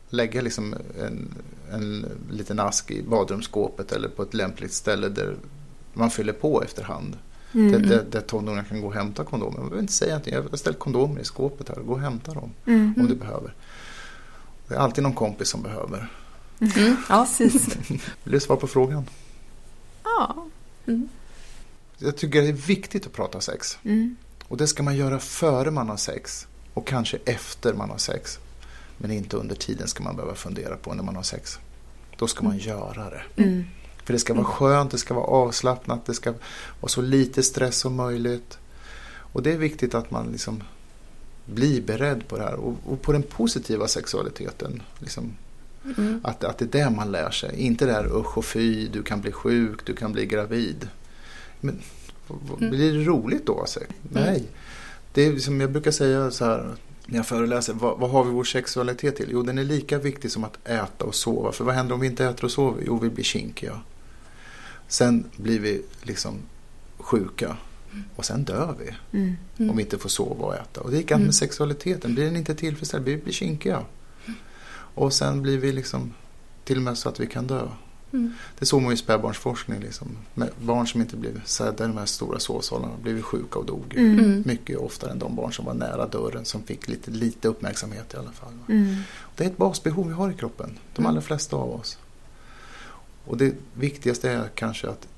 Lägga 0.08 0.42
liksom 0.42 0.74
en, 1.00 1.34
en 1.72 2.06
liten 2.30 2.60
ask 2.60 2.90
i 2.90 3.02
badrumsskåpet 3.02 3.92
eller 3.92 4.08
på 4.08 4.22
ett 4.22 4.34
lämpligt 4.34 4.72
ställe 4.72 5.08
där 5.08 5.36
man 5.92 6.10
fyller 6.10 6.32
på 6.32 6.62
efterhand. 6.62 7.18
Mm. 7.54 7.72
Där, 7.72 7.78
där, 7.78 8.04
där 8.10 8.20
tonåringar 8.20 8.64
kan 8.64 8.80
gå 8.80 8.86
och 8.86 8.94
hämta 8.94 9.24
kondomer. 9.24 9.58
Man 9.58 9.68
behöver 9.68 9.80
inte 9.80 9.92
säga 9.92 10.10
någonting. 10.10 10.34
Jag 10.34 10.42
har 10.42 10.56
ställt 10.56 10.78
kondomer 10.78 11.20
i 11.20 11.24
skåpet 11.24 11.68
här. 11.68 11.76
Gå 11.76 11.92
och 11.92 12.00
hämta 12.00 12.34
dem 12.34 12.50
Mm. 12.66 12.94
om 13.00 13.06
du 13.06 13.14
behöver. 13.14 13.54
Det 14.68 14.74
är 14.74 14.78
alltid 14.78 15.04
någon 15.04 15.14
kompis 15.14 15.48
som 15.48 15.62
behöver. 15.62 16.12
Mm. 16.60 16.96
Ja. 17.08 17.26
Precis. 17.38 17.76
Vill 18.24 18.32
du 18.32 18.40
svara 18.40 18.58
på 18.60 18.66
frågan? 18.66 19.04
Ja. 20.04 20.46
Mm. 20.86 21.08
Jag 21.98 22.16
tycker 22.16 22.42
det 22.42 22.48
är 22.48 22.52
viktigt 22.52 23.06
att 23.06 23.12
prata 23.12 23.40
sex. 23.40 23.78
Mm. 23.84 24.16
Och 24.48 24.56
det 24.56 24.66
ska 24.66 24.82
man 24.82 24.96
göra 24.96 25.18
före 25.18 25.70
man 25.70 25.88
har 25.88 25.96
sex. 25.96 26.46
Och 26.74 26.86
kanske 26.86 27.18
efter 27.24 27.74
man 27.74 27.90
har 27.90 27.98
sex. 27.98 28.38
Men 28.98 29.10
inte 29.10 29.36
under 29.36 29.54
tiden 29.54 29.88
ska 29.88 30.02
man 30.02 30.16
behöva 30.16 30.34
fundera 30.34 30.76
på 30.76 30.94
när 30.94 31.02
man 31.02 31.16
har 31.16 31.22
sex. 31.22 31.58
Då 32.16 32.26
ska 32.26 32.44
man 32.44 32.58
göra 32.58 33.10
det. 33.10 33.42
Mm. 33.42 33.64
För 34.04 34.12
det 34.12 34.18
ska 34.18 34.34
vara 34.34 34.44
skönt, 34.44 34.90
det 34.90 34.98
ska 34.98 35.14
vara 35.14 35.26
avslappnat, 35.26 36.06
det 36.06 36.14
ska 36.14 36.34
vara 36.80 36.88
så 36.88 37.00
lite 37.00 37.42
stress 37.42 37.78
som 37.78 37.94
möjligt. 37.94 38.58
Och 39.32 39.42
det 39.42 39.52
är 39.52 39.58
viktigt 39.58 39.94
att 39.94 40.10
man 40.10 40.32
liksom 40.32 40.62
blir 41.44 41.82
beredd 41.82 42.28
på 42.28 42.36
det 42.36 42.42
här. 42.42 42.54
Och, 42.54 42.74
och 42.84 43.02
på 43.02 43.12
den 43.12 43.22
positiva 43.22 43.88
sexualiteten. 43.88 44.82
Liksom, 44.98 45.32
Mm. 45.98 46.20
att, 46.24 46.44
att 46.44 46.58
det 46.58 46.64
är 46.64 46.84
det 46.84 46.90
man 46.90 47.12
lär 47.12 47.30
sig. 47.30 47.60
Inte 47.60 47.86
det 47.86 47.92
här 47.92 48.16
usch 48.16 48.38
och 48.38 48.44
fy, 48.44 48.88
du 48.88 49.02
kan 49.02 49.20
bli 49.20 49.32
sjuk, 49.32 49.86
du 49.86 49.94
kan 49.94 50.12
bli 50.12 50.26
gravid. 50.26 50.88
Men 51.60 51.78
Mm. 52.58 52.70
blir 52.70 52.92
det 52.92 53.04
roligt 53.04 53.46
då? 53.46 53.60
Alltså? 53.60 53.80
Nej. 54.02 54.42
Det 55.12 55.26
är 55.26 55.38
som 55.38 55.60
jag 55.60 55.72
brukar 55.72 55.90
säga 55.90 56.30
så 56.30 56.44
här 56.44 56.74
när 57.06 57.16
jag 57.16 57.26
föreläser. 57.26 57.72
Vad, 57.72 57.98
vad 57.98 58.10
har 58.10 58.24
vi 58.24 58.30
vår 58.30 58.44
sexualitet 58.44 59.16
till? 59.16 59.28
Jo, 59.32 59.42
den 59.42 59.58
är 59.58 59.64
lika 59.64 59.98
viktig 59.98 60.30
som 60.30 60.44
att 60.44 60.68
äta 60.68 61.04
och 61.04 61.14
sova. 61.14 61.52
För 61.52 61.64
vad 61.64 61.74
händer 61.74 61.94
om 61.94 62.00
vi 62.00 62.06
inte 62.06 62.24
äter 62.26 62.44
och 62.44 62.50
sover? 62.50 62.82
Jo, 62.86 62.98
vi 62.98 63.10
blir 63.10 63.24
kinkiga. 63.24 63.80
Sen 64.88 65.24
blir 65.36 65.60
vi 65.60 65.82
liksom 66.02 66.34
sjuka. 66.98 67.56
Och 68.16 68.24
sen 68.24 68.44
dör 68.44 68.74
vi 68.80 69.18
Mm. 69.18 69.36
Mm. 69.58 69.70
om 69.70 69.76
vi 69.76 69.82
inte 69.82 69.98
får 69.98 70.08
sova 70.08 70.46
och 70.46 70.54
äta. 70.54 70.80
Och 70.80 70.90
det 70.90 70.96
är 70.96 70.98
likadant 70.98 71.18
Mm. 71.20 71.26
med 71.26 71.34
sexualiteten. 71.34 72.14
Blir 72.14 72.24
den 72.24 72.36
inte 72.36 72.54
tillfredsställd, 72.54 73.04
vi 73.04 73.16
blir 73.16 73.32
kinkiga. 73.32 73.82
Och 74.96 75.12
sen 75.12 75.42
blir 75.42 75.58
vi 75.58 75.72
liksom 75.72 76.14
till 76.64 76.76
och 76.76 76.82
med 76.82 76.98
så 76.98 77.08
att 77.08 77.20
vi 77.20 77.26
kan 77.26 77.46
dö. 77.46 77.68
Mm. 78.12 78.32
Det 78.58 78.66
såg 78.66 78.82
man 78.82 78.90
ju 78.90 78.94
i 78.94 78.96
spädbarnsforskning. 78.96 79.80
Liksom. 79.80 80.16
Med 80.34 80.50
barn 80.60 80.86
som 80.86 81.00
inte 81.00 81.16
blev 81.16 81.44
sedda 81.44 81.84
i 81.84 81.86
de 81.86 81.96
här 81.98 82.06
stora 82.06 82.38
sovsalarna 82.38 82.96
blev 83.02 83.22
sjuka 83.22 83.58
och 83.58 83.66
dog. 83.66 83.94
Mm. 83.96 84.18
Mm. 84.18 84.42
Mycket 84.46 84.78
oftare 84.78 85.10
än 85.10 85.18
de 85.18 85.36
barn 85.36 85.52
som 85.52 85.64
var 85.64 85.74
nära 85.74 86.06
dörren 86.06 86.44
som 86.44 86.62
fick 86.62 86.88
lite, 86.88 87.10
lite 87.10 87.48
uppmärksamhet 87.48 88.14
i 88.14 88.16
alla 88.16 88.32
fall. 88.32 88.52
Mm. 88.68 88.96
Det 89.36 89.44
är 89.44 89.48
ett 89.48 89.56
basbehov 89.56 90.06
vi 90.08 90.12
har 90.12 90.30
i 90.30 90.34
kroppen. 90.34 90.78
De 90.94 91.02
Mm. 91.02 91.10
allra 91.10 91.20
flesta 91.20 91.56
av 91.56 91.70
oss. 91.70 91.98
Och 93.24 93.36
det 93.36 93.54
viktigaste 93.74 94.30
är 94.30 94.48
kanske 94.54 94.88
att 94.88 95.08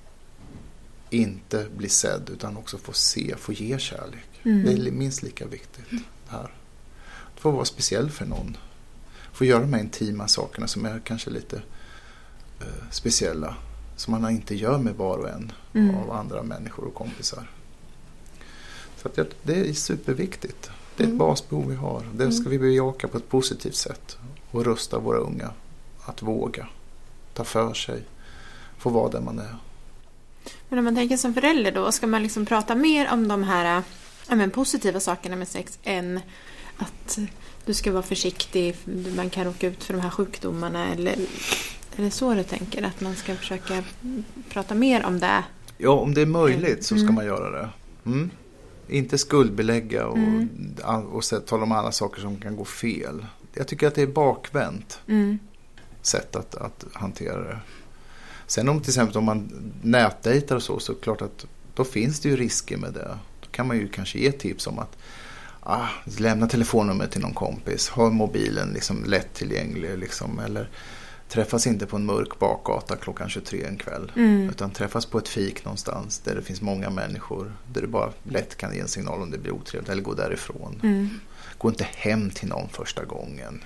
inte 1.11 1.67
bli 1.77 1.89
sedd 1.89 2.31
utan 2.33 2.57
också 2.57 2.79
få 2.79 2.93
se, 2.93 3.35
få 3.39 3.53
ge 3.53 3.79
kärlek. 3.79 4.29
Mm. 4.43 4.65
Det 4.65 4.89
är 4.89 4.93
minst 4.93 5.23
lika 5.23 5.47
viktigt 5.47 6.03
här. 6.29 6.51
Att 7.35 7.41
få 7.41 7.51
vara 7.51 7.65
speciell 7.65 8.11
för 8.11 8.27
någon. 8.27 8.57
Få 9.33 9.45
göra 9.45 9.61
de 9.61 9.73
här 9.73 9.81
intima 9.81 10.29
sakerna 10.29 10.67
som 10.67 10.87
är 10.87 11.01
kanske 11.05 11.31
lite 11.31 11.57
eh, 12.61 12.67
speciella. 12.91 13.55
Som 13.97 14.21
man 14.21 14.31
inte 14.31 14.55
gör 14.55 14.79
med 14.79 14.95
var 14.95 15.19
och 15.19 15.29
en 15.29 15.53
Mm. 15.75 15.95
av 15.97 16.11
andra 16.11 16.43
människor 16.43 16.85
och 16.85 16.95
kompisar. 16.95 17.51
Så 19.03 19.09
att 19.09 19.19
det 19.43 19.55
är 19.69 19.73
superviktigt. 19.73 20.71
Det 20.97 21.03
är 21.03 21.07
ett 21.07 21.09
Mm. 21.13 21.19
basbehov 21.19 21.69
vi 21.69 21.75
har. 21.75 22.03
Det 22.15 22.25
Mm. 22.25 22.33
ska 22.33 22.49
vi 22.49 22.59
bejaka 22.59 23.09
på 23.09 23.17
ett 23.19 23.29
positivt 23.29 23.75
sätt. 23.77 24.17
Och 24.51 24.65
rusta 24.65 24.99
våra 24.99 25.19
unga 25.19 25.51
att 26.05 26.23
våga. 26.23 26.69
Ta 27.35 27.45
för 27.45 27.75
sig. 27.75 28.03
Få 28.79 28.91
vara 28.91 29.11
där 29.11 29.21
man 29.21 29.39
är. 29.39 29.57
Men 30.69 30.79
om 30.79 30.85
man 30.85 30.95
tänker 30.95 31.17
som 31.17 31.35
förälder 31.35 31.73
då, 31.73 31.93
ska 31.93 32.07
man 32.07 32.23
liksom 32.23 32.47
prata 32.47 32.75
mer 32.75 33.13
om 33.13 33.29
de 33.29 33.43
här 33.43 33.83
ja, 34.29 34.35
men 34.35 34.51
positiva 34.51 35.01
sakerna 35.01 35.37
med 35.37 35.49
sex 35.49 35.79
än 35.83 36.21
att 36.79 37.19
du 37.69 37.75
ska 37.75 37.93
vara 37.93 38.03
försiktig, 38.03 38.77
man 39.17 39.31
kan 39.31 39.45
råka 39.45 39.67
ut 39.67 39.85
för 39.85 39.95
de 39.95 40.01
här 40.01 40.11
sjukdomarna 40.11 40.93
eller 40.93 41.13
är 41.97 42.03
det 42.05 42.11
så 42.11 42.35
du 42.35 42.43
tänker? 42.43 42.83
Att 42.83 43.01
man 43.01 43.17
ska 43.17 43.35
försöka 43.35 43.85
prata 44.49 44.75
mer 44.75 45.05
om 45.05 45.21
det? 45.21 45.45
Ja, 45.79 45.91
om 45.91 46.15
det 46.15 46.21
är 46.21 46.27
möjligt 46.27 46.85
så 46.85 46.95
ska 46.95 47.03
Mm. 47.03 47.15
man 47.15 47.27
göra 47.27 47.51
det. 47.63 47.69
Mm. 48.07 48.31
Inte 48.89 49.19
skuldbelägga 49.19 50.07
och, 50.07 50.17
Mm. 50.19 50.49
och 51.13 51.25
så- 51.25 51.41
tala 51.41 51.63
om 51.63 51.73
alla 51.73 51.93
saker 51.93 52.21
som 52.21 52.37
kan 52.37 52.57
gå 52.57 52.65
fel. 52.65 53.27
Jag 53.55 53.69
tycker 53.69 53.87
att 53.87 53.95
det 53.95 54.03
är 54.03 54.07
bakvänt 54.07 55.01
Mm. 55.09 55.39
sätt 56.03 56.37
att, 56.37 56.55
att 56.55 56.85
hantera 56.93 57.41
det. 57.45 57.59
Sen 58.47 58.69
om 58.69 58.81
till 58.81 58.91
exempel 58.91 59.17
om 59.19 59.25
man 59.25 59.73
nätdejtar 59.83 60.57
och 60.57 60.63
så, 60.63 60.79
så 60.81 60.93
är 60.93 60.97
det 60.97 61.03
klart 61.03 61.23
att 61.23 61.47
då 61.75 61.85
finns 61.85 62.21
det 62.21 62.29
ju 62.29 62.37
risker 62.37 62.77
med 62.77 62.93
det. 62.93 63.19
Då 63.41 63.47
kan 63.51 63.67
man 63.69 63.77
ju 63.77 63.89
kanske 63.89 64.19
ge 64.19 64.33
tips 64.33 64.67
om 64.67 64.79
att 64.79 64.97
ah, 65.69 65.89
lämna 66.19 66.47
telefonnumret 66.47 67.11
till 67.11 67.21
någon 67.21 67.35
kompis, 67.35 67.89
ha 67.89 68.11
mobilen 68.11 68.69
liksom 68.73 69.05
lättillgänglig 69.05 69.99
liksom, 69.99 70.39
eller 70.39 70.71
träffas 71.29 71.67
inte 71.67 71.87
på 71.87 71.97
en 71.97 72.07
mörk 72.07 72.39
bakgata 72.39 72.97
klockan 72.97 73.29
23 73.29 73.65
en 73.65 73.77
kväll. 73.77 74.13
Mm. 74.17 74.49
Utan 74.51 74.71
träffas 74.71 75.07
på 75.07 75.19
ett 75.19 75.29
fik 75.29 75.65
någonstans 75.65 76.19
där 76.19 76.35
det 76.35 76.43
finns 76.43 76.61
många 76.63 76.91
människor. 76.91 77.53
Där 77.73 77.81
du 77.81 77.87
bara 77.87 78.13
lätt 78.23 78.57
kan 78.57 78.75
ge 78.75 78.81
en 78.81 78.89
signal 78.89 79.23
om 79.23 79.31
det 79.31 79.39
blir 79.39 79.53
otrevligt 79.53 79.91
eller 79.91 80.03
gå 80.03 80.15
därifrån. 80.15 80.81
Mm. 80.83 81.09
Gå 81.59 81.69
inte 81.69 81.85
hem 81.97 82.31
till 82.31 82.49
någon 82.49 82.69
första 82.69 83.05
gången. 83.05 83.65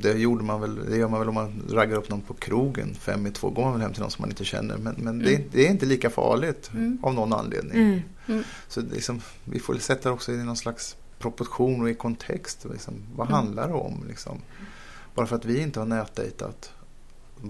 Det, 0.00 0.12
gjorde 0.12 0.44
man 0.44 0.60
väl, 0.60 0.90
det 0.90 0.96
gör 0.96 1.08
man 1.08 1.20
väl 1.20 1.28
om 1.28 1.34
man 1.34 1.62
raggar 1.70 1.96
upp 1.96 2.10
någon 2.10 2.20
på 2.20 2.34
krogen 2.34 2.94
fem 3.00 3.26
i 3.26 3.30
två. 3.30 3.50
Går 3.50 3.62
man 3.62 3.72
väl 3.72 3.80
hem 3.82 3.92
till 3.92 4.02
någon 4.02 4.10
som 4.10 4.22
man 4.22 4.30
inte 4.30 4.44
känner. 4.44 4.76
Men, 4.76 4.94
men 4.98 5.18
det, 5.18 5.30
är- 5.32 5.36
Mm. 5.36 5.48
det 5.52 5.66
är 5.66 5.70
inte 5.70 5.86
lika 5.86 6.10
farligt 6.10 6.70
Mm. 6.74 6.98
av 7.02 7.14
någon 7.14 7.32
anledning. 7.32 7.76
Mm. 7.82 8.00
Mm. 8.28 8.44
Så 8.68 8.80
det 8.80 8.94
liksom, 8.94 9.20
vi 9.44 9.58
får 9.58 9.74
sätta 9.74 10.08
det 10.08 10.12
också 10.14 10.32
i 10.32 10.36
någon 10.36 10.56
slags 10.56 10.96
proportion 11.30 11.82
och 11.82 11.90
i 11.90 11.94
kontext. 11.94 12.66
Liksom. 12.72 12.94
Vad 13.16 13.26
Mm. 13.26 13.34
handlar 13.36 13.68
det 13.68 13.74
om? 13.74 14.04
Liksom? 14.08 14.38
Bara 15.14 15.26
för 15.26 15.36
att 15.36 15.44
vi 15.44 15.60
inte 15.60 15.78
har 15.80 15.86
nätdejtat 15.86 16.72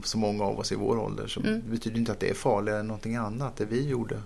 så 0.04 0.18
många 0.18 0.44
av 0.44 0.58
oss 0.58 0.72
i 0.72 0.74
vår 0.74 0.98
ålder 0.98 1.26
så 1.26 1.40
Mm. 1.40 1.62
betyder 1.70 1.98
inte 1.98 2.12
att 2.12 2.20
det 2.20 2.30
är 2.30 2.34
farligare 2.34 2.80
än 2.80 2.86
någonting 2.86 3.16
annat. 3.16 3.56
Det 3.56 3.64
vi 3.64 3.88
gjorde 3.88 4.20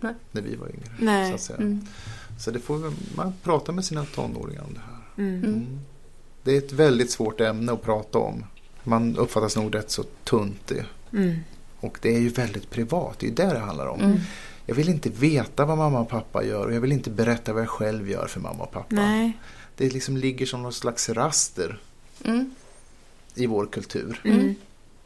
Nej. 0.00 0.14
när 0.32 0.42
vi 0.42 0.56
var 0.56 0.66
yngre. 0.68 0.88
Nej. 0.98 1.28
Så, 1.28 1.34
att 1.34 1.40
säga. 1.40 1.56
Mm. 1.58 1.86
så 2.38 2.50
det 2.50 2.58
får 2.60 2.92
man 3.16 3.32
prata 3.42 3.72
med 3.72 3.84
sina 3.84 4.04
tonåringar 4.04 4.62
om 4.62 4.74
det 4.74 4.80
här. 4.80 5.24
Mm. 5.28 5.44
Mm. 5.44 5.66
Det 6.42 6.52
är 6.52 6.58
ett 6.58 6.72
väldigt 6.72 7.10
svårt 7.10 7.40
ämne 7.40 7.72
att 7.72 7.82
prata 7.82 8.18
om. 8.18 8.44
Man 8.84 9.16
uppfattas 9.16 9.56
nog 9.56 9.74
rätt 9.74 9.90
så 9.90 10.02
tunt 10.02 10.66
det. 10.66 10.86
Mm. 11.12 11.36
Och 11.80 11.98
det 12.02 12.14
är 12.16 12.20
ju 12.20 12.28
väldigt 12.28 12.70
privat, 12.70 13.18
det 13.18 13.26
är 13.26 13.28
ju 13.28 13.34
det 13.34 13.46
det 13.52 13.58
handlar 13.58 13.86
om. 13.86 14.20
Mm. 14.66 14.68
Jag 14.68 14.74
vill 14.74 14.88
inte 14.88 15.08
veta 15.10 15.64
vad 15.64 15.78
mamma 15.78 16.00
och 16.00 16.08
pappa 16.08 16.44
gör 16.44 16.66
och 16.66 16.74
jag 16.74 16.80
vill 16.80 16.92
inte 16.92 17.10
berätta 17.10 17.52
vad 17.52 17.62
jag 17.62 17.68
själv 17.68 18.10
gör 18.10 18.26
för 18.26 18.40
mamma 18.40 18.62
och 18.64 18.72
pappa. 18.72 18.86
Nej. 18.94 19.38
Det 19.76 19.92
liksom 19.92 20.16
ligger 20.16 20.46
som 20.46 20.62
någon 20.62 20.72
slags 20.72 21.08
raster 21.08 21.78
Mm. 22.24 22.54
i 23.34 23.46
vår 23.46 23.66
kultur 23.66 24.20
Mm. 24.24 24.54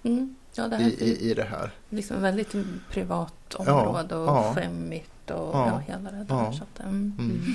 Mm. 0.03 0.35
Ja, 0.55 0.69
det 0.69 0.77
här 0.77 0.89
i, 0.89 0.95
i, 0.95 1.31
i 1.31 1.35
det 1.35 1.45
här. 1.45 1.71
liksom 1.89 2.23
väldigt 2.23 2.55
privat 2.91 3.55
område 3.55 4.15
och 4.17 4.29
ja. 4.29 4.55
skämmigt 4.55 5.31
och 5.31 5.55
Ja. 5.55 5.67
ja. 5.67 5.79
hela 5.95 6.11
det 6.11 6.17
där. 6.17 6.27
Ja. 6.29 6.53
Så 6.53 6.63
att, 6.63 6.81
mm. 6.85 7.13
Mm. 7.19 7.55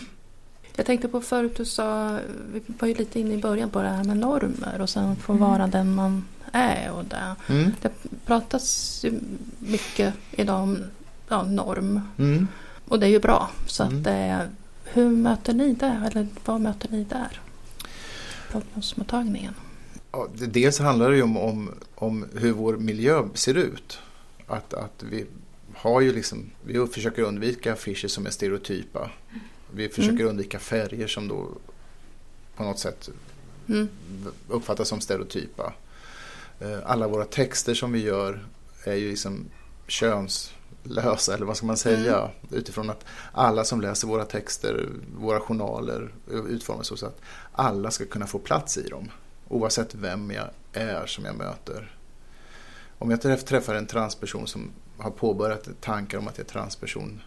Jag 0.75 0.85
tänkte 0.85 1.07
på 1.07 1.21
förut 1.21 1.55
du 1.57 1.65
sa, 1.65 2.19
vi 2.53 2.61
var 2.79 2.87
ju 2.87 2.93
lite 2.95 3.19
inne 3.19 3.33
i 3.33 3.37
början 3.37 3.69
på 3.69 3.81
det 3.81 3.87
här 3.89 4.03
med 4.03 4.17
normer 4.17 4.81
och 4.81 4.89
sen 4.89 5.15
få 5.15 5.33
Mm. 5.33 5.49
vara 5.49 5.67
den 5.67 5.95
man 5.95 6.25
är 6.51 6.91
och 6.91 7.05
det. 7.05 7.35
Mm. 7.49 7.71
Det 7.81 7.91
pratas 8.25 8.99
ju 9.03 9.19
mycket 9.59 10.13
idag 10.31 10.61
om 10.63 10.77
ja, 11.29 11.43
norm 11.43 12.01
Mm. 12.17 12.47
och 12.87 12.99
det 12.99 13.05
är 13.05 13.09
ju 13.09 13.19
bra. 13.19 13.49
Så 13.67 13.83
Mm. 13.83 13.97
att 13.97 14.03
det, 14.03 14.49
hur 14.83 15.09
möter 15.09 15.53
ni 15.53 15.73
det? 15.73 16.01
Eller 16.11 16.27
vad 16.45 16.61
möter 16.61 16.89
ni 16.91 17.03
där? 17.03 17.41
Prognosmottagningen. 18.51 19.53
Ja, 20.11 20.27
dels 20.33 20.79
handlar 20.79 21.09
det 21.09 21.15
ju 21.15 21.23
om, 21.23 21.37
om, 21.37 21.71
om 21.95 22.25
hur 22.33 22.51
vår 22.51 22.77
miljö 22.77 23.23
ser 23.33 23.53
ut. 23.57 23.99
Att, 24.47 24.73
att 24.73 25.03
vi 25.09 25.25
har 25.75 26.01
ju 26.01 26.13
liksom, 26.13 26.49
vi 26.65 26.87
försöker 26.87 27.21
undvika 27.21 27.73
affischer 27.73 28.07
som 28.07 28.25
är 28.25 28.29
stereotypa. 28.29 29.09
Vi 29.73 29.89
försöker 29.89 30.15
Mm. 30.19 30.27
undvika 30.27 30.59
färger 30.59 31.07
som 31.07 31.27
då 31.27 31.47
på 32.55 32.63
något 32.63 32.79
sätt 32.79 33.09
Mm. 33.69 33.87
uppfattas 34.49 34.87
som 34.87 35.01
stereotypa. 35.01 35.73
Eh, 36.59 36.77
Alla 36.85 37.07
våra 37.07 37.25
texter 37.25 37.73
som 37.73 37.91
vi 37.91 37.99
gör 38.03 38.45
är 38.83 38.93
ju 38.95 39.09
liksom 39.09 39.45
könslösa, 40.85 41.33
eller 41.33 41.45
vad 41.45 41.57
ska 41.57 41.65
man 41.65 41.77
säga? 41.77 42.29
Utifrån 42.51 42.89
att 42.89 43.05
alla 43.31 43.63
som 43.63 43.81
läser 43.81 44.07
våra 44.07 44.25
texter, 44.25 44.89
våra 45.17 45.39
journaler 45.39 46.13
utformas 46.49 46.99
så 46.99 47.05
att 47.05 47.21
alla 47.51 47.91
ska 47.91 48.05
kunna 48.05 48.27
få 48.27 48.39
plats 48.39 48.77
i 48.77 48.87
dem. 48.87 49.11
Oavsett 49.47 49.95
vem 49.95 50.31
jag 50.31 50.49
är 50.73 51.05
som 51.05 51.25
jag 51.25 51.35
möter. 51.35 51.97
Om 52.97 53.11
jag 53.11 53.19
träff- 53.19 53.45
träffar 53.45 53.75
en 53.75 53.85
transperson 53.85 54.47
som 54.47 54.71
har 54.97 55.11
påbörjat 55.11 55.69
tankar 55.81 56.17
om 56.17 56.27
att 56.27 56.37
jag 56.37 56.45
är 56.45 56.51
transperson 56.51 57.21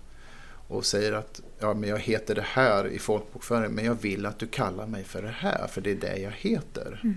och 0.69 0.87
säger 0.87 1.13
att 1.13 1.41
ja, 1.59 1.75
men 1.75 1.89
jag 1.89 1.99
heter 1.99 2.35
det 2.35 2.45
här 2.47 2.87
i 2.87 2.99
folkbokföringen 2.99 3.73
men 3.73 3.85
jag 3.85 3.95
vill 3.95 4.27
att 4.27 4.39
du 4.39 4.47
kallar 4.47 4.87
mig 4.87 5.05
för 5.05 5.23
det 5.23 5.35
här 5.39 5.67
för 5.67 5.81
det 5.81 5.91
är 5.91 5.95
det 5.95 6.17
jag 6.17 6.33
heter. 6.33 7.01
Mm. 7.05 7.17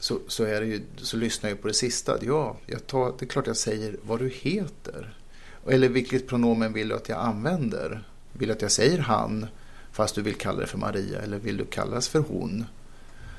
Så, 0.00 0.18
så, 0.28 0.44
är 0.44 0.60
det 0.60 0.66
ju, 0.66 0.82
så 0.96 1.16
lyssnar 1.16 1.50
jag 1.50 1.62
på 1.62 1.68
det 1.68 1.74
sista. 1.74 2.18
Ja, 2.22 2.56
jag 2.66 2.86
tar, 2.86 3.14
det 3.18 3.24
är 3.24 3.28
klart 3.28 3.46
jag 3.46 3.56
säger 3.56 3.96
vad 4.02 4.18
du 4.18 4.28
heter. 4.28 5.19
Eller 5.68 5.88
vilket 5.88 6.28
pronomen 6.28 6.72
vill 6.72 6.88
du 6.88 6.94
att 6.94 7.08
jag 7.08 7.18
använder? 7.18 8.02
Vill 8.32 8.48
du 8.48 8.54
att 8.54 8.62
jag 8.62 8.70
säger 8.72 8.98
han 8.98 9.46
fast 9.92 10.14
du 10.14 10.22
vill 10.22 10.34
kalla 10.34 10.60
det 10.60 10.66
för 10.66 10.78
Maria 10.78 11.20
eller 11.20 11.38
vill 11.38 11.56
du 11.56 11.64
kallas 11.64 12.08
för 12.08 12.18
hon? 12.28 12.64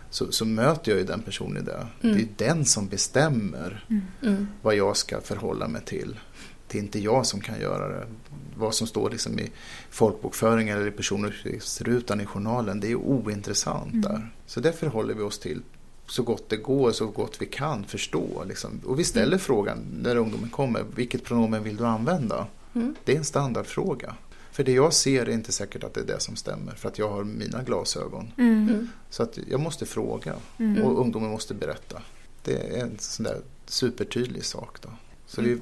Så, 0.10 0.32
så 0.32 0.46
möter 0.46 0.92
jag 0.92 1.00
ju 1.00 1.06
den 1.06 1.22
personen 1.22 1.58
i 1.64 1.66
det. 1.66 1.88
Mm. 2.04 2.18
Det 2.18 2.22
är 2.44 2.48
den 2.50 2.66
som 2.66 2.88
bestämmer 2.88 3.86
Mm. 4.22 4.48
vad 4.62 4.76
jag 4.76 4.98
ska 4.98 5.22
förhålla 5.22 5.68
mig 5.68 5.82
till. 5.86 6.20
Det 6.68 6.78
är 6.78 6.82
inte 6.82 7.00
jag 7.00 7.26
som 7.26 7.42
kan 7.42 7.60
göra 7.62 7.88
det. 7.88 8.06
Vad 8.56 8.76
som 8.76 8.88
står 8.88 9.10
liksom 9.10 9.40
i 9.40 9.52
folkbokföringen 9.90 10.78
eller 10.78 10.88
i 10.88 10.92
personuppgiftsrutan 10.92 12.22
i 12.22 12.26
journalen, 12.26 12.80
det 12.80 12.92
är 12.92 12.96
ointressant 12.96 13.92
Mm. 13.94 14.02
där. 14.02 14.30
Så 14.46 14.60
det 14.60 14.74
förhåller 14.74 15.14
vi 15.14 15.22
oss 15.22 15.40
till 15.40 15.62
så 16.12 16.24
gott 16.24 16.50
det 16.50 16.58
går, 16.58 16.92
så 16.92 17.08
gott 17.08 17.38
vi 17.42 17.46
kan 17.46 17.84
förstå. 17.84 18.44
Liksom. 18.48 18.82
Och 18.86 19.00
vi 19.00 19.04
ställer 19.04 19.28
Mm. 19.28 19.40
frågan 19.40 19.78
när 20.04 20.16
ungdomen 20.16 20.50
kommer, 20.50 20.84
vilket 20.96 21.24
pronomen 21.24 21.64
vill 21.64 21.78
du 21.78 21.86
använda? 21.86 22.48
Mm. 22.74 22.96
Det 23.06 23.14
är 23.14 23.18
en 23.18 23.24
standardfråga. 23.26 24.16
För 24.52 24.64
det 24.64 24.72
jag 24.72 24.94
ser 24.94 25.26
är 25.26 25.30
inte 25.34 25.52
säkert 25.52 25.84
att 25.84 25.94
det 25.94 26.02
är 26.02 26.06
det 26.06 26.20
som 26.20 26.36
stämmer, 26.36 26.76
för 26.76 26.88
att 26.90 27.00
jag 27.00 27.10
har 27.10 27.24
mina 27.24 27.64
glasögon. 27.64 28.32
Mm. 28.38 28.70
Mm. 28.70 28.88
Så 29.10 29.24
att 29.24 29.38
jag 29.50 29.60
måste 29.60 29.86
fråga 29.86 30.36
Mm. 30.60 30.84
och 30.84 31.02
ungdomen 31.02 31.30
måste 31.32 31.54
berätta. 31.54 32.02
Det 32.44 32.54
är 32.78 32.82
en 32.84 32.96
sån 33.00 33.24
där 33.24 33.42
supertydlig 33.66 34.46
sak. 34.46 34.82
Då. 34.82 34.90
Så 35.28 35.42
vi, 35.42 35.58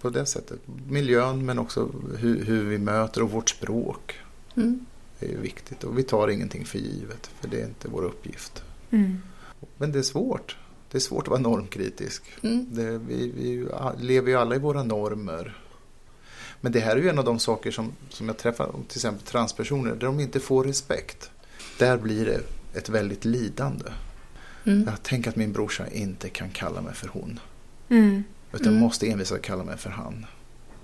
på 0.00 0.10
det 0.10 0.26
sättet, 0.26 0.60
miljön 0.88 1.44
men 1.46 1.58
också 1.58 1.88
hur, 2.18 2.44
hur 2.44 2.64
vi 2.64 2.78
möter 2.78 3.22
och 3.22 3.30
vårt 3.30 3.50
språk 3.50 4.14
Mm. 4.56 4.86
är 5.20 5.28
ju 5.28 5.40
viktigt. 5.40 5.84
Och 5.84 5.98
vi 5.98 6.02
tar 6.02 6.28
ingenting 6.28 6.64
för 6.64 6.78
givet, 6.78 7.30
för 7.40 7.48
det 7.48 7.60
är 7.60 7.64
inte 7.66 7.88
vår 7.88 8.02
uppgift. 8.04 8.62
Mm. 8.90 9.18
Men 9.82 9.92
det 9.92 9.98
är 9.98 10.02
svårt. 10.02 10.56
Det 10.90 10.98
är 10.98 11.00
svårt 11.00 11.22
att 11.22 11.28
vara 11.28 11.40
normkritisk. 11.40 12.22
Mm. 12.42 12.66
Det, 12.70 12.98
vi 12.98 13.32
vi 13.36 13.68
lever 13.98 14.30
ju 14.30 14.36
alla 14.38 14.54
i 14.54 14.58
våra 14.58 14.82
normer. 14.82 15.56
Men 16.60 16.72
det 16.72 16.80
här 16.80 16.96
är 16.96 17.00
ju 17.00 17.08
en 17.08 17.18
av 17.18 17.24
de 17.24 17.38
saker 17.38 17.70
som, 17.70 17.92
som 18.08 18.26
jag 18.26 18.38
träffar, 18.38 18.66
till 18.88 18.98
exempel 18.98 19.26
transpersoner, 19.26 19.90
där 19.90 20.06
de 20.06 20.20
inte 20.20 20.40
får 20.40 20.64
respekt. 20.64 21.30
Där 21.78 21.96
blir 21.96 22.24
det 22.26 22.40
ett 22.78 22.88
väldigt 22.88 23.24
lidande. 23.24 23.84
Mm. 24.64 24.84
Jag 24.86 25.02
tänker 25.02 25.30
att 25.30 25.36
min 25.36 25.52
brorsa 25.52 25.88
inte 25.88 26.28
kan 26.28 26.50
kalla 26.50 26.80
mig 26.80 26.94
för 26.94 27.08
hon. 27.08 27.40
Mm. 27.88 28.24
Utan 28.52 28.68
Mm. 28.68 28.80
måste 28.80 29.06
envisa 29.10 29.34
att 29.34 29.42
kalla 29.42 29.64
mig 29.64 29.76
för 29.76 29.90
han. 29.90 30.26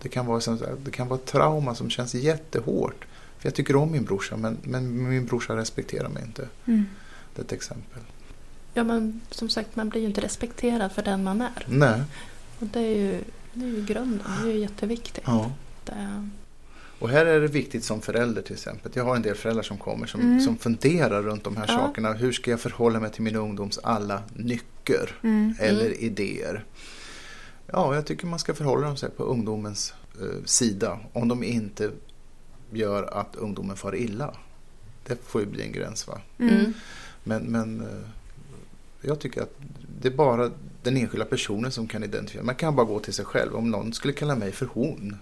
Det 0.02 0.08
kan 0.08 0.26
vara, 0.26 0.40
det 0.84 0.90
kan 0.90 1.08
vara 1.08 1.18
ett 1.18 1.26
trauma 1.26 1.74
som 1.74 1.90
känns 1.90 2.14
jättehårt. 2.14 3.06
För 3.38 3.46
jag 3.46 3.54
tycker 3.54 3.76
om 3.76 3.92
min 3.92 4.04
brorsa 4.04 4.36
men, 4.36 4.58
men 4.62 5.08
min 5.08 5.26
brorsa 5.26 5.56
respekterar 5.56 6.08
mig 6.08 6.22
inte. 6.22 6.48
Mm. 6.66 6.84
Det 7.34 7.40
är 7.42 7.44
ett 7.44 7.52
exempel. 7.52 8.02
Ja, 8.78 8.84
men 8.84 9.20
som 9.30 9.48
sagt, 9.48 9.76
man 9.76 9.88
blir 9.88 10.00
ju 10.00 10.06
inte 10.06 10.20
respekterad 10.20 10.92
för 10.92 11.02
den 11.02 11.24
man 11.24 11.40
är. 11.40 11.66
Nej. 11.66 12.02
Och 12.58 12.66
det 12.66 12.78
är 12.80 12.96
ju, 12.96 13.20
det 13.52 13.64
är 13.64 13.68
ju 13.68 13.84
grunden. 13.84 14.26
Det 14.42 14.48
är 14.50 14.52
ju 14.54 14.58
jätteviktigt. 14.60 15.24
Ja. 15.26 15.52
Det, 15.84 16.28
Och 16.98 17.08
här 17.08 17.26
är 17.26 17.40
det 17.40 17.46
viktigt 17.48 17.84
som 17.84 18.00
förälder 18.00 18.42
till 18.42 18.52
exempel. 18.54 18.92
Jag 18.94 19.04
har 19.04 19.16
en 19.16 19.22
del 19.22 19.34
föräldrar 19.34 19.62
som 19.62 19.76
kommer 19.78 20.06
som, 20.06 20.20
Mm. 20.20 20.40
som 20.40 20.56
funderar 20.58 21.22
runt 21.22 21.44
de 21.44 21.56
här 21.56 21.64
Ja. 21.68 21.74
sakerna. 21.78 22.12
Hur 22.12 22.32
ska 22.32 22.50
jag 22.50 22.60
förhålla 22.60 23.00
mig 23.00 23.10
till 23.10 23.22
min 23.22 23.36
ungdoms 23.36 23.78
alla 23.82 24.22
nycker 24.34 25.18
Mm. 25.22 25.54
eller 25.58 26.00
idéer? 26.02 26.64
Ja, 27.66 27.94
jag 27.94 28.06
tycker 28.06 28.26
man 28.26 28.38
ska 28.38 28.54
förhålla 28.54 28.96
sig 28.96 29.10
på 29.10 29.22
ungdomens 29.24 29.94
eh, 30.20 30.44
sida 30.44 30.98
om 31.12 31.28
de 31.28 31.42
inte 31.42 31.90
gör 32.72 33.02
att 33.02 33.36
ungdomen 33.36 33.76
far 33.76 33.96
illa. 33.96 34.34
Det 35.06 35.18
får 35.26 35.40
ju 35.40 35.46
bli 35.46 35.62
en 35.62 35.72
gräns 35.72 36.06
va. 36.08 36.20
Mm. 36.38 36.54
mm. 36.54 36.72
Men, 37.24 37.42
men 37.42 37.80
eh, 37.80 38.08
jag 39.00 39.18
tycker 39.18 39.42
att 39.42 39.54
det 40.00 40.08
är 40.08 40.12
bara 40.12 40.50
den 40.82 40.96
enskilda 40.96 41.26
personen 41.26 41.72
som 41.72 41.88
kan 41.88 42.04
identifiera. 42.04 42.44
Man 42.44 42.54
kan 42.54 42.76
bara 42.76 42.86
gå 42.86 43.00
till 43.00 43.14
sig 43.14 43.24
själv. 43.24 43.54
Om 43.54 43.70
någon 43.70 43.92
skulle 43.92 44.12
kalla 44.12 44.36
mig 44.36 44.52
för 44.52 44.66
hon. 44.66 45.16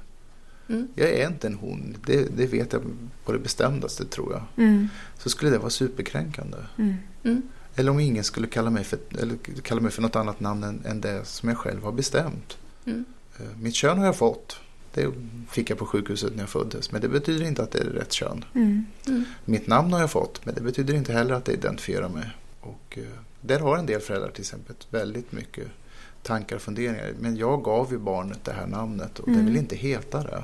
Mm. 0.68 0.88
Jag 0.94 1.10
är 1.10 1.28
inte 1.28 1.46
en 1.46 1.54
hon. 1.54 1.96
Det, 2.06 2.36
det 2.36 2.46
vet 2.46 2.72
jag 2.72 2.82
på 3.24 3.32
det 3.32 3.38
bestämdaste 3.38 4.04
tror 4.04 4.32
jag. 4.32 4.66
Mm. 4.66 4.88
Så 5.18 5.28
skulle 5.28 5.50
det 5.50 5.58
vara 5.58 5.70
superkränkande. 5.70 6.58
Mm. 6.78 6.94
Mm. 7.24 7.42
Eller 7.74 7.90
om 7.90 8.00
ingen 8.00 8.24
skulle 8.24 8.46
kalla 8.46 8.70
mig 8.70 8.84
för, 8.84 8.98
eller 9.18 9.36
kalla 9.62 9.80
mig 9.80 9.90
för 9.90 10.02
något 10.02 10.16
annat 10.16 10.40
namn 10.40 10.64
än, 10.64 10.82
än 10.84 11.00
det 11.00 11.24
som 11.24 11.48
jag 11.48 11.58
själv 11.58 11.82
har 11.82 11.92
bestämt. 11.92 12.58
Mm. 12.84 13.04
Eh, 13.38 13.46
Mitt 13.60 13.74
kön 13.74 13.98
har 13.98 14.06
jag 14.06 14.16
fått. 14.16 14.60
Det 14.94 15.12
fick 15.50 15.70
jag 15.70 15.78
på 15.78 15.86
sjukhuset 15.86 16.32
när 16.34 16.42
jag 16.42 16.48
föddes. 16.48 16.92
Men 16.92 17.00
det 17.00 17.08
betyder 17.08 17.46
inte 17.46 17.62
att 17.62 17.70
det 17.70 17.78
är 17.78 17.84
rätt 17.84 18.12
kön. 18.12 18.44
Mm. 18.54 18.86
Mitt 19.44 19.66
namn 19.66 19.92
har 19.92 20.00
jag 20.00 20.10
fått. 20.10 20.46
Men 20.46 20.54
det 20.54 20.60
betyder 20.60 20.94
inte 20.94 21.12
heller 21.12 21.34
att 21.34 21.44
det 21.44 21.52
identifierar 21.52 22.08
mig. 22.08 22.30
Och 22.60 22.98
eh, 22.98 23.04
där 23.46 23.60
har 23.60 23.78
en 23.78 23.86
del 23.86 24.00
föräldrar 24.00 24.30
till 24.30 24.40
exempel 24.40 24.76
väldigt 24.90 25.32
mycket 25.32 25.66
tankar 26.22 26.56
och 26.56 26.62
funderingar. 26.62 27.12
Men 27.20 27.36
jag 27.36 27.62
gav 27.64 27.92
ju 27.92 27.98
barnet 27.98 28.44
det 28.44 28.52
här 28.52 28.66
namnet 28.66 29.18
och 29.18 29.26
det 29.26 29.32
Mm. 29.32 29.46
vill 29.46 29.56
inte 29.56 29.76
heta 29.76 30.22
det. 30.22 30.42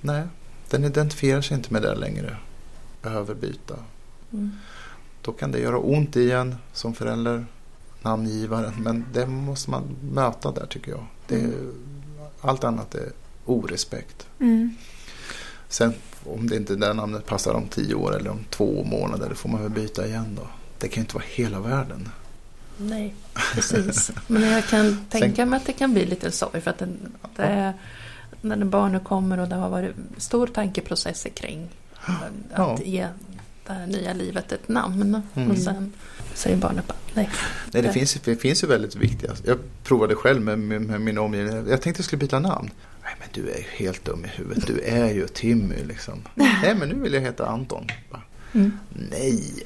Nej, 0.00 0.22
den 0.70 0.84
identifierar 0.84 1.40
sig 1.40 1.56
inte 1.56 1.72
med 1.72 1.82
det 1.82 1.94
längre. 1.94 2.36
Behöver 3.02 3.34
byta. 3.34 3.74
Mm. 4.32 4.50
Då 5.22 5.32
kan 5.32 5.52
det 5.52 5.58
göra 5.58 5.78
ont 5.78 6.16
igen 6.16 6.54
som 6.72 6.94
förälder, 6.94 7.46
namngivaren. 8.02 8.74
Men 8.82 9.04
det 9.12 9.26
måste 9.26 9.70
man 9.70 9.82
möta 10.12 10.50
där 10.50 10.66
tycker 10.66 10.90
jag. 10.90 11.06
Det 11.28 11.40
är, 11.40 11.52
allt 12.40 12.64
annat 12.64 12.94
är 12.94 13.12
orespekt. 13.44 14.26
Mm. 14.40 14.76
Sen 15.68 15.94
om 16.24 16.48
det 16.48 16.56
inte 16.56 16.76
det 16.76 16.92
namnet 16.92 17.26
passar 17.26 17.54
om 17.54 17.68
tio 17.68 17.94
år 17.94 18.16
eller 18.16 18.30
om 18.30 18.44
två 18.50 18.84
månader, 18.84 19.28
då 19.28 19.34
får 19.34 19.48
man 19.48 19.62
väl 19.62 19.70
byta 19.70 20.06
igen 20.06 20.36
då. 20.36 20.46
Det 20.78 20.88
kan 20.88 20.94
ju 20.94 21.00
inte 21.00 21.14
vara 21.14 21.24
hela 21.28 21.60
världen. 21.60 22.08
Nej, 22.78 23.14
precis. 23.54 24.10
Men 24.26 24.42
jag 24.42 24.64
kan 24.66 25.04
tänka 25.10 25.46
mig 25.46 25.56
att 25.56 25.66
det 25.66 25.72
kan 25.72 25.92
bli 25.92 26.06
lite 26.06 26.30
sorg 26.30 26.60
för 26.60 26.70
att 26.70 26.78
det, 26.78 26.88
det 27.36 27.42
är, 27.42 27.72
när 28.40 28.64
barnet 28.64 29.04
kommer 29.04 29.38
och 29.40 29.48
det 29.48 29.56
har 29.56 29.68
varit 29.68 29.94
stor 30.16 30.46
tankeprocess 30.46 31.26
kring 31.34 31.68
att 32.52 32.86
ge 32.86 33.06
det 33.66 33.72
här 33.72 33.86
nya 33.86 34.12
livet 34.12 34.52
ett 34.52 34.68
namn. 34.68 35.22
Mm. 35.34 35.50
Och 35.50 35.58
sen 35.58 35.92
säger 36.34 36.56
barnet 36.56 36.86
bara 36.86 36.96
nej. 37.14 37.28
Nej, 37.72 37.82
det, 37.82 37.82
Det- 37.82 37.92
finns, 37.92 38.14
det 38.14 38.36
finns 38.36 38.62
ju 38.64 38.66
väldigt 38.66 38.94
viktiga. 38.96 39.30
Jag 39.44 39.58
provade 39.84 40.14
själv 40.14 40.40
med, 40.42 40.58
med, 40.58 40.82
med 40.82 41.00
min 41.00 41.18
omgivning. 41.18 41.54
Jag 41.68 41.82
tänkte 41.82 42.00
jag 42.00 42.04
skulle 42.04 42.20
byta 42.20 42.38
namn. 42.38 42.70
Nej, 43.02 43.14
men 43.18 43.28
du 43.32 43.50
är 43.50 43.56
ju 43.58 43.64
helt 43.86 44.04
dum 44.04 44.24
i 44.24 44.28
huvudet. 44.28 44.66
Du 44.66 44.80
är 44.80 45.10
ju 45.12 45.28
Timmy 45.28 45.84
liksom. 45.84 46.22
Nej, 46.34 46.74
men 46.74 46.88
nu 46.88 46.94
vill 46.94 47.12
jag 47.14 47.20
heta 47.20 47.46
Anton. 47.46 47.86
Bara, 48.10 48.22
Mm. 48.52 48.78
Nej, 49.10 49.62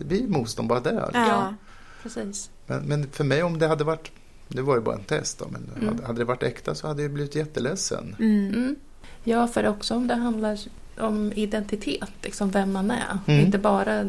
det 0.00 0.06
blir 0.06 0.28
motstånd 0.28 0.68
bara 0.68 0.80
där. 0.80 1.10
Ja. 1.14 1.54
Precis. 2.02 2.50
Men, 2.66 2.82
men 2.82 3.10
för 3.10 3.24
mig 3.24 3.42
om 3.42 3.58
det 3.58 3.66
hade 3.66 3.84
varit, 3.84 4.10
det 4.48 4.62
var 4.62 4.74
ju 4.74 4.80
bara 4.80 4.94
en 4.94 5.04
test 5.04 5.38
då, 5.38 5.46
men 5.52 5.70
Mm. 5.76 5.88
hade, 5.88 6.06
hade 6.06 6.18
det 6.20 6.24
varit 6.24 6.42
äkta 6.42 6.74
så 6.74 6.86
hade 6.88 7.02
jag 7.02 7.10
blivit 7.10 7.34
jätteledsen. 7.34 8.16
Mm. 8.18 8.48
Mm. 8.54 8.76
Ja, 9.24 9.46
för 9.48 9.66
också 9.68 9.94
om 9.94 10.06
det 10.08 10.14
handlar 10.14 10.58
om 11.00 11.32
identitet, 11.32 12.10
liksom 12.22 12.50
vem 12.50 12.72
man 12.72 12.90
är. 12.90 13.18
Mm. 13.26 13.40
Inte 13.46 13.58
bara 13.58 14.04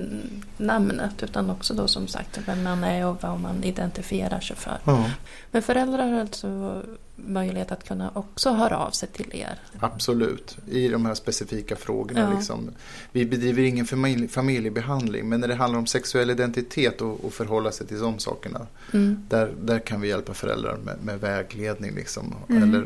namnet 0.57 1.23
utan 1.23 1.49
också 1.49 1.73
då 1.73 1.87
som 1.87 2.07
sagt 2.07 2.39
vem 2.45 2.63
man 2.63 2.83
är 2.83 3.05
och 3.05 3.17
vad 3.23 3.39
man 3.39 3.63
identifierar 3.63 4.39
sig 4.39 4.55
för. 4.55 4.77
Ja, 4.85 5.11
Men 5.51 5.61
föräldrar 5.61 6.07
har 6.07 6.19
alltså 6.19 6.81
möjlighet 7.15 7.71
att 7.71 7.87
kunna 7.87 8.11
också 8.13 8.49
höra 8.51 8.77
av 8.77 8.91
sig 8.91 9.09
till 9.09 9.31
er. 9.33 9.59
absolut. 9.79 10.57
I 10.71 10.87
de 10.87 11.05
här 11.05 11.13
specifika 11.13 11.75
frågorna. 11.75 12.19
Ja. 12.19 12.33
Liksom. 12.37 12.71
Vi 13.11 13.25
bedriver 13.25 13.63
ingen 13.63 13.85
familj, 13.85 14.27
familjebehandling, 14.27 15.29
men 15.29 15.39
när 15.39 15.47
det 15.47 15.55
handlar 15.55 15.79
om 15.79 15.85
sexuell 15.87 16.29
identitet 16.29 17.01
och, 17.01 17.25
och 17.25 17.33
förhålla 17.33 17.71
sig 17.71 17.87
till 17.87 17.99
de 17.99 18.19
sakerna, 18.19 18.67
Mm. 18.93 19.25
där, 19.29 19.53
där 19.61 19.79
kan 19.79 20.01
vi 20.01 20.07
hjälpa 20.07 20.33
föräldrar 20.33 20.77
med, 20.77 20.95
med 21.03 21.19
vägledning. 21.19 21.95
Liksom, 21.95 22.35
Mm. 22.49 22.63
Eller 22.63 22.85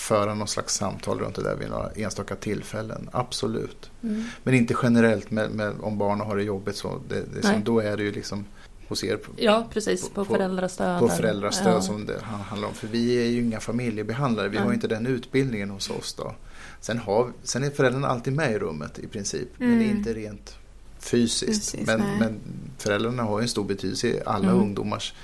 föra 0.00 0.34
någon 0.34 0.48
slags 0.48 0.74
samtal 0.74 1.18
runt 1.20 1.34
det 1.34 1.42
där 1.42 1.56
vid 1.56 1.70
några 1.70 1.90
enstaka 1.90 2.36
tillfällen. 2.36 3.08
Absolut. 3.12 3.90
Mm. 4.02 4.24
Men 4.42 4.54
inte 4.54 4.74
generellt 4.82 5.30
med, 5.30 5.50
med, 5.50 5.72
om 5.80 5.98
barn 5.98 6.20
har 6.20 6.36
det 6.36 6.42
jobbigt. 6.42 6.76
Så 6.76 7.00
det, 7.08 7.22
det 7.34 7.46
som, 7.46 7.64
då 7.64 7.80
är 7.80 7.96
det 7.96 8.02
ju 8.02 8.12
liksom 8.12 8.44
hos 8.88 9.04
er 9.04 9.16
på, 9.16 9.32
Ja, 9.36 9.66
precis. 9.72 10.08
På, 10.08 10.24
På- 10.24 10.24
föräldrastöd. 10.34 11.00
på 11.00 11.08
föräldrastöd 11.08 11.74
ja. 11.74 11.80
som 11.80 12.06
det 12.06 12.20
han- 12.22 12.40
handlar 12.40 12.68
om. 12.68 12.74
För 12.74 12.86
vi 12.86 13.22
är 13.22 13.26
ju 13.30 13.40
inga 13.42 13.60
familjebehandlare, 13.60 14.48
vi 14.48 14.56
har 14.56 14.64
Nej. 14.66 14.74
inte 14.74 14.88
den 14.88 15.06
utbildningen 15.06 15.70
hos 15.70 15.90
oss 15.90 16.14
då. 16.14 16.34
Sen, 16.80 16.98
har, 16.98 17.32
sen 17.42 17.64
är 17.64 17.70
föräldrarna 17.70 18.08
alltid 18.08 18.32
med 18.32 18.52
i 18.52 18.58
rummet 18.58 18.98
i 18.98 19.06
princip, 19.06 19.48
men 19.58 19.72
Mm. 19.72 19.90
inte 19.96 20.14
rent 20.14 20.54
fysiskt. 20.98 21.72
Precis, 21.72 21.86
men, 21.86 22.00
men 22.18 22.40
föräldrarna 22.78 23.22
har 23.22 23.38
ju 23.38 23.42
en 23.42 23.48
stor 23.48 23.64
betydelse 23.64 24.06
i 24.08 24.20
alla 24.26 24.48
Mm. 24.48 24.60
ungdomars 24.60 25.14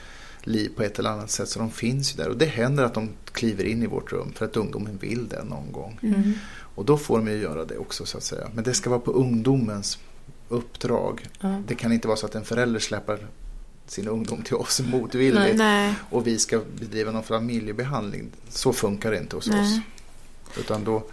liv 0.47 0.73
på 0.77 0.83
ett 0.83 0.99
eller 0.99 1.11
annat 1.11 1.31
sätt. 1.31 1.49
Så 1.49 1.59
de 1.59 1.71
finns 1.71 2.13
ju 2.13 2.17
där 2.17 2.29
och 2.29 2.37
det 2.37 2.47
händer 2.47 2.85
att 2.85 2.95
de 2.95 3.09
kliver 3.33 3.65
in 3.65 3.83
i 3.83 3.87
vårt 3.87 4.13
rum 4.13 4.33
för 4.35 4.45
att 4.45 4.57
ungdomen 4.57 4.99
vill 4.99 5.29
det 5.29 5.45
någon 5.45 5.73
gång. 5.73 5.99
Mm. 6.03 6.33
Och 6.59 6.85
då 6.85 6.99
får 6.99 7.19
de 7.19 7.29
ju 7.29 7.37
göra 7.37 7.65
det 7.65 7.79
också 7.79 8.07
så 8.07 8.19
att 8.19 8.25
säga. 8.25 8.49
Men 8.55 8.65
det 8.65 8.75
ska 8.75 8.91
vara 8.91 9.01
på 9.01 9.13
ungdomens 9.13 9.99
uppdrag. 10.49 11.29
Ja. 11.41 11.63
Det 11.67 11.75
kan 11.75 11.93
inte 11.93 12.09
vara 12.09 12.17
så 12.17 12.27
att 12.27 12.35
en 12.35 12.45
förälder 12.45 12.81
släpper 12.81 13.27
sin 13.87 14.09
ungdom 14.09 14.43
till 14.43 14.55
oss 14.55 14.81
motvilligt 14.81 15.57
Nej. 15.57 15.95
och 16.11 16.27
vi 16.27 16.39
ska 16.39 16.61
bedriva 16.81 17.13
någon 17.13 17.23
familjebehandling. 17.23 18.31
Så 18.49 18.73
funkar 18.73 19.11
det 19.11 19.19
inte 19.19 19.37
hos 19.37 19.49
Nej. 19.49 19.61
oss. 19.61 19.81
Utan 20.59 20.85
då, 20.85 21.05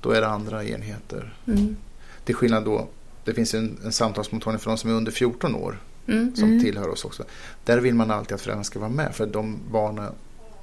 då 0.00 0.10
är 0.10 0.20
det 0.20 0.28
andra 0.28 0.64
enheter. 0.64 1.34
Mm. 1.46 1.76
Till 2.24 2.34
skillnad 2.34 2.64
då, 2.64 2.88
det 3.24 3.34
finns 3.34 3.54
en, 3.54 3.78
en 3.84 3.92
samtalsmottagning 3.92 4.58
för 4.58 4.70
de 4.70 4.78
som 4.78 4.90
är 4.90 4.94
under 4.94 5.12
14 5.12 5.54
år 5.54 5.78
Mm. 6.06 6.34
som 6.36 6.44
Mm. 6.48 6.60
tillhör 6.64 6.88
oss 6.88 7.04
också. 7.04 7.24
Där 7.64 7.78
vill 7.78 7.94
man 7.94 8.10
alltid 8.10 8.34
att 8.34 8.40
föräldrarna 8.40 8.64
ska 8.64 8.78
vara 8.78 8.90
med 8.90 9.14
för 9.14 9.26
de 9.26 9.58
barnen 9.70 10.12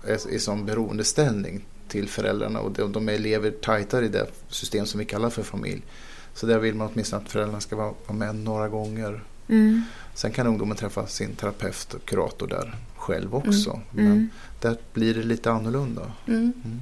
är 0.03 0.29
i 0.33 0.39
som 0.39 0.65
beroendeställning 0.65 1.65
till 1.87 2.09
föräldrarna 2.09 2.59
och 2.59 2.71
de, 2.71 2.91
de 2.91 3.05
lever 3.05 3.51
tajtare 3.51 4.05
i 4.05 4.09
det 4.09 4.27
system 4.49 4.85
som 4.85 4.99
vi 4.99 5.05
kallar 5.05 5.29
för 5.29 5.43
familj. 5.43 5.81
Så 6.33 6.45
där 6.45 6.59
vill 6.59 6.75
man 6.75 6.89
åtminstone 6.93 7.23
att 7.23 7.31
föräldrarna 7.31 7.59
ska 7.61 7.75
vara 7.75 7.93
med 8.13 8.35
några 8.35 8.69
gånger. 8.69 9.23
Mm. 9.47 9.81
Sen 10.13 10.31
kan 10.31 10.47
ungdomen 10.47 10.77
träffa 10.77 11.07
sin 11.07 11.35
terapeut 11.35 11.93
och 11.93 12.05
kurator 12.05 12.47
där 12.47 12.75
själv 12.95 13.35
också. 13.35 13.79
Men 13.91 14.05
Mm. 14.05 14.29
där 14.61 14.77
blir 14.93 15.13
det 15.13 15.23
lite 15.23 15.51
annorlunda. 15.51 16.11
Mm. 16.27 16.53
Mm. 16.65 16.81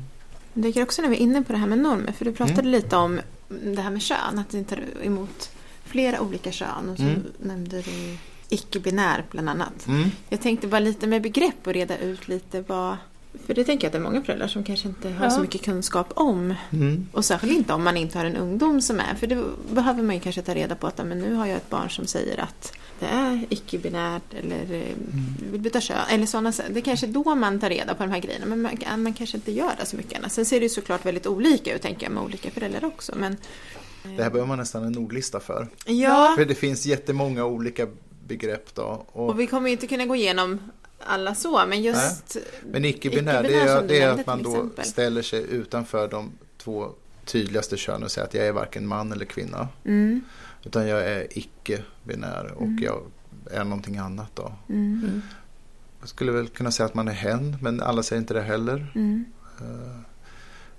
Jag 0.54 0.64
tycker 0.64 0.84
också 0.84 1.02
när 1.02 1.10
vi 1.10 1.16
är 1.16 1.20
inne 1.20 1.44
på 1.44 1.52
det 1.54 1.58
här 1.60 1.68
med 1.68 1.80
normer, 1.80 2.12
för 2.12 2.26
du 2.26 2.32
pratade 2.34 2.60
Mm. 2.60 2.72
lite 2.72 2.96
om 2.96 3.20
det 3.50 3.82
här 3.82 3.92
med 3.92 4.02
kön, 4.02 4.40
att 4.40 4.54
ni 4.54 4.64
tar 4.64 4.84
emot 5.04 5.50
flera 5.84 6.22
olika 6.22 6.52
kön 6.52 6.90
och 6.90 6.98
så 6.98 7.04
Mm. 7.04 7.24
nämnde 7.44 7.82
du 7.82 8.18
icke-binär 8.50 9.26
bland 9.32 9.50
annat. 9.50 9.88
Mm. 9.88 10.10
Jag 10.30 10.42
tänkte 10.42 10.68
bara 10.68 10.80
lite 10.80 11.08
med 11.08 11.22
begrepp 11.22 11.68
och 11.68 11.74
reda 11.74 11.98
ut 11.98 12.28
lite 12.28 12.62
vad... 12.68 12.98
För 13.48 13.54
det 13.54 13.64
tänker 13.64 13.86
jag 13.86 13.90
att 13.90 13.92
det 13.92 13.98
är 13.98 14.12
många 14.12 14.22
föräldrar 14.24 14.48
som 14.48 14.64
kanske 14.64 14.88
inte 14.88 15.10
har 15.10 15.26
Ja. 15.26 15.32
så 15.32 15.42
mycket 15.42 15.62
kunskap 15.64 16.12
om. 16.16 16.54
Mm. 16.74 17.08
Och 17.12 17.26
särskilt 17.26 17.54
inte 17.58 17.74
om 17.74 17.84
man 17.84 17.98
inte 17.98 18.18
har 18.18 18.26
en 18.26 18.36
ungdom 18.36 18.82
som 18.82 19.00
är. 19.00 19.16
För 19.16 19.28
det 19.28 19.44
behöver 19.72 20.04
man 20.04 20.16
ju 20.16 20.22
kanske 20.22 20.42
ta 20.42 20.54
reda 20.54 20.76
på 20.76 20.88
att 20.88 20.98
men 20.98 21.20
nu 21.20 21.34
har 21.34 21.46
jag 21.46 21.56
ett 21.58 21.70
barn 21.70 21.90
som 21.90 22.06
säger 22.08 22.40
att 22.40 22.74
det 23.00 23.06
är 23.06 23.46
icke-binärt 23.50 24.34
eller 24.40 24.74
eh, 24.74 24.82
vill 25.52 25.62
byta 25.62 25.82
kön. 25.82 25.98
Eller 26.10 26.26
sådana 26.26 26.54
Det 26.70 26.80
är 26.80 26.82
kanske 26.82 27.08
då 27.08 27.36
man 27.36 27.60
tar 27.60 27.70
reda 27.70 27.94
på 27.96 28.04
de 28.04 28.12
här 28.12 28.20
grejerna. 28.20 28.46
Men 28.46 28.62
man, 28.62 28.78
man 29.04 29.14
kanske 29.14 29.38
inte 29.38 29.52
gör 29.52 29.72
det 29.80 29.86
så 29.86 29.96
mycket 29.98 30.20
annars. 30.20 30.32
Sen 30.32 30.46
ser 30.46 30.60
det 30.60 30.64
ju 30.66 30.70
såklart 30.70 31.06
väldigt 31.06 31.28
olika 31.28 31.76
ut 31.76 31.82
tänker 31.82 32.06
jag 32.06 32.14
med 32.14 32.24
olika 32.24 32.52
föräldrar 32.52 32.86
också. 32.86 33.14
Men, 33.16 33.38
Det 34.04 34.10
här 34.24 34.30
behöver 34.30 34.46
man 34.46 34.58
nästan 34.58 34.84
en 34.84 34.98
ordlista 34.98 35.40
för. 35.40 35.68
ja, 35.86 36.34
För 36.38 36.46
det 36.46 36.56
finns 36.56 36.86
jättemånga 36.86 37.46
olika 37.46 37.88
begrepp 38.28 38.76
då. 38.76 39.06
Och, 39.12 39.30
och 39.30 39.40
vi 39.40 39.48
kommer 39.48 39.68
ju 39.68 39.74
inte 39.74 39.88
kunna 39.88 40.06
gå 40.06 40.16
igenom 40.16 40.60
alla 41.00 41.36
så. 41.36 41.66
Men 41.68 41.82
just... 41.82 42.38
men 42.72 42.86
icke-binär, 42.86 43.44
det 43.44 43.50
icke-binär 43.50 43.78
är, 43.84 43.88
det 43.88 44.00
är 44.02 44.10
att 44.10 44.26
man 44.28 44.44
då 44.44 44.50
exempel. 44.56 44.86
ställer 44.86 45.22
sig 45.22 45.46
utanför 45.50 46.08
de 46.08 46.32
två 46.58 46.90
tydligaste 47.26 47.78
könen 47.78 48.04
och 48.04 48.12
säger 48.12 48.28
att 48.28 48.34
jag 48.34 48.46
är 48.48 48.52
varken 48.52 48.88
man 48.88 49.12
eller 49.12 49.26
kvinna. 49.26 49.68
Mm, 49.86 50.22
Utan 50.64 50.88
jag 50.88 51.04
är 51.06 51.28
icke-binär 51.38 52.52
och 52.56 52.62
Mm. 52.62 52.80
jag 52.84 53.02
är 53.52 53.64
någonting 53.64 53.98
annat 53.98 54.32
då. 54.36 54.54
mm, 54.70 55.02
Mm. 55.04 55.22
Jag 56.00 56.10
skulle 56.10 56.32
väl 56.32 56.48
kunna 56.48 56.72
säga 56.72 56.86
att 56.86 56.94
man 56.94 57.08
är 57.08 57.12
hen, 57.14 57.58
men 57.62 57.82
alla 57.82 58.04
säger 58.04 58.20
inte 58.20 58.34
det 58.34 58.42
heller. 58.42 58.92
mm, 58.96 59.26
Eh, 59.62 60.00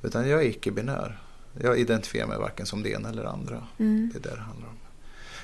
Utan 0.03 0.29
jag 0.29 0.41
är 0.45 0.47
icke-binär. 0.49 1.19
Jag 1.63 1.79
identifierar 1.79 2.27
mig 2.27 2.39
varken 2.39 2.67
som 2.67 2.83
det 2.83 2.91
ena 2.91 3.09
eller 3.09 3.23
det 3.23 3.31
andra. 3.31 3.67
mm, 3.79 4.11
Det 4.13 4.19
är 4.19 4.23
det 4.31 4.37
det 4.37 4.43
handlar 4.43 4.69
om. 4.69 4.77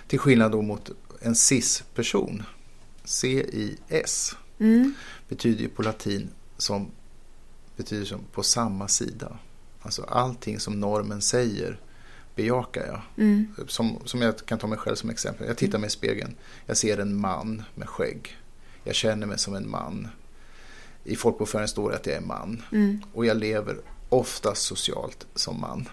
Till 0.07 0.18
skillnad 0.18 0.53
då 0.53 0.62
mot 0.62 0.90
en 1.23 1.35
cis-person. 1.35 2.43
C-I-S 3.05 4.37
mm, 4.59 4.95
betyder 5.29 5.61
ju 5.62 5.68
på 5.68 5.83
latin 5.83 6.31
som 6.59 6.91
betyder 7.77 8.05
som 8.05 8.20
på 8.33 8.43
samma 8.43 8.89
sida. 8.89 9.39
Alltså 9.83 10.03
allting 10.03 10.61
som 10.61 10.81
normen 10.81 11.23
säger 11.23 11.81
bejakar 12.35 12.87
jag. 12.87 13.25
mm, 13.25 13.47
Som, 13.68 13.99
som 14.05 14.23
jag 14.23 14.47
kan 14.47 14.59
ta 14.59 14.66
mig 14.66 14.79
själv 14.79 14.97
som 14.97 15.11
exempel. 15.11 15.47
Jag 15.47 15.57
tittar 15.57 15.79
mig 15.79 15.87
i 15.87 15.91
spegeln. 15.91 16.35
Jag 16.66 16.77
ser 16.77 16.99
en 16.99 17.16
man 17.16 17.62
med 17.75 17.89
skägg. 17.89 18.37
Jag 18.85 18.95
känner 18.95 19.27
mig 19.27 19.39
som 19.39 19.55
en 19.55 19.70
man. 19.70 20.09
I 21.05 21.16
folkbokföringen 21.16 21.68
står 21.68 21.91
det 21.91 21.97
att 21.97 22.07
jag 22.07 22.16
är 22.16 22.20
man. 22.20 22.62
mm, 22.73 23.03
Och 23.12 23.27
jag 23.27 23.37
lever 23.37 23.77
oftast 24.09 24.62
socialt 24.62 25.27
som 25.35 25.61
man. 25.61 25.89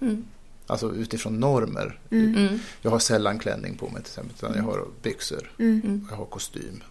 Mm. 0.00 0.24
Alltså 0.66 0.94
utifrån 0.94 1.40
normer. 1.40 2.00
mm, 2.10 2.36
Mm. 2.36 2.58
Jag 2.82 2.90
har 2.90 2.98
sällan 2.98 3.38
klänning 3.38 3.76
på 3.76 3.84
mig 3.88 4.02
till 4.02 4.10
exempel. 4.10 4.32
Utan 4.38 4.56
jag 4.56 4.62
har 4.62 4.86
byxor. 5.02 5.50
mm, 5.58 5.80
Mm. 5.84 6.06
Jag 6.10 6.16
har 6.16 6.24
kostym. 6.24 6.82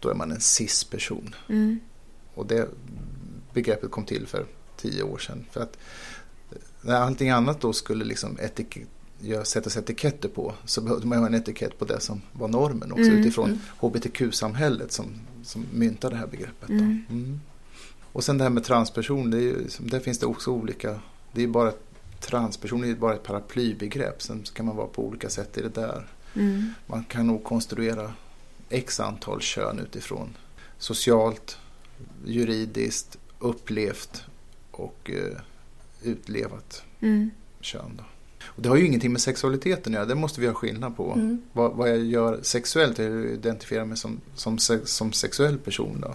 Då 0.00 0.08
är 0.08 0.14
man 0.14 0.30
en 0.32 0.40
cis-person. 0.40 1.34
mm, 1.48 1.80
Och 2.34 2.46
det 2.46 2.68
begreppet 3.54 3.90
kom 3.90 4.04
till 4.04 4.26
för 4.26 4.46
tio 4.76 5.02
år 5.02 5.18
sedan. 5.18 5.44
För 5.50 5.60
att 5.60 5.78
när 6.82 6.94
allting 6.94 7.30
annat 7.30 7.60
då 7.60 7.72
skulle 7.72 8.04
liksom 8.04 8.36
etik- 8.38 8.86
sättas 9.44 9.76
etiketter 9.76 10.28
på 10.28 10.54
så 10.64 10.80
behövde 10.80 11.06
man 11.06 11.18
ha 11.18 11.26
en 11.26 11.34
etikett 11.34 11.78
på 11.78 11.84
det 11.84 12.00
som 12.00 12.20
var 12.32 12.48
normen 12.48 12.92
också 12.92 13.04
Mm, 13.04 13.18
utifrån 13.20 13.46
mm. 13.48 13.58
hbtq-samhället 13.80 14.92
som, 14.92 15.06
som 15.44 15.66
myntade 15.72 16.14
det 16.14 16.18
här 16.18 16.26
begreppet. 16.26 16.68
Då. 16.68 16.74
Mm. 16.74 17.04
Mm. 17.10 17.40
Och 18.12 18.24
sen 18.24 18.38
det 18.38 18.44
här 18.44 18.50
med 18.50 18.64
transperson, 18.64 19.30
det 19.30 19.36
är 19.36 19.40
ju, 19.42 19.62
liksom- 19.62 19.90
där 19.90 20.00
finns 20.00 20.18
det 20.18 20.26
också 20.26 20.50
olika, 20.50 21.00
det 21.32 21.40
är 21.40 21.46
ju 21.46 21.52
bara 21.52 21.72
transperson 21.72 21.89
är 22.28 22.86
ju 22.86 22.96
bara 22.96 23.14
ett 23.14 23.22
paraplybegrepp, 23.22 24.22
sen 24.22 24.42
kan 24.54 24.66
man 24.66 24.76
vara 24.76 24.86
på 24.86 25.04
olika 25.04 25.30
sätt 25.30 25.58
i 25.58 25.62
det 25.62 25.68
där. 25.68 26.06
mm, 26.34 26.74
Man 26.86 27.04
kan 27.04 27.26
nog 27.26 27.44
konstruera 27.44 28.12
x 28.68 29.00
antal 29.00 29.40
kön 29.40 29.78
utifrån 29.78 30.36
socialt, 30.78 31.58
juridiskt, 32.26 33.18
upplevt 33.38 34.24
och 34.70 35.10
eh, 35.10 35.40
utlevat 36.02 36.82
mm, 37.00 37.30
kön. 37.60 37.92
Då. 37.98 38.04
Och 38.44 38.62
det 38.62 38.68
har 38.68 38.76
ju 38.76 38.86
ingenting 38.86 39.12
med 39.12 39.20
sexualiteten 39.20 39.92
att 39.92 39.96
göra, 39.96 40.06
det 40.06 40.14
måste 40.14 40.40
vi 40.40 40.46
ha 40.46 40.54
skillnad 40.54 40.96
på. 40.96 41.12
Mm. 41.12 41.42
Vad, 41.52 41.72
vad 41.72 41.90
jag 41.90 41.98
gör 41.98 42.38
sexuellt 42.42 42.98
är 42.98 43.18
att 43.18 43.26
identifiera 43.26 43.84
mig 43.84 43.96
som, 43.96 44.20
som, 44.34 44.58
som 44.84 45.12
sexuell 45.12 45.58
person. 45.58 46.00
Då. 46.00 46.14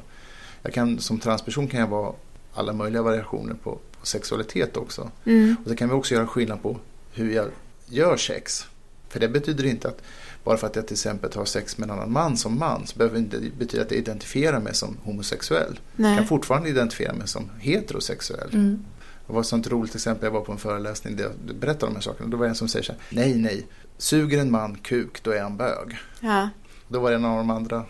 Jag 0.61 0.73
kan, 0.73 0.99
som 0.99 1.19
transperson 1.19 1.67
kan 1.67 1.79
jag 1.79 1.87
vara 1.87 2.13
alla 2.53 2.73
möjliga 2.73 3.01
variationer 3.01 3.53
på 3.53 3.79
sexualitet 4.05 4.77
också. 4.77 5.11
mm, 5.25 5.55
Och 5.63 5.69
det 5.69 5.75
kan 5.75 5.89
vi 5.89 5.95
också 5.95 6.13
göra 6.15 6.27
skillnad 6.27 6.61
på 6.61 6.79
hur 7.11 7.31
jag 7.31 7.47
gör 7.85 8.17
sex. 8.17 8.65
För 9.09 9.19
det 9.19 9.27
betyder 9.27 9.65
inte 9.65 9.87
att 9.87 10.01
bara 10.43 10.57
för 10.57 10.67
att 10.67 10.75
jag 10.75 10.87
till 10.87 10.93
exempel 10.93 11.31
har 11.35 11.45
sex 11.45 11.77
med 11.77 11.89
en 11.89 11.95
annan 11.95 12.11
man 12.11 12.37
som 12.37 12.59
man 12.59 12.87
så 12.87 12.97
behöver 12.97 13.15
det 13.15 13.19
inte 13.19 13.55
betyda 13.57 13.83
att 13.83 13.91
jag 13.91 13.99
identifierar 13.99 14.59
mig 14.59 14.73
som 14.75 14.97
homosexuell. 15.03 15.79
Jag 15.95 16.05
kan 16.05 16.15
nej, 16.15 16.25
fortfarande 16.25 16.69
identifiera 16.69 17.13
mig 17.13 17.27
som 17.27 17.49
heterosexuell. 17.59 18.49
Mm. 18.53 18.85
Det 19.27 19.33
var 19.33 19.41
ett 19.41 19.47
sånt 19.47 19.67
roligt 19.67 19.95
exempel, 19.95 20.25
jag 20.25 20.31
var 20.31 20.41
på 20.41 20.51
en 20.51 20.57
föreläsning 20.57 21.15
där 21.15 21.23
jag 21.23 21.55
berättade 21.55 21.85
om 21.85 21.93
de 21.93 21.95
här 21.95 22.01
sakerna. 22.01 22.29
Då 22.29 22.37
var 22.37 22.45
det 22.45 22.49
en 22.49 22.55
som 22.55 22.67
säger 22.67 22.83
så 22.85 22.91
här, 22.91 23.01
nej 23.09 23.35
nej, 23.35 23.67
suger 23.97 24.37
en 24.37 24.51
man 24.51 24.75
kuk 24.75 25.23
då 25.23 25.31
är 25.31 25.41
han 25.41 25.57
bög. 25.57 25.97
ja, 26.19 26.49
Då 26.87 26.99
var 26.99 27.09
det 27.09 27.15
en 27.15 27.25
av 27.25 27.37
de 27.37 27.49
andra 27.49 27.83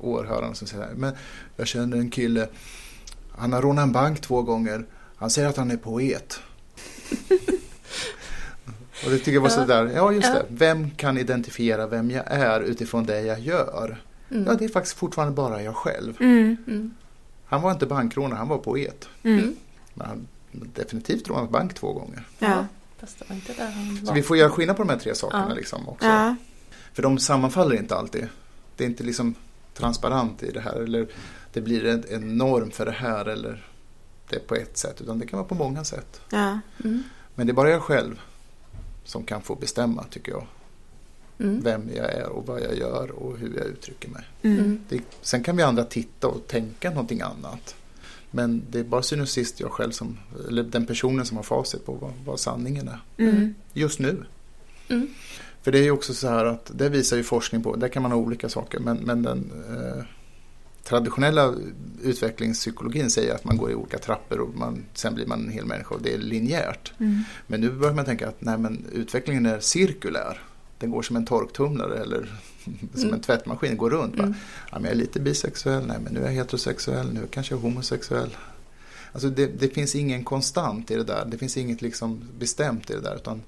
åhörarna 0.00 0.54
som 0.54 0.66
säger, 0.66 0.94
men 0.96 1.12
jag 1.56 1.66
känner 1.66 1.96
en 1.96 2.10
kille, 2.10 2.48
han 3.36 3.52
har 3.52 3.62
rånat 3.62 3.82
en 3.82 3.92
bank 3.92 4.20
två 4.20 4.42
gånger, 4.42 4.86
han 5.16 5.30
säger 5.30 5.48
att 5.48 5.56
han 5.56 5.70
är 5.70 5.76
poet. 5.76 6.40
Och 9.04 9.10
det 9.10 9.18
tycker 9.18 9.32
jag 9.32 9.40
var 9.40 9.48
Ja. 9.48 9.54
sådär, 9.54 9.90
ja 9.94 10.12
just 10.12 10.28
Ja. 10.28 10.34
det, 10.34 10.44
vem 10.48 10.90
kan 10.90 11.18
identifiera 11.18 11.86
vem 11.86 12.10
jag 12.10 12.24
är 12.26 12.60
utifrån 12.60 13.06
det 13.06 13.20
jag 13.20 13.40
gör? 13.40 14.02
Mm. 14.30 14.44
Ja, 14.46 14.54
det 14.54 14.64
är 14.64 14.68
faktiskt 14.68 14.96
fortfarande 14.96 15.34
bara 15.34 15.62
jag 15.62 15.76
själv. 15.76 16.16
mm, 16.20 16.56
Mm. 16.66 16.94
Han 17.46 17.62
var 17.62 17.70
inte 17.72 17.86
bankrånare, 17.86 18.36
han 18.38 18.48
var 18.48 18.58
poet. 18.58 19.08
mm. 19.22 19.56
Men 19.94 20.06
han 20.06 20.28
definitivt 20.52 21.28
rånat 21.28 21.50
bank 21.50 21.74
två 21.74 21.92
gånger. 21.92 22.26
ja, 22.38 22.66
Fast 22.98 23.18
det 23.18 23.24
var 23.28 23.36
inte 23.36 23.52
där 23.52 23.70
han 23.70 24.06
Så 24.06 24.12
vi 24.12 24.22
får 24.22 24.36
göra 24.36 24.50
skillnad 24.50 24.76
på 24.76 24.82
de 24.82 24.88
här 24.88 24.98
tre 24.98 25.14
sakerna 25.14 25.46
Ja. 25.48 25.54
liksom 25.54 25.88
också. 25.88 26.06
ja, 26.06 26.36
För 26.92 27.02
de 27.02 27.18
sammanfaller 27.18 27.76
inte 27.76 27.96
alltid. 27.96 28.28
Det 28.76 28.84
är 28.84 28.88
inte 28.88 29.04
liksom 29.04 29.34
transparent 29.74 30.42
i 30.42 30.50
det 30.50 30.60
här. 30.60 30.74
Eller 30.80 31.06
det 31.52 31.60
blir 31.60 31.86
en, 31.86 32.04
en 32.10 32.36
norm 32.38 32.70
för 32.70 32.86
det 32.86 32.92
här. 32.92 33.24
Eller 33.26 33.64
det 34.28 34.38
på 34.46 34.54
ett 34.54 34.76
sätt. 34.78 35.00
Utan 35.00 35.18
det 35.18 35.26
kan 35.26 35.36
vara 35.38 35.48
på 35.48 35.54
många 35.54 35.84
sätt. 35.84 36.20
ja, 36.30 36.58
Mm. 36.84 37.02
Men 37.34 37.46
det 37.46 37.50
är 37.50 37.54
bara 37.54 37.70
jag 37.70 37.82
själv 37.82 38.20
som 39.04 39.24
kan 39.24 39.42
få 39.42 39.54
bestämma 39.54 40.04
tycker 40.10 40.32
jag. 40.32 40.46
Mm. 41.38 41.60
Vem 41.62 41.90
jag 41.96 42.12
är 42.12 42.28
och 42.28 42.46
vad 42.46 42.60
jag 42.62 42.76
gör 42.78 43.10
och 43.10 43.38
hur 43.38 43.56
jag 43.56 43.66
uttrycker 43.66 44.08
mig. 44.08 44.22
mm, 44.42 44.58
Mm. 44.58 44.80
Det, 44.88 45.00
sen 45.22 45.42
kan 45.42 45.56
vi 45.56 45.62
andra 45.62 45.84
titta 45.84 46.28
och 46.28 46.46
tänka 46.46 46.90
någonting 46.90 47.20
annat. 47.20 47.74
Men 48.30 48.62
det 48.70 48.78
är 48.78 48.84
bara 48.84 49.02
och 49.20 49.28
sist 49.28 49.60
jag 49.60 49.70
själv 49.72 49.90
som, 49.90 50.18
eller 50.48 50.62
den 50.62 50.86
personen 50.86 51.26
som 51.26 51.36
har 51.36 51.44
facit 51.44 51.86
på 51.86 51.92
vad, 51.92 52.12
vad 52.24 52.40
sanningen 52.40 52.88
är. 52.88 53.00
mm, 53.18 53.54
Just 53.72 53.98
nu. 53.98 54.24
Mm. 54.88 55.08
För 55.62 55.72
det 55.72 55.78
är 55.78 55.82
ju 55.82 55.90
också 55.90 56.14
så 56.14 56.28
här 56.28 56.44
att 56.44 56.70
det 56.74 56.88
visar 56.88 57.16
ju 57.16 57.22
forskning 57.22 57.62
på, 57.62 57.76
där 57.76 57.88
kan 57.88 58.02
man 58.02 58.12
ha 58.12 58.18
olika 58.18 58.48
saker, 58.48 58.78
men, 58.80 58.96
men 58.96 59.22
den 59.22 59.50
eh, 59.68 60.04
traditionella 60.84 61.54
utvecklingspsykologin 62.02 63.10
säger 63.10 63.34
att 63.34 63.44
man 63.44 63.56
går 63.56 63.70
i 63.70 63.74
olika 63.74 63.98
trappor 63.98 64.40
och 64.40 64.54
man, 64.54 64.84
sen 64.94 65.14
blir 65.14 65.26
man 65.26 65.40
en 65.44 65.50
hel 65.50 65.64
människa 65.66 65.94
och 65.94 66.02
det 66.02 66.14
är 66.14 66.18
linjärt. 66.18 66.92
Mm. 66.98 67.22
Men 67.46 67.60
nu 67.60 67.70
börjar 67.70 67.94
man 67.94 68.04
tänka 68.04 68.28
att 68.28 68.40
nej, 68.40 68.58
men 68.58 68.86
utvecklingen 68.92 69.46
är 69.46 69.60
cirkulär. 69.60 70.40
Den 70.78 70.90
går 70.90 71.02
som 71.02 71.16
en 71.16 71.26
torktumlare 71.26 71.98
eller 71.98 72.40
som 72.94 73.02
Mm. 73.02 73.14
en 73.14 73.20
tvättmaskin, 73.20 73.76
går 73.76 73.90
runt. 73.90 74.14
Mm. 74.18 74.34
Ja, 74.70 74.78
men 74.78 74.84
jag 74.84 74.92
är 74.92 74.96
lite 74.96 75.20
bisexuell, 75.20 75.86
nej 75.86 75.96
men 76.04 76.12
nu 76.12 76.20
är 76.20 76.24
jag 76.24 76.32
heterosexuell, 76.32 77.12
nu 77.12 77.20
kanske 77.30 77.54
jag 77.54 77.58
är 77.58 77.62
homosexuell. 77.62 78.36
Alltså 79.12 79.30
det, 79.30 79.46
det 79.46 79.68
finns 79.68 79.94
ingen 79.94 80.24
konstant 80.24 80.90
i 80.90 80.94
det 80.96 81.04
där, 81.04 81.24
det 81.30 81.38
finns 81.38 81.56
inget 81.56 81.82
liksom 81.82 82.20
bestämt 82.38 82.90
i 82.90 82.94
det 82.94 83.00
där. 83.00 83.16
Utan 83.16 83.42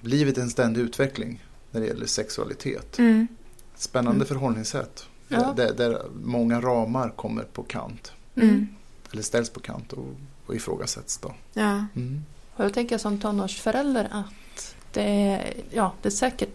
livet 0.00 0.38
är 0.38 0.42
en 0.42 0.50
ständig 0.50 0.80
utveckling 0.80 1.44
när 1.70 1.80
det 1.80 1.86
gäller 1.86 2.06
sexualitet. 2.06 2.98
Mm. 2.98 3.26
Spännande 3.76 4.16
Mm. 4.16 4.26
förhållningssätt. 4.26 5.06
Ja. 5.32 5.52
Där, 5.56 5.72
där 5.74 6.02
många 6.24 6.60
ramar 6.60 7.08
kommer 7.16 7.42
på 7.42 7.62
kant. 7.62 8.12
Mm. 8.36 8.68
Eller 9.12 9.22
ställs 9.22 9.50
på 9.50 9.60
kant 9.60 9.92
och, 9.92 10.04
och 10.46 10.54
ifrågasätts. 10.54 11.18
Då. 11.18 11.32
Ja. 11.54 11.84
Mm. 11.96 12.24
Och 12.56 12.64
då 12.64 12.70
tänker 12.70 12.94
jag 12.94 13.00
som 13.00 13.18
tonårsförälder 13.20 14.08
att 14.10 14.74
det 14.92 15.02
är, 15.02 15.52
ja, 15.70 15.92
det 16.02 16.08
är 16.08 16.10
säkert 16.10 16.48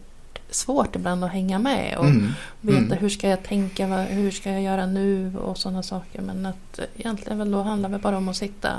svårt 0.50 0.96
ibland 0.96 1.24
att 1.24 1.32
hänga 1.32 1.60
med 1.60 1.98
och 1.98 2.06
Mm. 2.06 2.28
veta 2.62 2.78
Mm. 2.86 2.98
hur 2.98 3.10
ska 3.10 3.30
jag 3.30 3.44
tänka, 3.44 3.88
hur 3.88 4.32
ska 4.32 4.52
jag 4.52 4.62
göra 4.62 4.86
nu 4.86 5.38
och 5.38 5.58
sådana 5.58 5.84
saker. 5.84 6.22
Men 6.22 6.46
att 6.46 6.80
egentligen 6.96 7.38
väl 7.38 7.52
då 7.52 7.62
handlar 7.62 7.90
det 7.90 7.98
bara 8.00 8.18
om 8.18 8.30
att 8.30 8.36
sitta 8.38 8.70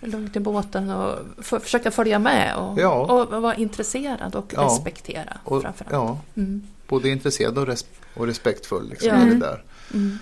lugnt 0.00 0.36
i 0.36 0.40
båten 0.40 0.90
och 0.90 1.18
f- 1.40 1.62
försöka 1.62 1.90
följa 1.90 2.18
med 2.18 2.56
och, 2.56 2.78
Ja. 2.80 2.90
och 3.24 3.42
vara 3.42 3.54
intresserad 3.54 4.34
och 4.34 4.52
Ja. 4.56 4.62
respektera 4.64 5.38
Och, 5.44 5.62
framförallt. 5.62 5.92
ja, 5.92 6.18
Mm. 6.36 6.62
Både 6.90 7.08
intresserad 7.08 7.58
och, 7.58 7.66
res- 7.66 7.86
och 8.14 8.26
respektfull 8.26 8.88
liksom, 8.88 9.08
Ja. 9.08 9.14
det 9.14 9.20
Mm. 9.22 9.38
där. 9.40 9.64
Mm. 9.94 10.18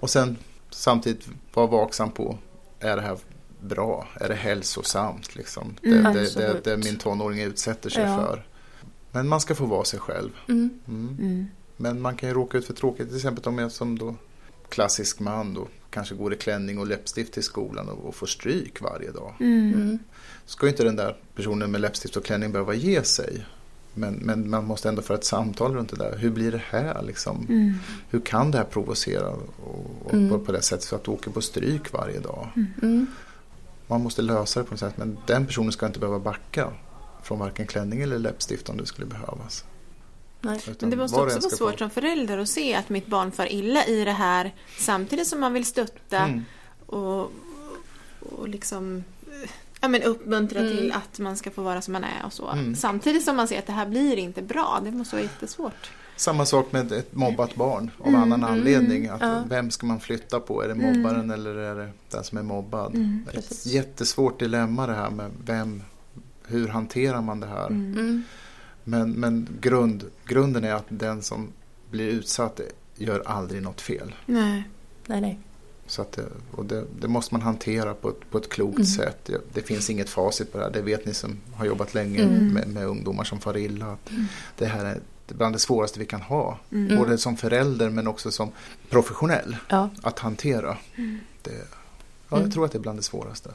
Och 0.00 0.10
sen 0.10 0.36
samtidigt 0.70 1.28
vara 1.54 1.66
vaksam 1.66 2.10
på, 2.10 2.38
är 2.80 2.96
det 2.96 3.02
här 3.02 3.18
bra? 3.60 4.08
Är 4.20 4.28
det 4.28 4.34
hälsosamt? 4.34 5.36
Liksom? 5.36 5.74
Det, 5.82 5.88
Mm, 5.88 6.14
det, 6.14 6.34
det, 6.34 6.60
det 6.64 6.76
min 6.76 6.96
tonåring 6.96 7.40
utsätter 7.40 7.90
sig 7.90 8.02
Ja. 8.04 8.16
för. 8.16 8.46
Men 9.10 9.28
man 9.28 9.40
ska 9.40 9.54
få 9.54 9.66
vara 9.66 9.84
sig 9.84 10.00
själv. 10.00 10.30
Mm. 10.48 10.70
Mm. 10.88 11.16
Mm. 11.20 11.46
Men 11.76 12.00
man 12.00 12.16
kan 12.16 12.28
ju 12.28 12.34
råka 12.34 12.58
ut 12.58 12.66
för 12.66 12.74
tråkigt. 12.74 13.06
Till 13.08 13.16
exempel 13.16 13.44
om 13.44 13.58
jag 13.58 13.72
som 13.72 13.98
då 13.98 14.14
klassisk 14.68 15.20
man 15.20 15.54
då 15.54 15.68
kanske 15.90 16.14
går 16.14 16.32
i 16.34 16.36
klänning 16.36 16.78
och 16.78 16.86
läppstift 16.86 17.32
till 17.32 17.42
skolan 17.42 17.88
och, 17.88 18.08
och 18.08 18.14
får 18.14 18.26
stryk 18.26 18.80
varje 18.80 19.10
dag. 19.10 19.34
Mm. 19.40 19.98
Ska 20.46 20.68
inte 20.68 20.84
den 20.84 20.96
där 20.96 21.16
personen 21.34 21.70
med 21.70 21.80
läppstift 21.80 22.16
och 22.16 22.24
klänning 22.24 22.52
behöva 22.52 22.74
ge 22.74 23.02
sig. 23.02 23.44
Men, 23.94 24.14
men 24.14 24.50
man 24.50 24.64
måste 24.64 24.88
ändå 24.88 25.02
föra 25.02 25.18
ett 25.18 25.24
samtal 25.24 25.74
runt 25.74 25.90
det 25.90 25.96
där. 25.96 26.18
Hur 26.18 26.30
blir 26.30 26.52
det 26.52 26.62
här 26.70 27.02
liksom? 27.02 27.46
Mm. 27.48 27.74
Hur 28.10 28.20
kan 28.20 28.50
det 28.50 28.58
här 28.58 28.64
provocera 28.64 29.28
och, 29.28 29.96
och 30.04 30.14
Mm. 30.14 30.28
på, 30.28 30.38
på 30.38 30.52
det 30.52 30.62
sättet 30.62 30.84
så 30.84 30.96
att 30.96 31.04
du 31.04 31.10
åker 31.10 31.30
på 31.30 31.40
stryk 31.40 31.92
varje 31.92 32.20
dag? 32.20 32.48
Mm. 32.82 33.06
Man 33.86 34.02
måste 34.02 34.22
lösa 34.22 34.60
det 34.60 34.64
på 34.66 34.70
något 34.72 34.80
sätt. 34.80 34.96
Men 34.96 35.18
den 35.26 35.46
personen 35.46 35.72
ska 35.72 35.86
inte 35.86 35.98
behöva 35.98 36.18
backa 36.18 36.70
från 37.22 37.38
varken 37.38 37.66
klänning 37.66 38.00
eller 38.00 38.18
läppstift 38.18 38.68
om 38.68 38.76
det 38.76 38.86
skulle 38.86 39.06
behövas. 39.06 39.64
Nej. 40.40 40.60
Men 40.80 40.90
det 40.90 40.96
måste 40.96 41.20
också 41.20 41.38
vara 41.40 41.50
svårt 41.50 41.72
få- 41.72 41.78
som 41.78 41.90
förälder 41.90 42.38
att 42.38 42.48
se 42.48 42.74
att 42.74 42.88
mitt 42.88 43.06
barn 43.06 43.32
far 43.32 43.52
illa 43.52 43.86
i 43.86 44.04
det 44.04 44.12
här 44.12 44.54
samtidigt 44.78 45.26
som 45.28 45.40
man 45.40 45.52
vill 45.52 45.64
stötta 45.64 46.18
Mm. 46.18 46.44
och, 46.86 47.30
och 48.20 48.48
liksom 48.48 49.04
eh, 49.42 49.50
ja, 49.84 49.88
men 49.88 50.02
uppmuntra 50.02 50.60
Mm. 50.60 50.76
till 50.76 50.92
att 50.92 51.18
man 51.18 51.36
ska 51.36 51.50
få 51.50 51.62
vara 51.62 51.80
som 51.82 51.92
man 51.92 52.04
är 52.04 52.26
och 52.26 52.32
så. 52.32 52.48
Mm. 52.50 52.74
Samtidigt 52.74 53.24
som 53.24 53.36
man 53.36 53.48
ser 53.48 53.58
att 53.58 53.66
det 53.66 53.72
här 53.72 53.86
blir 53.86 54.16
inte 54.16 54.42
bra. 54.42 54.80
Det 54.84 54.90
måste 54.90 55.16
vara 55.16 55.22
jättesvårt. 55.22 55.90
Samma 56.16 56.46
sak 56.46 56.72
med 56.72 56.92
ett 56.92 57.14
mobbat 57.14 57.54
barn 57.54 57.90
av 58.00 58.08
Mm, 58.08 58.22
annan 58.22 58.42
mm, 58.44 58.52
anledning. 58.54 59.08
Att 59.08 59.20
ja. 59.20 59.42
Vem 59.48 59.70
ska 59.70 59.86
man 59.86 60.00
flytta 60.00 60.40
på? 60.40 60.62
Är 60.62 60.66
det 60.68 60.72
Mm. 60.74 60.96
mobbaren 61.02 61.30
eller 61.30 61.54
är 61.56 61.74
det 61.74 61.90
den 62.10 62.24
som 62.24 62.38
är 62.38 62.42
mobbad? 62.42 62.94
Mm, 62.94 63.24
ett 63.28 63.34
precis. 63.34 63.66
jättesvårt 63.66 64.38
dilemma 64.40 64.86
det 64.86 64.94
här 64.94 65.10
med 65.10 65.30
vem, 65.44 65.82
hur 66.46 66.68
hanterar 66.68 67.20
man 67.20 67.40
det 67.40 67.46
här? 67.46 67.68
Men, 68.84 69.12
men 69.12 69.48
grund, 69.60 70.04
grunden 70.26 70.64
är 70.64 70.72
att 70.74 70.84
den 70.88 71.22
som 71.22 71.48
blir 71.90 72.08
utsatt 72.08 72.60
gör 72.96 73.22
aldrig 73.26 73.62
något 73.62 73.80
fel. 73.80 74.14
Nej. 74.26 74.68
Nej, 75.06 75.20
nej. 75.20 75.38
Så 75.86 76.02
att 76.02 76.12
det, 76.12 76.24
och 76.50 76.64
det, 76.64 76.84
det 77.00 77.08
måste 77.08 77.34
man 77.34 77.42
hantera 77.42 77.94
på 77.94 78.08
ett, 78.08 78.30
på 78.30 78.38
ett 78.38 78.48
klokt 78.48 78.74
Mm. 78.76 78.86
sätt. 78.86 79.18
Det, 79.26 79.40
det 79.52 79.62
finns 79.62 79.90
inget 79.90 80.08
facit 80.10 80.52
på 80.52 80.58
det 80.58 80.64
här. 80.64 80.70
Det 80.70 80.82
vet 80.82 81.06
ni 81.06 81.14
som 81.14 81.36
har 81.54 81.64
jobbat 81.64 81.94
länge 81.94 82.22
Mm. 82.22 82.48
med, 82.52 82.68
med 82.68 82.86
ungdomar 82.86 83.24
som 83.24 83.40
far 83.40 83.56
illa. 83.56 83.86
Att 83.92 84.10
Mm. 84.10 84.24
Det 84.58 84.66
här 84.66 84.84
är 84.84 85.00
bland 85.28 85.54
det 85.54 85.58
svåraste 85.58 85.98
vi 85.98 86.06
kan 86.06 86.20
ha. 86.20 86.58
Mm. 86.72 86.96
Både 86.98 87.18
som 87.18 87.36
förälder 87.36 87.90
men 87.90 88.06
också 88.06 88.30
som 88.30 88.50
professionell. 88.90 89.56
Ja. 89.68 89.90
Att 90.02 90.18
hantera. 90.18 90.76
Mm. 90.96 91.18
Det, 91.42 91.50
ja, 91.50 91.58
jag 92.28 92.38
Mm. 92.38 92.50
tror 92.50 92.64
att 92.64 92.72
det 92.72 92.78
är 92.78 92.80
bland 92.80 92.98
det 92.98 93.02
svåraste. 93.02 93.50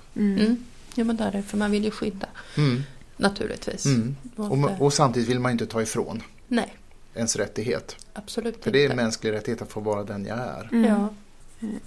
Ja, 0.96 1.04
men 1.04 1.18
där 1.18 1.36
är 1.36 1.42
för 1.42 1.58
man 1.58 1.72
vill 1.72 1.84
ju 1.84 1.92
skydda 1.92 2.28
Mm. 2.58 2.82
naturligtvis. 3.18 3.86
Mm. 3.86 4.16
Och, 4.36 4.52
Och, 4.52 4.58
eh, 4.70 4.82
och 4.82 4.94
samtidigt 4.94 5.30
vill 5.30 5.40
man 5.40 5.52
inte 5.52 5.66
ta 5.68 5.82
ifrån 5.82 6.24
nej, 6.48 6.76
ens 7.16 7.36
rättighet. 7.36 7.96
absolut 8.14 8.64
För 8.64 8.72
det 8.72 8.80
är 8.80 8.86
en 8.86 8.92
inte. 8.92 9.04
mänsklig 9.04 9.32
rättighet 9.32 9.62
att 9.62 9.72
få 9.72 9.80
vara 9.80 10.04
den 10.04 10.26
jag 10.26 10.38
är. 10.38 10.70
Mm. 10.72 10.84
Ja. 10.92 11.10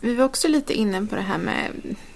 Vi 0.01 0.15
var 0.15 0.25
också 0.25 0.49
lite 0.49 0.75
inne 0.75 1.07
på 1.07 1.15
det 1.17 1.23
här 1.23 1.39
med 1.39 1.71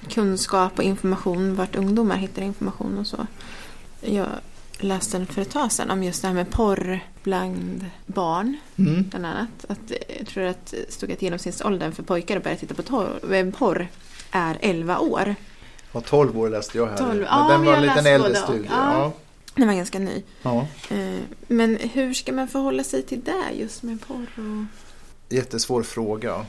kunskap 0.09 0.79
och 0.79 0.85
information, 0.85 1.55
vart 1.55 1.77
ungdomar 1.77 2.17
hittar 2.17 2.43
information 2.43 2.99
och 2.99 3.07
så. 3.07 3.27
Jag 4.01 4.27
läste 4.79 5.17
en 5.17 5.27
för 5.27 5.43
ett 5.43 5.51
tag 5.51 5.73
sedan 5.73 5.91
om 5.91 6.03
just 6.03 6.23
det 6.23 6.29
här 6.29 6.35
med 6.35 6.51
porr 6.51 7.01
bland 7.23 7.85
barn, 8.07 8.57
Mm. 8.79 9.05
bland 9.11 9.27
annat. 9.27 9.49
Att, 9.69 9.91
eh, 9.91 10.17
jag 10.19 10.27
tror 10.27 10.45
att 10.45 10.67
det 10.67 10.93
stod 10.93 11.13
att 11.13 11.23
genomsnittsåldern 11.23 11.93
för 11.93 12.03
pojkar 12.03 12.37
att 12.37 12.45
börja 12.45 12.57
titta 12.57 12.75
på 12.75 13.07
eh, 13.35 13.51
porr 13.51 13.89
är 14.31 14.59
11 14.61 14.99
år. 14.99 15.35
Ja, 15.93 16.01
12 16.01 16.39
år 16.39 16.49
läste 16.51 16.79
jag 16.79 16.87
här. 16.87 16.97
12, 16.97 17.09
Men 17.15 17.23
ja, 17.31 17.49
den 17.51 17.61
var 17.65 17.73
jag 17.73 17.77
en 17.77 17.83
liten 17.83 17.97
läste 17.97 18.11
äldre 18.11 18.35
studie. 18.35 18.69
Ja. 18.71 18.93
Ja. 18.93 19.13
Den 19.55 19.67
var 19.69 19.75
ganska 19.75 19.99
ny. 19.99 20.23
Ja. 20.43 20.67
Eh, 20.91 21.19
Men 21.49 21.77
hur 21.77 22.15
ska 22.15 22.33
man 22.33 22.49
förhålla 22.49 22.85
sig 22.85 23.03
till 23.03 23.21
det 23.25 23.53
just 23.59 23.83
med 23.83 24.01
porr? 24.07 24.27
Och... 24.37 24.65
Jättesvår 25.35 25.83
fråga. 25.83 26.47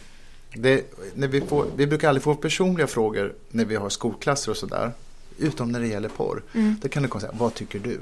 Det, 0.53 0.85
när 1.13 1.27
vi, 1.27 1.41
får, 1.41 1.65
vi 1.75 1.87
brukar 1.87 2.07
aldrig 2.09 2.23
få 2.23 2.35
personliga 2.35 2.87
frågor 2.87 3.33
när 3.49 3.65
vi 3.65 3.75
har 3.75 3.89
skolklasser 3.89 4.51
och 4.51 4.57
sådär. 4.57 4.91
Utom 5.37 5.71
när 5.71 5.79
det 5.79 5.87
gäller 5.87 6.09
porr. 6.09 6.43
Mm. 6.53 6.75
Då 6.81 6.87
kan 6.89 7.03
du 7.03 7.09
komma 7.09 7.17
och 7.17 7.21
säga, 7.21 7.33
vad 7.39 7.53
tycker 7.53 7.79
du? 7.79 7.99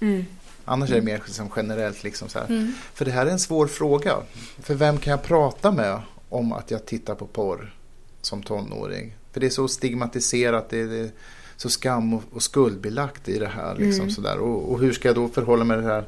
Mm. 0.00 0.24
Annars 0.64 0.90
är 0.90 0.94
det 0.94 1.02
mer 1.02 1.22
som 1.26 1.50
generellt 1.56 2.02
liksom 2.04 2.28
så 2.28 2.38
här. 2.38 2.46
Mm. 2.46 2.72
För 2.94 3.04
det 3.04 3.10
här 3.10 3.26
är 3.26 3.30
en 3.30 3.38
svår 3.38 3.66
fråga. 3.66 4.16
För 4.62 4.74
vem 4.74 4.98
kan 4.98 5.10
jag 5.10 5.22
prata 5.22 5.72
med 5.72 6.00
om 6.28 6.52
att 6.52 6.70
jag 6.70 6.86
tittar 6.86 7.14
på 7.14 7.26
porr 7.26 7.74
som 8.22 8.42
tonåring? 8.42 9.16
För 9.32 9.40
det 9.40 9.46
är 9.46 9.50
så 9.50 9.68
stigmatiserat, 9.68 10.70
det 10.70 10.78
är, 10.80 11.10
så 11.56 11.68
skam 11.70 12.14
och, 12.14 12.22
och 12.32 12.42
skuldbelagt 12.42 13.28
i 13.28 13.38
det 13.38 13.48
här. 13.48 13.74
Liksom, 13.74 14.02
Mm. 14.02 14.10
sådär. 14.10 14.38
Och, 14.38 14.72
och 14.72 14.80
hur 14.80 14.92
ska 14.92 15.08
jag 15.08 15.14
då 15.14 15.28
förhålla 15.28 15.64
mig 15.64 15.76
till 15.76 15.86
det 15.86 15.92
här 15.94 16.04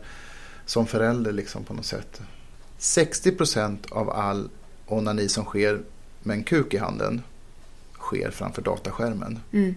som 0.66 0.86
förälder 0.86 1.32
liksom, 1.32 1.64
på 1.64 1.74
något 1.74 1.86
sätt? 1.86 2.20
60% 2.78 3.76
av 3.90 4.10
all 4.10 4.48
onani 4.92 5.28
som 5.28 5.44
sker 5.44 5.82
med 6.22 6.36
en 6.36 6.44
kuk 6.44 6.74
i 6.74 6.78
handen 6.78 7.22
sker 7.98 8.30
framför 8.30 8.62
dataskärmen. 8.62 9.38
Mm. 9.52 9.74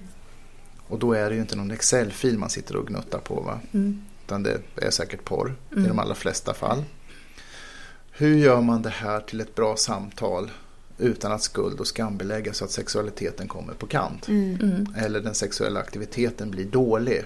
Och 0.87 0.99
då 0.99 1.13
är 1.13 1.29
det 1.29 1.35
ju 1.35 1.41
inte 1.41 1.55
någon 1.55 1.71
Excel-fil 1.71 2.37
man 2.37 2.49
sitter 2.49 2.75
och 2.75 2.87
gnuttar 2.87 3.19
på. 3.19 3.41
Va? 3.41 3.59
Mm. 3.73 4.01
Utan 4.25 4.43
det 4.43 4.59
är 4.75 4.89
säkert 4.89 5.23
porr 5.23 5.55
i 5.71 5.73
Mm. 5.75 5.87
de 5.87 5.99
allra 5.99 6.15
flesta 6.15 6.53
fall. 6.53 6.83
Hur 8.11 8.35
gör 8.37 8.61
man 8.61 8.81
det 8.81 8.89
här 8.89 9.19
till 9.19 9.41
ett 9.41 9.55
bra 9.55 9.75
samtal 9.77 10.51
utan 10.97 11.31
att 11.31 11.41
skuld 11.41 11.79
och 11.79 11.87
skambelägga 11.87 12.53
så 12.53 12.65
att 12.65 12.71
sexualiteten 12.71 13.47
kommer 13.47 13.73
på 13.73 13.87
kant? 13.87 14.27
Mm. 14.27 14.55
Mm. 14.61 14.87
Eller 14.97 15.21
den 15.21 15.35
sexuella 15.35 15.79
aktiviteten 15.79 16.51
blir 16.51 16.65
dålig. 16.65 17.23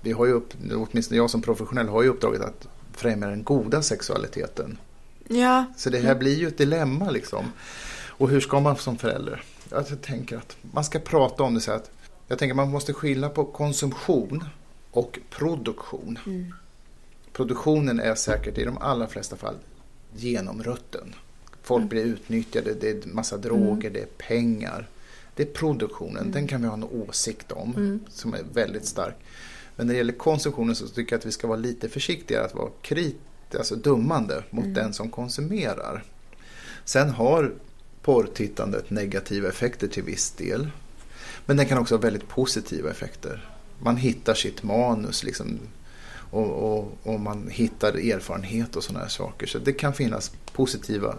Vi 0.00 0.12
har 0.12 0.26
ju 0.26 0.32
upp, 0.32 0.54
åtminstone 0.72 1.16
jag 1.16 1.30
som 1.30 1.42
professionell 1.42 1.88
har 1.88 2.02
ju 2.02 2.08
uppdraget 2.08 2.40
att 2.40 2.68
främja 2.92 3.28
den 3.28 3.44
goda 3.44 3.82
sexualiteten. 3.82 4.78
Ja. 5.28 5.64
Så 5.76 5.90
det 5.90 5.98
här 5.98 6.14
blir 6.14 6.34
ju 6.38 6.48
ett 6.48 6.58
dilemma 6.58 7.10
liksom. 7.10 7.44
Och 8.08 8.28
hur 8.28 8.40
ska 8.40 8.60
man 8.60 8.76
som 8.76 8.98
förälder? 8.98 9.42
Jag 9.70 10.00
tänker 10.02 10.36
att 10.36 10.56
man 10.72 10.84
ska 10.84 10.98
prata 10.98 11.42
om 11.42 11.54
det 11.54 11.60
så 11.60 11.72
att 11.72 11.90
jag 12.28 12.38
tänker 12.38 12.52
att 12.52 12.56
man 12.56 12.70
måste 12.70 12.92
skilja 12.92 13.28
på 13.28 13.44
konsumtion 13.44 14.44
och 14.90 15.18
produktion. 15.30 16.18
Mm. 16.26 16.54
Produktionen 17.32 18.00
är 18.00 18.14
säkert 18.14 18.58
i 18.58 18.64
de 18.64 18.78
allra 18.78 19.06
flesta 19.06 19.36
fall 19.36 19.54
genom 20.16 20.62
rutten. 20.62 21.14
Folk 21.62 21.78
Mm. 21.80 21.88
blir 21.88 22.02
utnyttjade, 22.04 22.74
det 22.74 22.90
är 22.90 23.08
massa 23.08 23.36
droger, 23.36 23.90
det 23.90 24.00
är 24.00 24.06
pengar. 24.06 24.88
Det 25.36 25.42
är 25.42 25.46
produktionen, 25.46 26.18
Mm. 26.22 26.32
den 26.32 26.46
kan 26.46 26.60
vi 26.62 26.66
ha 26.66 26.74
en 26.74 26.84
åsikt 26.84 27.52
om 27.52 27.74
Mm. 27.76 28.00
som 28.08 28.34
är 28.34 28.42
väldigt 28.52 28.84
stark. 28.86 29.14
Men 29.76 29.86
när 29.86 29.94
det 29.94 29.98
gäller 29.98 30.12
konsumtionen 30.12 30.74
så 30.76 30.88
tycker 30.88 31.12
jag 31.12 31.18
att 31.18 31.26
vi 31.26 31.32
ska 31.32 31.46
vara 31.46 31.58
lite 31.58 31.88
försiktiga 31.88 32.44
att 32.44 32.54
vara 32.54 32.70
alltså 33.58 33.76
dömande 33.76 34.44
mot 34.50 34.64
Mm. 34.64 34.74
den 34.74 34.92
som 34.92 35.10
konsumerar. 35.10 36.04
Sen 36.84 37.10
har 37.10 37.52
porrtittandet 38.02 38.90
negativa 38.90 39.48
effekter 39.48 39.88
till 39.88 40.02
viss 40.02 40.30
del. 40.30 40.68
Men 41.46 41.56
den 41.56 41.66
kan 41.66 41.78
också 41.78 41.94
ha 41.94 42.00
väldigt 42.00 42.28
positiva 42.28 42.90
effekter. 42.90 43.48
Man 43.78 43.96
hittar 43.96 44.34
sitt 44.34 44.62
manus 44.62 45.24
liksom. 45.24 45.58
och, 46.30 46.50
och, 46.50 46.98
och 47.02 47.20
man 47.20 47.48
hittar 47.50 47.92
erfarenhet 47.92 48.76
och 48.76 48.84
sådana 48.84 49.00
här 49.00 49.08
saker. 49.10 49.46
Så 49.46 49.58
det 49.58 49.72
kan 49.72 49.92
finnas 49.94 50.32
positiva 50.52 51.16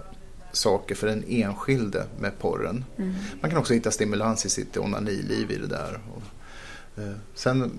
saker 0.51 0.95
för 0.95 1.07
den 1.07 1.23
enskilde 1.27 2.05
med 2.19 2.39
porren. 2.39 2.85
Mm. 2.97 3.13
Man 3.41 3.49
kan 3.51 3.59
också 3.59 3.73
hitta 3.73 3.91
stimulans 3.91 4.45
i 4.45 4.49
sitt 4.49 4.77
onaniliv 4.77 5.51
i 5.51 5.57
det 5.57 5.67
där. 5.67 5.99
Och, 6.15 7.01
eh, 7.03 7.15
sen 7.35 7.71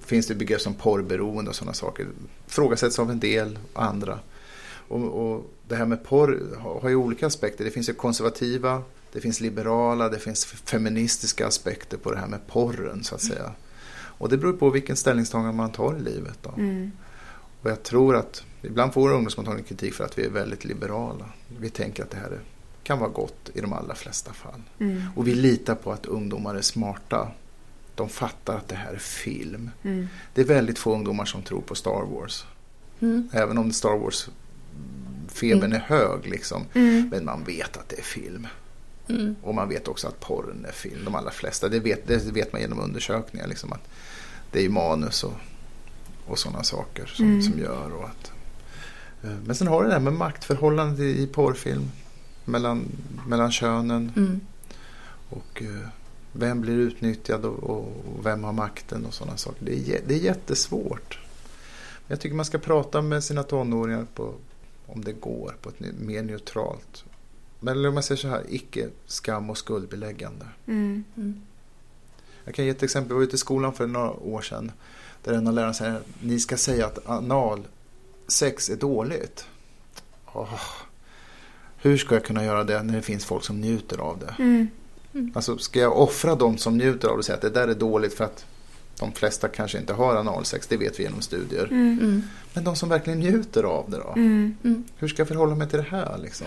finns 0.00 0.26
det 0.26 0.34
begrepp 0.34 0.60
som 0.60 0.74
porrberoende 0.74 1.50
och 1.50 1.56
sådana 1.56 1.74
saker. 1.74 2.06
Frågasätts 2.48 2.98
av 2.98 3.10
en 3.10 3.20
del 3.20 3.58
och 3.72 3.84
andra. 3.84 4.18
Och, 4.88 5.04
och 5.04 5.50
det 5.68 5.76
här 5.76 5.86
med 5.86 6.04
porr 6.04 6.56
har, 6.80 6.88
ju 6.88 6.96
olika 6.96 7.26
aspekter. 7.26 7.64
Det 7.64 7.70
finns 7.70 7.88
ju 7.88 7.94
konservativa, 7.94 8.82
det 9.12 9.20
finns 9.20 9.40
liberala, 9.40 10.08
det 10.08 10.18
finns 10.18 10.44
feministiska 10.44 11.46
aspekter 11.46 11.96
på 11.96 12.10
det 12.10 12.18
här 12.18 12.26
med 12.26 12.46
porren 12.46 13.04
så 13.04 13.14
att 13.14 13.22
säga. 13.22 13.52
Och 13.90 14.28
det 14.28 14.36
beror 14.36 14.52
på 14.52 14.70
vilken 14.70 14.96
ställningstagande 14.96 15.52
man 15.52 15.72
tar 15.72 15.96
i 15.96 16.00
livet. 16.00 16.38
Då. 16.42 16.50
Mm. 16.56 16.92
Och 17.62 17.70
jag 17.70 17.82
tror 17.82 18.16
att 18.16 18.44
ibland 18.62 18.92
får 18.92 19.12
ungdomsmottagningen 19.12 19.68
kritik 19.68 19.94
för 19.94 20.04
att 20.04 20.18
vi 20.18 20.24
är 20.24 20.30
väldigt 20.30 20.64
liberala. 20.64 21.24
Vi 21.60 21.70
tänker 21.70 22.02
att 22.02 22.10
det 22.10 22.16
här 22.16 22.30
är, 22.30 22.40
kan 22.82 22.98
vara 22.98 23.10
gott 23.10 23.50
i 23.54 23.60
de 23.60 23.72
allra 23.72 23.94
flesta 23.94 24.32
fall. 24.32 24.62
Mm. 24.78 25.02
Och 25.16 25.26
vi 25.28 25.34
litar 25.34 25.74
på 25.74 25.92
att 25.92 26.06
ungdomar 26.06 26.54
är 26.54 26.62
smarta. 26.62 27.28
De 27.98 28.08
fattar 28.08 28.56
att 28.56 28.68
det 28.68 28.74
här 28.76 28.92
är 28.92 28.98
film. 28.98 29.70
Mm. 29.82 30.08
Det 30.34 30.40
är 30.40 30.44
väldigt 30.44 30.78
få 30.78 30.94
ungdomar 30.94 31.24
som 31.24 31.42
tror 31.42 31.60
på 31.60 31.74
Star 31.74 32.04
Wars. 32.14 32.44
Mm. 33.00 33.28
Även 33.32 33.58
om 33.58 33.72
Star 33.72 33.96
Wars-febern 33.98 35.58
Mm. 35.72 35.72
är 35.72 35.78
hög. 35.80 36.26
Liksom. 36.26 36.64
Mm. 36.74 37.08
Men 37.10 37.24
man 37.24 37.44
vet 37.44 37.76
att 37.76 37.88
det 37.88 37.98
är 37.98 38.02
film. 38.02 38.46
Mm. 39.08 39.36
Och 39.42 39.54
man 39.54 39.68
vet 39.68 39.88
också 39.88 40.08
att 40.08 40.20
porren 40.20 40.64
är 40.68 40.72
film. 40.72 41.04
De 41.04 41.14
allra 41.14 41.30
flesta. 41.30 41.68
Det 41.68 41.80
vet, 41.80 42.06
det 42.08 42.24
vet 42.32 42.52
man 42.52 42.60
genom 42.60 42.80
undersökningar. 42.80 43.46
Liksom, 43.46 43.72
att 43.72 43.88
det 44.52 44.64
är 44.64 44.68
manus 44.68 45.24
och, 45.24 45.34
och 46.26 46.38
sådana 46.38 46.62
saker 46.62 47.06
som, 47.06 47.24
Mm. 47.26 47.42
som 47.42 47.58
gör. 47.58 47.92
Och 47.94 48.04
att, 48.04 48.32
eh, 49.24 49.30
men 49.46 49.56
sen 49.56 49.66
har 49.66 49.82
det 49.82 49.88
det 49.88 49.92
här 49.94 50.00
med 50.00 50.12
maktförhållandet 50.12 51.00
i, 51.00 51.26
porrfilm. 51.26 51.90
Mellan, 52.44 52.84
mellan 53.26 53.52
könen. 53.52 54.40
Och 55.30 55.62
eh, 55.62 55.88
vem 56.32 56.60
blir 56.60 56.74
utnyttjad 56.74 57.44
och, 57.44 57.62
och 57.62 57.86
vem 58.22 58.44
har 58.44 58.52
makten 58.52 59.06
och 59.06 59.14
sådana 59.14 59.36
saker. 59.36 59.64
Det 59.64 59.72
är, 59.72 60.00
det 60.06 60.14
är 60.14 60.18
jättesvårt. 60.18 61.18
Men 62.06 62.14
Jag 62.14 62.20
tycker 62.20 62.36
man 62.36 62.44
ska 62.44 62.58
prata 62.58 63.02
med 63.02 63.24
sina 63.24 63.42
tonåringar 63.42 64.06
på, 64.14 64.34
om 64.86 65.04
det 65.04 65.12
går 65.12 65.56
på 65.62 65.68
ett 65.68 65.80
mer 65.80 66.22
neutralt. 66.22 67.04
Men 67.60 67.84
om 67.84 67.94
man 67.94 68.02
säger 68.02 68.20
så 68.20 68.28
här, 68.28 68.44
icke 68.48 68.88
skam 69.06 69.50
och 69.50 69.58
skuldbeläggande. 69.58 70.46
Mm. 70.66 71.04
Mm. 71.16 71.40
Jag 72.44 72.54
kan 72.54 72.64
ge 72.64 72.70
ett 72.70 72.82
exempel. 72.82 73.10
Jag 73.10 73.16
var 73.16 73.24
ute 73.24 73.34
i 73.34 73.38
skolan 73.38 73.72
för 73.72 73.86
några 73.86 74.10
år 74.10 74.42
sedan. 74.42 74.72
Där 75.24 75.32
en 75.32 75.46
av 75.46 75.54
lärarna 75.54 75.74
säger 75.74 76.00
ni 76.20 76.40
ska 76.40 76.56
säga 76.56 76.86
att 76.86 76.98
analsex 77.06 78.70
är 78.70 78.76
dåligt. 78.76 79.46
Åh, 80.32 80.60
hur 81.76 81.96
ska 81.96 82.14
jag 82.14 82.24
kunna 82.24 82.44
göra 82.44 82.64
det 82.64 82.82
när 82.82 82.94
det 82.96 83.02
finns 83.02 83.24
folk 83.24 83.44
som 83.44 83.60
njuter 83.60 83.98
av 83.98 84.18
det? 84.18 84.34
Mm. 84.38 84.68
Alltså 85.34 85.58
ska 85.58 85.80
jag 85.80 85.98
offra 85.98 86.34
de 86.34 86.58
som 86.58 86.78
njuter 86.78 87.08
av 87.08 87.14
det 87.14 87.18
och 87.18 87.24
säga 87.24 87.36
att 87.36 87.42
det 87.42 87.50
där 87.50 87.68
är 87.68 87.74
dåligt 87.74 88.14
för 88.14 88.24
att 88.24 88.44
de 88.98 89.12
flesta 89.12 89.48
kanske 89.48 89.78
inte 89.78 89.92
har 89.92 90.16
analsex, 90.16 90.66
det 90.66 90.76
vet 90.76 90.98
vi 90.98 91.02
genom 91.02 91.20
studier. 91.20 91.64
Mm. 91.64 91.98
Mm. 91.98 92.22
Men 92.54 92.64
de 92.64 92.76
som 92.76 92.88
verkligen 92.88 93.18
njuter 93.18 93.62
av 93.62 93.90
det 93.90 93.96
då? 93.96 94.12
Mm. 94.16 94.56
Mm. 94.64 94.84
Hur 94.96 95.08
ska 95.08 95.20
jag 95.20 95.28
förhålla 95.28 95.54
mig 95.54 95.68
till 95.68 95.78
det 95.78 95.86
här 95.90 96.18
liksom? 96.18 96.46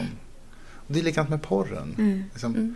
Och 0.75 0.93
det 0.93 0.99
är 0.99 1.03
likadant 1.03 1.29
med 1.29 1.41
porren. 1.41 1.95
Mm. 1.97 2.23
Liksom, 2.33 2.55
Mm. 2.55 2.75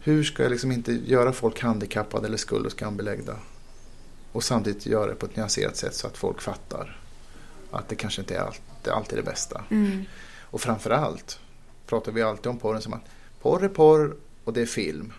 Hur 0.00 0.24
ska 0.24 0.42
jag 0.42 0.52
liksom 0.52 0.72
inte 0.72 0.92
göra 0.92 1.32
folk 1.32 1.62
handikappade 1.62 2.26
eller 2.26 2.36
skuld 2.36 2.66
och 2.66 2.72
skambeläggda? 2.72 3.36
Och 4.32 4.44
samtidigt 4.44 4.86
göra 4.86 5.06
det 5.06 5.14
på 5.14 5.26
ett 5.26 5.36
nyanserat 5.36 5.76
sätt 5.76 5.94
så 5.94 6.06
att 6.06 6.16
folk 6.16 6.42
fattar 6.42 7.00
att 7.70 7.88
det 7.88 7.94
kanske 7.94 8.20
inte 8.20 8.36
är 8.36 8.40
alltid, 8.40 8.92
alltid 8.92 9.18
det 9.18 9.22
bästa. 9.22 9.64
Mm. 9.70 10.04
Och 10.40 10.60
framförallt 10.60 11.38
pratar 11.86 12.12
vi 12.12 12.22
alltid 12.22 12.46
om 12.46 12.58
porren 12.58 12.82
som 12.82 12.92
att 12.92 13.04
porr 13.42 13.64
är 13.64 13.68
porr 13.68 14.16
och 14.44 14.52
det 14.52 14.60
är 14.60 14.66
film. 14.66 15.12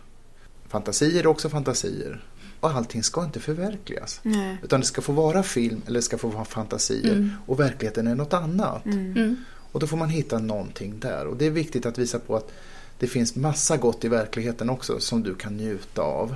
Fantasier 0.68 1.20
är 1.20 1.28
också 1.28 1.50
fantasier. 1.50 2.24
Och 2.60 2.70
allting 2.70 3.04
ska 3.04 3.24
inte 3.24 3.40
förverkligas. 3.40 4.20
Nej. 4.24 4.58
Utan 4.64 4.80
det 4.80 4.86
ska 4.86 5.02
få 5.02 5.14
vara 5.14 5.44
film 5.44 5.82
eller 5.86 5.96
det 5.96 6.02
ska 6.02 6.18
få 6.18 6.28
vara 6.28 6.46
fantasier. 6.46 7.14
Mm. 7.14 7.32
Och 7.46 7.60
verkligheten 7.60 8.08
är 8.08 8.16
något 8.16 8.34
annat. 8.34 8.86
Mm. 8.86 9.12
Mm. 9.12 9.36
Och 9.72 9.80
då 9.80 9.88
får 9.88 9.98
man 9.98 10.10
hitta 10.10 10.40
någonting 10.40 11.00
där. 11.00 11.28
Och 11.28 11.38
det 11.38 11.46
är 11.46 11.52
viktigt 11.52 11.86
att 11.86 11.98
visa 11.98 12.20
på 12.20 12.36
att 12.36 12.52
det 13.00 13.08
finns 13.08 13.36
massa 13.36 13.78
gott 13.78 14.06
i 14.06 14.08
verkligheten 14.08 14.70
också 14.70 15.00
som 15.00 15.24
du 15.24 15.36
kan 15.36 15.58
njuta 15.58 16.02
av. 16.02 16.36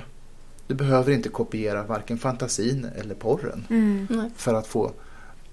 Du 0.66 0.74
behöver 0.74 1.12
inte 1.12 1.28
kopiera 1.28 1.82
varken 1.82 2.18
fantasin 2.18 2.86
eller 2.96 3.14
porren 3.14 3.66
Mm. 3.70 4.30
För 4.36 4.54
att 4.54 4.66
få 4.66 4.92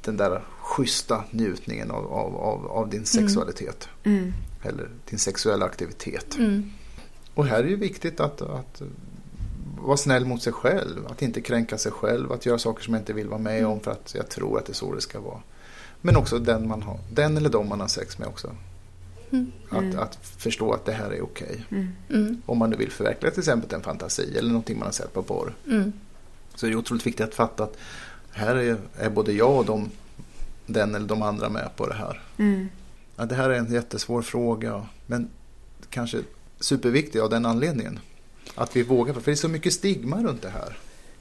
den 0.01 0.17
där 0.17 0.41
schyssta 0.59 1.23
njutningen 1.32 1.91
av, 1.91 2.13
av, 2.13 2.36
av, 2.36 2.67
av 2.67 2.89
din 2.89 3.05
sexualitet. 3.05 3.89
Mm. 4.03 4.34
Eller 4.63 4.89
din 5.09 5.19
sexuella 5.19 5.65
aktivitet. 5.65 6.38
Och 7.40 7.46
här 7.46 7.60
är 7.60 7.70
det 7.70 7.76
viktigt 7.76 8.20
att, 8.20 8.42
att 8.42 8.82
vara 9.82 9.98
snäll 9.98 10.26
mot 10.26 10.42
sig 10.42 10.54
själv. 10.54 11.08
Att 11.08 11.22
inte 11.22 11.42
kränka 11.42 11.78
sig 11.78 11.92
själv. 11.92 12.32
Att 12.32 12.46
göra 12.46 12.58
saker 12.58 12.84
som 12.84 12.94
jag 12.94 13.02
inte 13.02 13.14
vill 13.14 13.28
vara 13.28 13.40
med 13.40 13.66
om 13.66 13.80
för 13.80 13.92
att 13.92 14.16
jag 14.16 14.30
tror 14.30 14.58
att 14.58 14.66
det 14.66 14.72
är 14.72 14.74
så 14.74 14.96
det 14.96 15.02
ska 15.02 15.20
vara. 15.20 15.42
Men 16.02 16.16
också 16.16 16.40
den, 16.40 16.68
man 16.68 16.82
har, 16.82 17.00
den 17.14 17.38
eller 17.38 17.50
de 17.50 17.70
man 17.70 17.80
har 17.80 17.88
sex 17.88 18.18
med 18.18 18.28
också. 18.28 18.56
Mm. 19.32 19.52
Att, 19.70 19.78
Mm. 19.84 20.00
att 20.00 20.16
förstå 20.22 20.74
att 20.74 20.86
det 20.86 20.92
här 20.92 21.12
är 21.12 21.22
okej. 21.22 21.66
Mm. 21.70 21.88
Mm. 22.10 22.42
Om 22.46 22.58
man 22.58 22.70
nu 22.70 22.76
vill 22.76 22.92
förverkliga 22.92 23.32
till 23.32 23.40
exempel 23.40 23.74
en 23.74 23.82
fantasi 23.82 24.38
eller 24.38 24.50
någonting 24.50 24.80
man 24.80 24.86
har 24.86 24.94
sett 24.94 25.14
på 25.14 25.24
porr. 25.24 25.54
Mm. 25.68 25.94
Så 26.56 26.66
är 26.66 26.70
det 26.70 26.76
otroligt 26.76 27.06
viktigt 27.06 27.28
att 27.28 27.36
fatta 27.36 27.64
att 27.64 27.78
här 28.32 28.56
är, 28.56 28.78
är 28.98 29.10
både 29.10 29.32
jag 29.34 29.58
och 29.58 29.66
de, 29.66 29.90
den 30.66 30.96
eller 30.96 31.08
de 31.08 31.22
andra 31.22 31.50
med 31.50 31.70
på 31.76 31.88
det 31.88 31.96
här. 31.96 32.22
Mm. 32.38 32.70
Ja, 33.16 33.26
det 33.26 33.36
här 33.36 33.50
är 33.50 33.58
en 33.60 33.74
jättesvår 33.74 34.22
fråga. 34.22 34.88
Men 35.06 35.30
kanske 35.90 36.18
superviktig 36.60 37.20
av 37.20 37.30
den 37.30 37.45
anledningen. 37.45 37.99
Att 38.55 38.76
vi 38.76 38.84
vågar, 38.84 39.14
för 39.14 39.22
det 39.26 39.32
är 39.32 39.36
så 39.36 39.47
mycket 39.47 39.74
stigma 39.74 40.24
runt 40.24 40.41
det 40.41 40.49
här. 40.49 40.78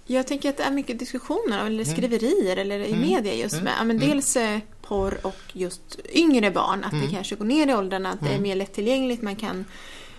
Jag 0.07 0.27
tänker 0.27 0.49
att 0.51 0.57
det 0.57 0.63
är 0.63 0.71
mycket 0.71 0.99
diskussioner 0.99 1.67
eller 1.67 1.85
Mm. 1.85 1.97
skriverier 1.97 2.57
eller 2.57 2.79
i 2.79 2.93
Mm. 2.93 3.01
media 3.01 3.35
just 3.35 3.53
Mm. 3.55 3.65
med 3.65 3.73
ja, 3.79 3.85
men 3.85 3.97
Mm. 3.97 4.09
dels 4.09 4.37
eh, 4.37 4.59
porr 4.83 5.19
och 5.23 5.37
just 5.53 5.99
yngre 6.13 6.51
barn. 6.51 6.85
Att 6.85 6.93
Mm. 6.93 7.05
det 7.07 7.11
kanske 7.15 7.37
går 7.37 7.45
ner 7.45 7.67
i 7.69 7.75
åldrarna, 7.75 8.13
att 8.13 8.21
det 8.21 8.27
är 8.27 8.31
Mm. 8.31 8.43
mer 8.43 8.57
lättillgängligt. 8.57 9.23
Man 9.23 9.37
kan 9.37 9.65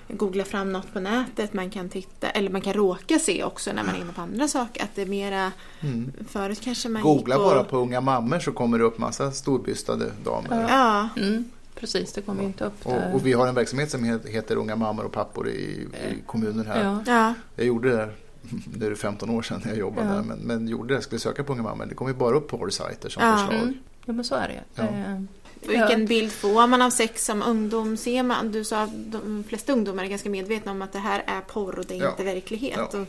googla 0.07 0.45
fram 0.45 0.71
något 0.71 0.93
på 0.93 0.99
nätet, 0.99 1.53
man 1.53 1.69
kan 1.69 1.89
titta, 1.89 2.29
eller 2.29 2.49
man 2.49 2.61
kan 2.61 2.73
råka 2.73 3.19
se 3.19 3.43
också 3.43 3.71
när 3.73 3.83
man 3.83 3.95
är 3.95 3.99
inne 4.01 4.13
på 4.13 4.21
andra 4.21 4.47
saker. 4.47 4.83
Att 4.83 4.95
det 4.95 5.01
är 5.01 5.05
mera, 5.05 5.51
Mm. 5.81 6.11
förut 6.29 6.59
kanske 6.61 6.89
man 6.89 7.01
Googla 7.01 7.35
på, 7.35 7.41
bara 7.41 7.63
på 7.63 7.77
unga 7.77 8.01
mammor 8.01 8.39
så 8.39 8.51
kommer 8.51 8.77
det 8.79 8.83
upp 8.85 8.97
massa 8.97 9.31
storbystade 9.31 10.11
damer. 10.23 10.65
Ja, 10.69 11.09
Mm. 11.17 11.45
Precis, 11.79 12.13
det 12.13 12.21
kommer 12.21 12.41
ju 12.41 12.47
inte 12.47 12.65
upp 12.65 12.83
där. 12.83 13.07
Och, 13.09 13.15
och 13.15 13.25
vi 13.25 13.33
har 13.33 13.47
en 13.47 13.55
verksamhet 13.55 13.91
som 13.91 14.05
he- 14.05 14.27
heter 14.27 14.55
Unga 14.55 14.75
mammor 14.75 15.03
och 15.05 15.11
pappor 15.11 15.47
i, 15.49 15.51
i 15.51 15.87
kommunen 16.25 16.65
här. 16.67 16.83
ja. 16.83 17.03
ja, 17.07 17.33
Jag 17.55 17.65
gjorde 17.65 17.89
det 17.89 17.95
där, 17.95 18.15
nu 18.77 18.85
är 18.85 18.89
det 18.89 18.95
15 18.95 19.29
år 19.29 19.41
sedan 19.41 19.61
jag 19.65 19.77
jobbade 19.77 20.07
Ja. 20.07 20.13
där, 20.13 20.21
men, 20.21 20.37
men 20.39 20.67
gjorde 20.67 20.87
det, 20.87 20.93
jag 20.93 21.03
skulle 21.03 21.19
söka 21.19 21.43
på 21.43 21.53
Unga 21.53 21.63
mammor. 21.63 21.85
Det 21.85 21.95
kom 21.95 22.07
ju 22.07 22.13
bara 22.13 22.35
upp 22.37 22.47
porrsajter 22.47 23.09
som 23.09 23.23
Ja. 23.23 23.37
förslag. 23.37 23.61
Mm. 23.63 23.77
ja, 24.05 24.13
men 24.13 24.25
så 24.25 24.35
är 24.35 24.47
det. 24.47 24.61
Ja. 24.75 24.83
Eh, 24.83 25.21
Vilken 25.67 26.01
Ja. 26.01 26.07
bild 26.07 26.31
får 26.31 26.67
man 26.67 26.81
av 26.81 26.89
sex 26.89 27.25
som 27.25 27.43
ungdom? 27.43 27.97
Ser 27.97 28.23
man, 28.23 28.51
du 28.51 28.63
sa 28.63 28.81
att 28.83 28.89
de 29.11 29.43
flesta 29.47 29.73
ungdomar 29.73 30.03
är 30.03 30.07
ganska 30.07 30.29
medvetna 30.29 30.71
om 30.71 30.81
att 30.81 30.93
det 30.93 30.99
här 30.99 31.23
är 31.27 31.41
porr 31.41 31.79
och 31.79 31.85
det 31.85 31.95
är 31.95 31.99
Ja. 32.03 32.09
inte 32.09 32.23
verklighet. 32.23 32.79
Ja. 32.93 32.99
Och, 32.99 33.07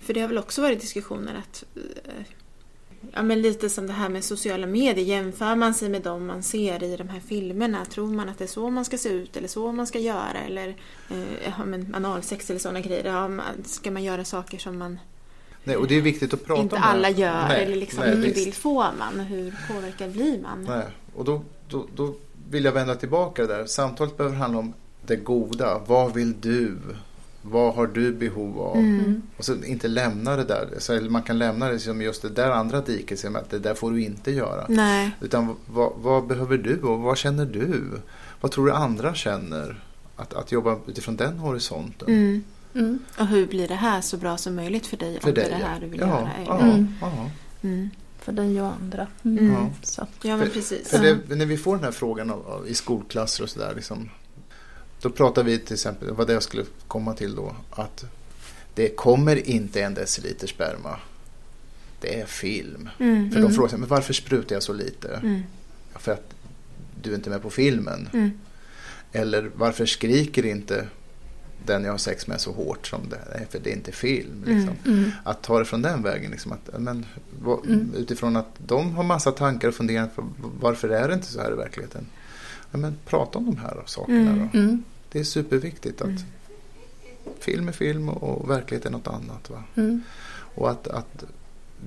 för 0.00 0.14
det 0.14 0.20
har 0.20 0.28
väl 0.28 0.38
också 0.38 0.62
varit 0.62 0.80
diskussioner 0.80 1.34
att 1.34 1.64
eh, 1.76 2.12
Ja 3.12 3.22
men 3.22 3.42
lite 3.42 3.68
som 3.68 3.86
det 3.86 3.92
här 3.92 4.08
med 4.08 4.24
sociala 4.24 4.66
medier. 4.66 5.04
Jämför 5.04 5.56
man 5.56 5.74
sig 5.74 5.88
med 5.88 6.02
dem 6.02 6.26
man 6.26 6.42
ser 6.42 6.82
i 6.82 6.96
de 6.96 7.08
här 7.08 7.20
filmerna? 7.20 7.84
Tror 7.84 8.06
man 8.06 8.28
att 8.28 8.38
det 8.38 8.44
är 8.44 8.48
så 8.48 8.70
man 8.70 8.84
ska 8.84 8.98
se 8.98 9.08
ut 9.08 9.36
eller 9.36 9.48
så 9.48 9.72
man 9.72 9.86
ska 9.86 9.98
göra? 9.98 10.38
Eller 10.46 10.68
eh, 11.10 11.52
ja, 11.58 11.64
men 11.64 11.94
analsex 11.94 12.50
eller 12.50 12.60
sådana 12.60 12.80
grejer. 12.80 13.04
Ja, 13.04 13.30
ska 13.64 13.90
man 13.90 14.02
göra 14.02 14.24
saker 14.24 14.58
som 14.58 14.78
man 14.78 14.98
Nej, 15.64 15.76
och 15.76 15.86
det 15.86 15.96
är 15.96 16.00
viktigt 16.00 16.34
att 16.34 16.44
prata 16.44 16.62
inte 16.62 16.76
om 16.76 16.82
det 16.82 16.86
alla 16.86 17.10
gör? 17.10 17.48
Nej, 17.48 17.64
eller 17.64 17.76
liksom, 17.76 18.00
nej, 18.00 18.08
vilken 18.10 18.32
visst. 18.32 18.44
bild 18.44 18.54
får 18.54 18.86
man? 18.98 19.20
Hur 19.20 19.54
påverkad 19.68 20.10
blir 20.10 20.40
man? 20.40 20.64
Nej. 20.64 20.84
Och 21.14 21.24
då, 21.24 21.42
då, 21.68 21.86
då 21.94 22.14
vill 22.50 22.64
jag 22.64 22.72
vända 22.72 22.94
tillbaka 22.94 23.46
där. 23.46 23.66
Samtalet 23.66 24.16
behöver 24.16 24.36
handla 24.36 24.58
om 24.58 24.74
det 25.06 25.16
goda. 25.16 25.80
Vad 25.86 26.14
vill 26.14 26.40
du? 26.40 26.78
Vad 27.42 27.74
har 27.74 27.86
du 27.86 28.12
behov 28.12 28.60
av? 28.60 28.76
Mm. 28.76 29.22
Och 29.36 29.44
så 29.44 29.64
inte 29.64 29.88
lämna 29.88 30.36
det 30.36 30.44
där. 30.44 30.68
Så 30.78 31.00
man 31.00 31.22
kan 31.22 31.38
lämna 31.38 31.68
det 31.68 31.78
som 31.78 32.02
just 32.02 32.22
det 32.22 32.28
där 32.28 32.50
andra 32.50 32.80
diket. 32.80 33.18
Som 33.18 33.36
att 33.36 33.50
det 33.50 33.58
där 33.58 33.74
får 33.74 33.90
du 33.90 34.02
inte 34.02 34.30
göra. 34.30 34.66
Nej. 34.68 35.10
Utan 35.20 35.56
vad, 35.66 35.92
vad 35.96 36.26
behöver 36.26 36.58
du 36.58 36.80
och 36.80 36.98
vad 37.00 37.18
känner 37.18 37.46
du? 37.46 37.82
Vad 38.40 38.52
tror 38.52 38.66
du 38.66 38.72
andra 38.72 39.14
känner? 39.14 39.84
Att, 40.16 40.34
att 40.34 40.52
jobba 40.52 40.78
utifrån 40.86 41.16
den 41.16 41.38
horisonten. 41.38 42.08
Mm. 42.08 42.44
Mm. 42.74 42.98
Och 43.18 43.26
hur 43.26 43.46
blir 43.46 43.68
det 43.68 43.74
här 43.74 44.00
så 44.00 44.16
bra 44.16 44.36
som 44.36 44.54
möjligt 44.54 44.86
för 44.86 44.96
dig 44.96 45.20
För 45.20 45.28
om 45.28 45.34
det 45.34 45.40
dig, 45.40 45.50
är 45.50 45.54
det 45.56 45.62
ja. 45.62 45.66
här 45.66 45.80
du 45.80 45.86
vill 45.86 46.00
ja, 46.00 46.06
göra? 46.06 46.30
Ja, 46.46 46.58
Eller? 46.58 46.72
Mm. 46.72 46.94
ja. 47.00 47.30
Mm. 47.62 47.90
För 48.18 48.32
dig 48.32 48.62
och 48.62 48.72
andra. 48.82 49.06
Mm. 49.22 49.52
Ja. 49.52 49.70
Så. 49.82 50.06
Ja 50.22 50.36
men 50.36 50.46
För- 50.46 50.54
precis. 50.54 50.88
För 50.88 50.98
det, 50.98 51.34
när 51.36 51.46
vi 51.46 51.56
får 51.56 51.74
den 51.74 51.84
här 51.84 51.92
frågan 51.92 52.30
av, 52.30 52.46
av, 52.46 52.68
i 52.68 52.74
skolklasser 52.74 53.44
och 53.44 53.50
sådär. 53.50 53.72
Liksom, 53.76 54.10
då 55.02 55.10
pratar 55.10 55.42
vi 55.42 55.58
till 55.58 55.74
exempel, 55.74 56.10
vad 56.12 56.26
det 56.26 56.32
jag 56.32 56.42
skulle 56.42 56.64
komma 56.88 57.14
till 57.14 57.34
då. 57.34 57.56
Att 57.70 58.04
det 58.74 58.88
kommer 58.96 59.48
inte 59.48 59.82
en 59.82 59.94
deciliter 59.94 60.46
sperma 60.46 60.96
det 62.00 62.20
är 62.20 62.26
film. 62.26 62.88
Mm. 62.98 63.30
För 63.32 63.40
de 63.42 63.52
frågar 63.52 63.68
sig, 63.68 63.78
men 63.78 63.88
varför 63.88 64.12
sprutar 64.12 64.56
jag 64.56 64.62
så 64.62 64.72
lite? 64.72 65.14
Mm. 65.14 65.42
För 65.94 66.12
att 66.12 66.34
du 67.02 67.10
är 67.10 67.14
inte 67.14 67.30
med 67.30 67.42
på 67.42 67.50
filmen. 67.50 68.08
Mm. 68.12 68.30
Eller 69.12 69.50
varför 69.54 69.86
skriker 69.86 70.46
inte 70.46 70.86
den 71.66 71.84
jag 71.84 71.90
har 71.92 71.98
sex 71.98 72.26
med 72.26 72.40
så 72.40 72.52
hårt 72.52 72.86
som 72.86 73.00
det 73.08 73.16
är? 73.32 73.46
För 73.50 73.58
det 73.58 73.70
är 73.70 73.74
inte 73.74 73.92
film. 73.92 74.44
Liksom. 74.46 74.74
Mm. 74.86 75.10
Att 75.24 75.42
ta 75.42 75.58
det 75.58 75.64
från 75.64 75.82
den 75.82 76.02
vägen. 76.02 76.30
Liksom, 76.30 76.52
att, 76.52 76.80
men, 76.80 77.06
vad- 77.40 77.66
Mm. 77.66 77.94
Utifrån 77.96 78.36
att 78.36 78.48
de 78.66 78.92
har 78.96 79.02
massa 79.02 79.32
tankar 79.32 79.68
och 79.68 79.74
funderingar. 79.74 80.10
För 80.14 80.24
varför 80.60 80.88
är 80.88 81.08
det 81.08 81.14
inte 81.14 81.26
så 81.26 81.40
här 81.40 81.52
i 81.52 81.56
verkligheten? 81.56 82.06
Ja, 82.70 82.78
men 82.78 82.96
prata 83.06 83.38
om 83.38 83.44
de 83.46 83.56
här 83.56 83.82
sakerna 83.86 84.30
Mm. 84.30 84.48
då. 84.52 84.58
Mm. 85.12 85.20
Det 85.20 85.20
är 85.20 85.24
superviktigt 85.24 86.00
att 86.00 86.06
Mm. 86.08 86.22
film 87.40 87.68
är 87.68 87.72
film 87.72 88.08
och 88.08 88.50
verklighet 88.50 88.86
är 88.86 88.90
något 88.90 89.06
annat. 89.06 89.50
Va? 89.50 89.64
Mm. 89.76 90.02
Och 90.54 90.70
att, 90.70 90.88
att 90.88 91.24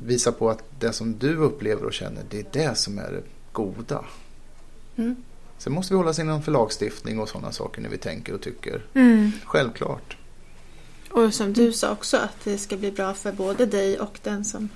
visa 0.03 0.31
på 0.31 0.49
att 0.49 0.63
det 0.79 0.93
som 0.93 1.17
du 1.17 1.35
upplever 1.37 1.85
och 1.85 1.93
känner, 1.93 2.23
det 2.29 2.39
är 2.39 2.45
det 2.51 2.75
som 2.77 2.97
är 2.99 3.11
det 3.11 3.23
goda. 3.51 4.05
Mm. 4.95 5.15
Sen 5.57 5.73
måste 5.73 5.93
vi 5.93 5.97
hålla 5.97 6.09
oss 6.09 6.19
inom 6.19 6.43
för 6.43 6.51
lagstiftning 6.51 7.19
och 7.19 7.29
sådana 7.29 7.51
saker 7.51 7.81
när 7.81 7.89
vi 7.89 7.97
tänker 7.97 8.33
och 8.33 8.41
tycker. 8.41 8.81
Mm. 8.93 9.31
Självklart. 9.45 10.17
Och 11.11 11.33
som 11.33 11.53
du 11.53 11.73
sa 11.73 11.91
också 11.91 12.17
att 12.17 12.43
det 12.43 12.57
ska 12.57 12.77
bli 12.77 12.91
bra 12.91 13.13
för 13.13 13.31
både 13.31 13.65
dig 13.65 13.99
och 13.99 14.19
den 14.23 14.45
som... 14.45 14.69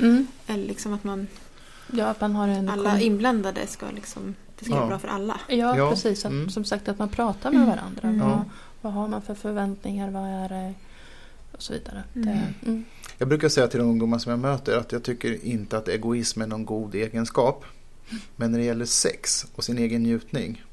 Mm. 0.00 0.26
Eller 0.46 0.66
liksom 0.66 0.92
att 0.92 1.04
man... 1.04 1.26
Ja, 1.92 2.06
att 2.06 2.20
man 2.20 2.34
har 2.34 2.48
en... 2.48 2.68
Alla 2.68 2.90
kom- 2.90 3.00
inblandade 3.00 3.66
ska 3.66 3.86
liksom... 3.90 4.34
Det 4.58 4.64
ska 4.64 4.74
Ja. 4.74 4.78
vara 4.78 4.88
bra 4.88 4.98
för 4.98 5.08
alla. 5.08 5.40
Ja, 5.48 5.76
Ja, 5.76 5.90
precis. 5.90 6.24
Att, 6.24 6.30
mm. 6.32 6.50
Som 6.50 6.64
sagt 6.64 6.88
att 6.88 6.98
man 6.98 7.08
pratar 7.08 7.52
med 7.52 7.66
varandra. 7.66 8.08
Mm. 8.08 8.20
Vad, 8.20 8.30
Ja. 8.30 8.44
vad 8.80 8.92
har 8.92 9.08
man 9.08 9.22
för 9.22 9.34
förväntningar? 9.34 10.10
Vad 10.10 10.22
är 10.28 10.48
det? 10.48 10.74
Och 11.52 11.62
så 11.62 11.72
vidare. 11.72 12.02
Mm. 12.14 12.26
Det, 12.28 12.68
mm. 12.68 12.84
Jag 13.18 13.28
brukar 13.28 13.48
säga 13.48 13.68
till 13.68 13.78
de 13.80 13.88
ungdomar 13.88 14.18
som 14.18 14.30
jag 14.30 14.38
möter 14.38 14.78
att 14.78 14.92
jag 14.92 15.02
tycker 15.02 15.44
inte 15.44 15.78
att 15.78 15.88
egoism 15.88 16.42
är 16.42 16.46
någon 16.46 16.64
god 16.64 16.94
egenskap. 16.94 17.64
Men 18.36 18.52
när 18.52 18.58
det 18.58 18.64
gäller 18.64 18.84
sex 18.84 19.46
och 19.54 19.64
sin 19.64 19.78
egen 19.78 20.02
njutning, 20.02 20.64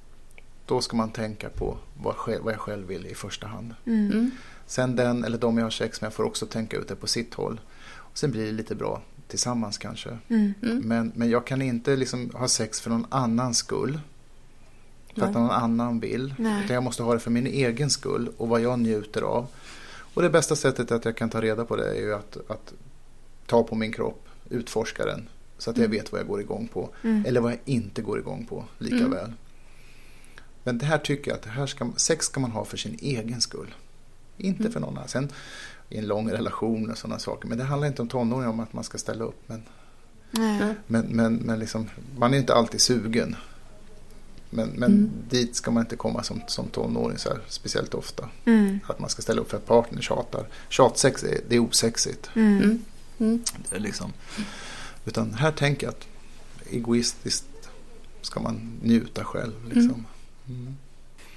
då 0.65 0.81
ska 0.81 0.97
man 0.97 1.09
tänka 1.11 1.49
på 1.49 1.77
vad, 2.03 2.15
själv, 2.15 2.43
vad 2.43 2.53
jag 2.53 2.59
själv 2.59 2.87
vill 2.87 3.05
i 3.05 3.15
första 3.15 3.47
hand. 3.47 3.73
Mm. 3.85 4.11
Mm. 4.11 4.31
Sen 4.67 4.95
den 4.95 5.23
eller 5.23 5.37
de 5.37 5.57
jag 5.57 5.65
har 5.65 5.69
sex 5.71 6.01
med 6.01 6.13
får 6.13 6.23
också 6.23 6.45
tänka 6.45 6.77
ut 6.77 6.87
det 6.87 6.95
på 6.95 7.07
sitt 7.07 7.33
håll. 7.33 7.61
Och 7.95 8.17
sen 8.17 8.31
blir 8.31 8.45
det 8.45 8.51
lite 8.51 8.75
bra 8.75 9.01
tillsammans 9.33 9.77
kanske. 9.77 10.17
Mm. 10.29 10.53
Mm. 10.63 10.77
Men, 10.87 11.11
men 11.15 11.29
jag 11.29 11.47
kan 11.47 11.61
inte 11.61 11.95
liksom 11.95 12.29
ha 12.33 12.47
sex 12.47 12.81
för 12.81 12.89
någon 12.89 13.05
annans 13.09 13.57
skull. 13.57 13.99
För 15.15 15.21
att 15.25 15.33
någon 15.33 15.49
annan 15.51 15.99
vill. 15.99 16.35
Nej. 16.37 16.63
Utan 16.63 16.73
jag 16.73 16.83
måste 16.83 17.03
ha 17.03 17.13
det 17.13 17.19
för 17.19 17.31
min 17.31 17.47
egen 17.47 17.89
skull 17.89 18.29
och 18.37 18.47
vad 18.49 18.61
jag 18.61 18.79
njuter 18.79 19.21
av. 19.21 19.47
Och 20.13 20.21
det 20.21 20.29
bästa 20.29 20.55
sättet 20.55 20.91
att 20.91 21.05
jag 21.05 21.17
kan 21.17 21.29
ta 21.29 21.41
reda 21.41 21.65
på 21.65 21.75
det 21.75 21.89
är 21.89 22.01
ju 22.01 22.13
att, 22.13 22.37
att 22.47 22.73
ta 23.45 23.63
på 23.63 23.75
min 23.75 23.91
kropp, 23.91 24.27
utforska 24.49 25.05
den. 25.05 25.29
Så 25.57 25.69
att 25.69 25.77
jag 25.77 25.85
Mm. 25.85 25.97
vet 25.97 26.11
vad 26.11 26.21
jag 26.21 26.27
går 26.27 26.41
igång 26.41 26.67
på. 26.73 26.89
Mm. 27.03 27.25
Eller 27.25 27.41
vad 27.41 27.51
jag 27.51 27.59
inte 27.65 28.01
går 28.01 28.19
igång 28.19 28.45
på 28.45 28.63
lika 28.77 28.95
Mm. 28.95 29.11
väl. 29.11 29.33
Men 30.63 30.77
det 30.77 30.85
här 30.85 30.97
tycker 30.97 31.31
jag 31.31 31.35
att 31.37 31.43
det 31.43 31.49
här 31.49 31.65
ska, 31.67 31.91
sex 31.95 32.25
ska 32.25 32.39
man 32.39 32.51
ha 32.51 32.65
för 32.65 32.77
sin 32.77 32.97
egen 33.01 33.41
skull. 33.41 33.75
Inte 34.37 34.59
Mm. 34.61 34.71
för 34.71 34.79
någon 34.79 34.97
annan. 34.97 35.07
Sen 35.07 35.29
i 35.89 35.97
en 35.97 36.07
lång 36.07 36.29
relation 36.31 36.91
och 36.91 36.97
sådana 36.97 37.19
saker. 37.19 37.47
Men 37.47 37.57
det 37.57 37.63
handlar 37.63 37.87
inte 37.87 38.01
om 38.01 38.07
tonåringar 38.07 38.49
om 38.49 38.59
att 38.59 38.73
man 38.73 38.83
ska 38.83 38.97
ställa 38.97 39.23
upp. 39.23 39.41
Men. 39.47 39.63
Nej. 40.31 40.75
men, 40.87 41.05
men, 41.05 41.35
men 41.35 41.59
liksom, 41.59 41.89
man 42.17 42.33
är 42.33 42.37
inte 42.37 42.53
alltid 42.53 42.81
sugen. 42.81 43.35
Men, 44.49 44.69
men 44.69 44.91
Mm. 44.91 45.09
dit 45.29 45.55
ska 45.55 45.71
man 45.71 45.83
inte 45.83 45.95
komma 45.95 46.23
som, 46.23 46.41
som 46.47 46.67
tonåring 46.67 47.17
så 47.17 47.29
här, 47.29 47.39
speciellt 47.47 47.93
ofta. 47.93 48.29
Mm. 48.45 48.79
Att 48.87 48.99
man 48.99 49.09
ska 49.09 49.21
ställa 49.21 49.41
upp 49.41 49.49
för 49.49 49.57
att 49.57 49.65
partnern 49.65 50.01
tjatar. 50.01 50.47
Tjatsex 50.69 51.23
är, 51.23 51.39
det 51.49 51.55
är 51.55 51.59
osexigt. 51.59 52.29
Mm. 52.35 52.57
Mm. 52.63 52.83
Mm. 53.19 53.43
Det 53.69 53.75
är 53.75 53.79
liksom. 53.79 54.13
Utan 55.05 55.33
här 55.33 55.51
tänker 55.51 55.87
jag 55.87 55.91
att 55.93 56.07
egoistiskt 56.71 57.45
ska 58.21 58.39
man 58.39 58.71
njuta 58.83 59.23
själv. 59.23 59.53
Liksom. 59.65 60.05
Mm. 60.49 60.75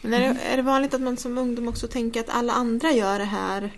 Men 0.06 0.22
är 0.22 0.34
det, 0.34 0.40
är 0.40 0.56
det 0.56 0.62
vanligt 0.62 0.94
att 0.94 1.00
man 1.00 1.16
som 1.16 1.38
ungdom 1.38 1.68
också 1.68 1.88
tänker 1.88 2.20
att 2.20 2.28
alla 2.28 2.52
andra 2.52 2.92
gör 2.92 3.18
det 3.18 3.24
här? 3.24 3.70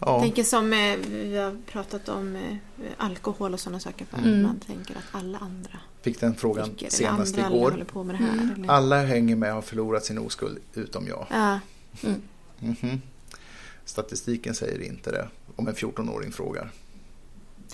Ja, 0.00 0.20
Tänker 0.20 0.44
som 0.44 0.72
eh, 0.72 0.96
vi 1.10 1.36
har 1.36 1.56
pratat 1.66 2.08
om 2.08 2.36
eh, 2.36 2.56
alkohol 2.96 3.54
och 3.54 3.60
sådana 3.60 3.80
saker. 3.80 4.04
För 4.10 4.18
Mm. 4.18 4.42
Man 4.42 4.60
tänker 4.60 4.94
att 4.96 5.04
alla 5.12 5.38
andra 5.38 5.78
fick 6.02 6.20
den 6.20 6.34
frågan 6.34 6.68
dricker. 6.68 6.90
Senast 6.90 7.38
andra 7.38 7.56
igår. 7.56 7.70
håller 7.70 7.84
på 7.84 8.04
med 8.04 8.14
det 8.14 8.24
här. 8.24 8.32
Mm. 8.32 8.52
Eller? 8.54 8.68
Alla 8.70 9.02
hänger 9.02 9.36
med 9.36 9.48
och 9.48 9.54
har 9.54 9.62
förlorat 9.62 10.04
sin 10.04 10.18
oskuld 10.18 10.58
utom 10.74 11.06
jag. 11.08 11.26
Ja. 11.30 11.60
Mm. 12.02 12.22
Mhm. 12.58 13.00
Statistiken 13.84 14.54
säger 14.54 14.82
inte 14.82 15.10
det 15.10 15.28
om 15.56 15.68
en 15.68 15.74
14-åring 15.74 16.32
frågar. 16.32 16.70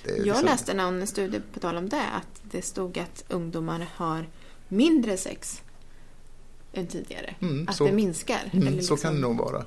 Jag 0.05 0.19
liksom- 0.27 0.45
läste 0.45 0.75
någon 0.75 1.07
studie 1.07 1.41
på 1.55 1.61
tal 1.61 1.77
om 1.77 1.89
det. 1.89 2.03
Att 2.13 2.41
det 2.43 2.63
stod 2.63 2.99
att 2.99 3.25
ungdomar 3.29 3.87
har 3.95 4.27
mindre 4.69 5.17
sex 5.17 5.63
än 6.73 6.87
tidigare. 6.87 7.35
Mm, 7.41 7.69
Att 7.69 7.77
så- 7.77 7.87
det 7.87 7.93
minskar. 7.93 8.51
Mm, 8.53 8.67
eller 8.69 8.83
Så 8.83 8.97
kan 8.97 9.13
det 9.13 9.19
liksom- 9.19 9.37
nog 9.37 9.53
vara. 9.53 9.65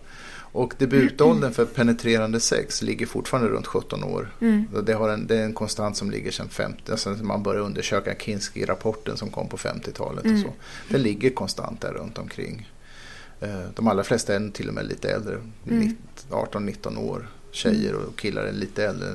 Och 0.58 0.74
debutåldern 0.78 1.54
för 1.54 1.66
penetrerande 1.66 2.40
sex 2.40 2.82
ligger 2.82 3.06
fortfarande 3.06 3.50
runt 3.50 3.68
17 3.68 4.04
år. 4.04 4.36
Mm. 4.42 4.66
Det, 4.86 4.94
har 4.94 5.10
en, 5.10 5.28
det 5.28 5.36
är 5.38 5.44
en 5.44 5.54
konstant 5.54 5.98
som 5.98 6.12
ligger 6.12 6.32
sedan 6.32 6.50
50, 6.50 6.92
alltså 6.92 7.10
man 7.10 7.44
började 7.44 7.66
undersöka 7.66 8.16
Kinski-rapporten 8.16 9.18
som 9.18 9.30
kom 9.30 9.50
på 9.50 9.58
50-talet. 9.58 10.26
Mm. 10.26 10.38
och 10.38 10.42
så. 10.48 10.54
Den 10.94 11.02
ligger 11.02 11.30
konstant 11.30 11.82
där 11.82 11.92
runt 11.94 12.18
omkring. 12.18 12.70
Eh, 13.40 13.60
De 13.76 13.88
allra 13.88 14.04
flesta 14.04 14.36
är 14.36 14.50
till 14.50 14.68
och 14.68 14.74
med 14.74 14.86
lite 14.86 15.10
äldre, 15.10 15.38
Mm. 15.70 15.98
18-19 16.30 16.98
år. 16.98 17.30
Tjejer 17.52 17.94
och 17.96 18.18
killar 18.20 18.42
är 18.44 18.52
lite 18.54 18.86
äldre 18.86 19.08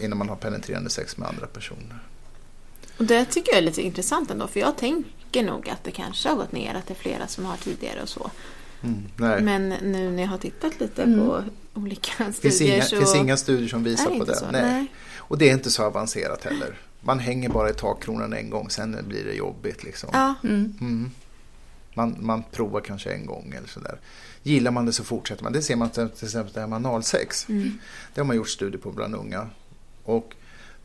innan 0.00 0.18
man 0.18 0.28
har 0.28 0.36
penetrerande 0.36 0.90
sex 0.90 1.16
med 1.16 1.28
andra 1.28 1.46
personer. 1.46 1.98
Och 2.96 3.04
det 3.04 3.24
tycker 3.24 3.52
jag 3.52 3.58
är 3.58 3.62
lite 3.62 3.82
intressant 3.82 4.30
ändå. 4.30 4.46
För 4.46 4.60
jag 4.60 4.76
tänker 4.78 5.10
nog 5.40 5.68
att 5.68 5.84
det 5.84 5.90
kanske 5.90 6.28
har 6.28 6.36
gått 6.36 6.52
ner. 6.52 6.74
Att 6.74 6.86
det 6.86 6.94
är 6.94 6.98
flera 6.98 7.26
som 7.26 7.44
har 7.44 7.56
tidigare 7.56 8.02
och 8.02 8.08
så. 8.08 8.30
Mm, 8.82 9.02
nej. 9.16 9.42
Men 9.42 9.68
nu 9.68 10.10
när 10.10 10.22
jag 10.22 10.28
har 10.30 10.38
tittat 10.38 10.80
lite 10.80 11.02
Mm. 11.02 11.18
på 11.18 11.44
olika 11.74 12.12
Det 12.18 12.32
finns 12.32 12.54
studier 12.54 12.74
inga, 12.74 12.84
så 12.84 12.96
finns 12.96 13.14
inga 13.14 13.36
studier 13.36 13.68
som 13.68 13.84
visar 13.84 14.10
det 14.10 14.18
på 14.18 14.24
det. 14.24 14.36
så. 14.36 14.50
Nej. 14.50 14.62
Nej. 14.62 14.86
Och 15.16 15.38
det 15.38 15.48
är 15.50 15.52
inte 15.54 15.70
så 15.70 15.82
avancerat 15.84 16.44
heller. 16.44 16.78
Man 17.00 17.18
hänger 17.18 17.48
bara 17.48 17.70
i 17.70 17.74
takkronan 17.74 18.32
en 18.32 18.50
gång, 18.50 18.70
sen 18.70 18.96
blir 19.08 19.24
det 19.24 19.32
jobbigt. 19.32 19.84
Liksom. 19.84 20.10
Ja. 20.12 20.34
Mm. 20.44 20.74
Mm. 20.80 21.10
Man, 21.94 22.16
man 22.20 22.42
provar 22.52 22.80
kanske 22.80 23.12
en 23.12 23.26
gång 23.26 23.54
eller 23.58 23.68
sådär. 23.68 23.98
Gillar 24.42 24.70
man 24.70 24.86
det 24.86 24.92
så 24.92 25.04
fortsätter 25.04 25.42
man. 25.44 25.52
Det 25.52 25.62
ser 25.62 25.76
man 25.76 25.90
till 25.90 26.08
till 26.08 26.24
exempel 26.26 26.52
det 26.54 26.60
här 26.60 26.66
med 26.66 26.76
analsex. 26.76 27.48
Mm. 27.48 27.78
Det 28.14 28.20
har 28.20 28.26
man 28.26 28.36
gjort 28.36 28.48
studier 28.48 28.80
på 28.80 28.90
bland 28.92 29.14
unga. 29.14 29.48
Och 30.04 30.34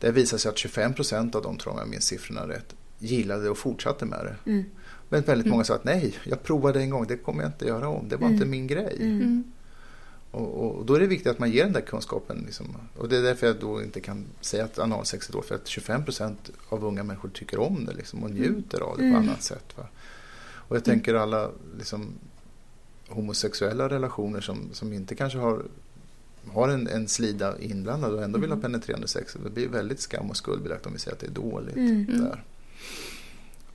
det 0.00 0.10
visar 0.10 0.38
sig 0.38 0.48
att 0.48 0.58
25 0.58 0.94
procent 0.94 1.34
av 1.34 1.42
dem, 1.42 1.56
tror 1.56 1.72
jag 1.72 1.74
om 1.74 1.78
jag 1.80 1.88
minns 1.90 2.04
siffrorna 2.04 2.48
rätt, 2.48 2.74
gillade 2.98 3.50
och 3.50 3.58
fortsatte 3.58 4.04
med 4.06 4.24
det. 4.24 4.50
Mm. 4.50 4.64
Men 5.08 5.22
väldigt 5.22 5.46
Mm. 5.46 5.50
många 5.50 5.64
sa 5.64 5.74
att 5.74 5.84
nej, 5.84 6.14
jag 6.24 6.42
provade 6.42 6.80
en 6.80 6.90
gång, 6.90 7.06
det 7.06 7.16
kommer 7.16 7.42
jag 7.42 7.48
inte 7.48 7.66
göra 7.66 7.88
om. 7.88 8.08
Det 8.08 8.16
var 8.16 8.26
Mm. 8.26 8.34
inte 8.34 8.46
min 8.46 8.66
grej. 8.66 8.96
Mm. 9.00 9.16
Mm. 9.22 9.44
Och, 10.30 10.78
och 10.78 10.86
då 10.86 10.94
är 10.94 11.00
det 11.00 11.06
viktigt 11.06 11.26
att 11.26 11.38
man 11.38 11.50
ger 11.50 11.64
den 11.64 11.72
där 11.72 11.80
kunskapen. 11.80 12.42
Liksom. 12.46 12.66
Och 12.96 13.08
det 13.08 13.16
är 13.16 13.22
därför 13.22 13.46
jag 13.46 13.56
då 13.60 13.82
inte 13.82 14.00
kan 14.00 14.24
säga 14.40 14.64
att 14.64 14.78
analsex 14.78 15.28
är 15.28 15.32
dåligt. 15.32 15.48
För 15.48 15.54
att 15.54 15.66
25 15.66 16.04
procent 16.04 16.50
av 16.68 16.84
unga 16.84 17.02
människor 17.02 17.28
tycker 17.28 17.58
om 17.60 17.84
det 17.84 17.92
liksom, 17.92 18.22
och 18.22 18.30
njuter 18.30 18.80
av 18.80 18.90
det 18.96 19.02
på 19.02 19.02
Mm. 19.02 19.16
annat 19.16 19.42
sätt. 19.42 19.64
Va? 19.76 19.86
Och 20.50 20.76
jag 20.76 20.84
tänker 20.84 21.14
alla 21.14 21.50
liksom, 21.78 22.06
homosexuella 23.08 23.88
relationer 23.88 24.40
som, 24.40 24.68
som 24.72 24.92
inte 24.92 25.14
kanske 25.14 25.38
har, 25.38 25.62
har 26.52 26.68
en, 26.68 26.88
en 26.88 27.08
slida 27.08 27.58
inblandad 27.60 28.14
och 28.14 28.22
ändå 28.22 28.38
vill 28.38 28.50
ha 28.50 28.56
Mm. 28.56 28.62
penetrerande 28.62 29.08
sex. 29.08 29.36
Det 29.44 29.50
blir 29.50 29.68
väldigt 29.68 30.00
skam 30.00 30.30
och 30.30 30.36
skuldbelagt 30.36 30.86
om 30.86 30.92
vi 30.92 30.98
säger 30.98 31.14
att 31.14 31.20
det 31.20 31.26
är 31.26 31.30
dåligt. 31.30 31.76
Mm. 31.76 32.06
Mm. 32.08 32.24
Där. 32.24 32.44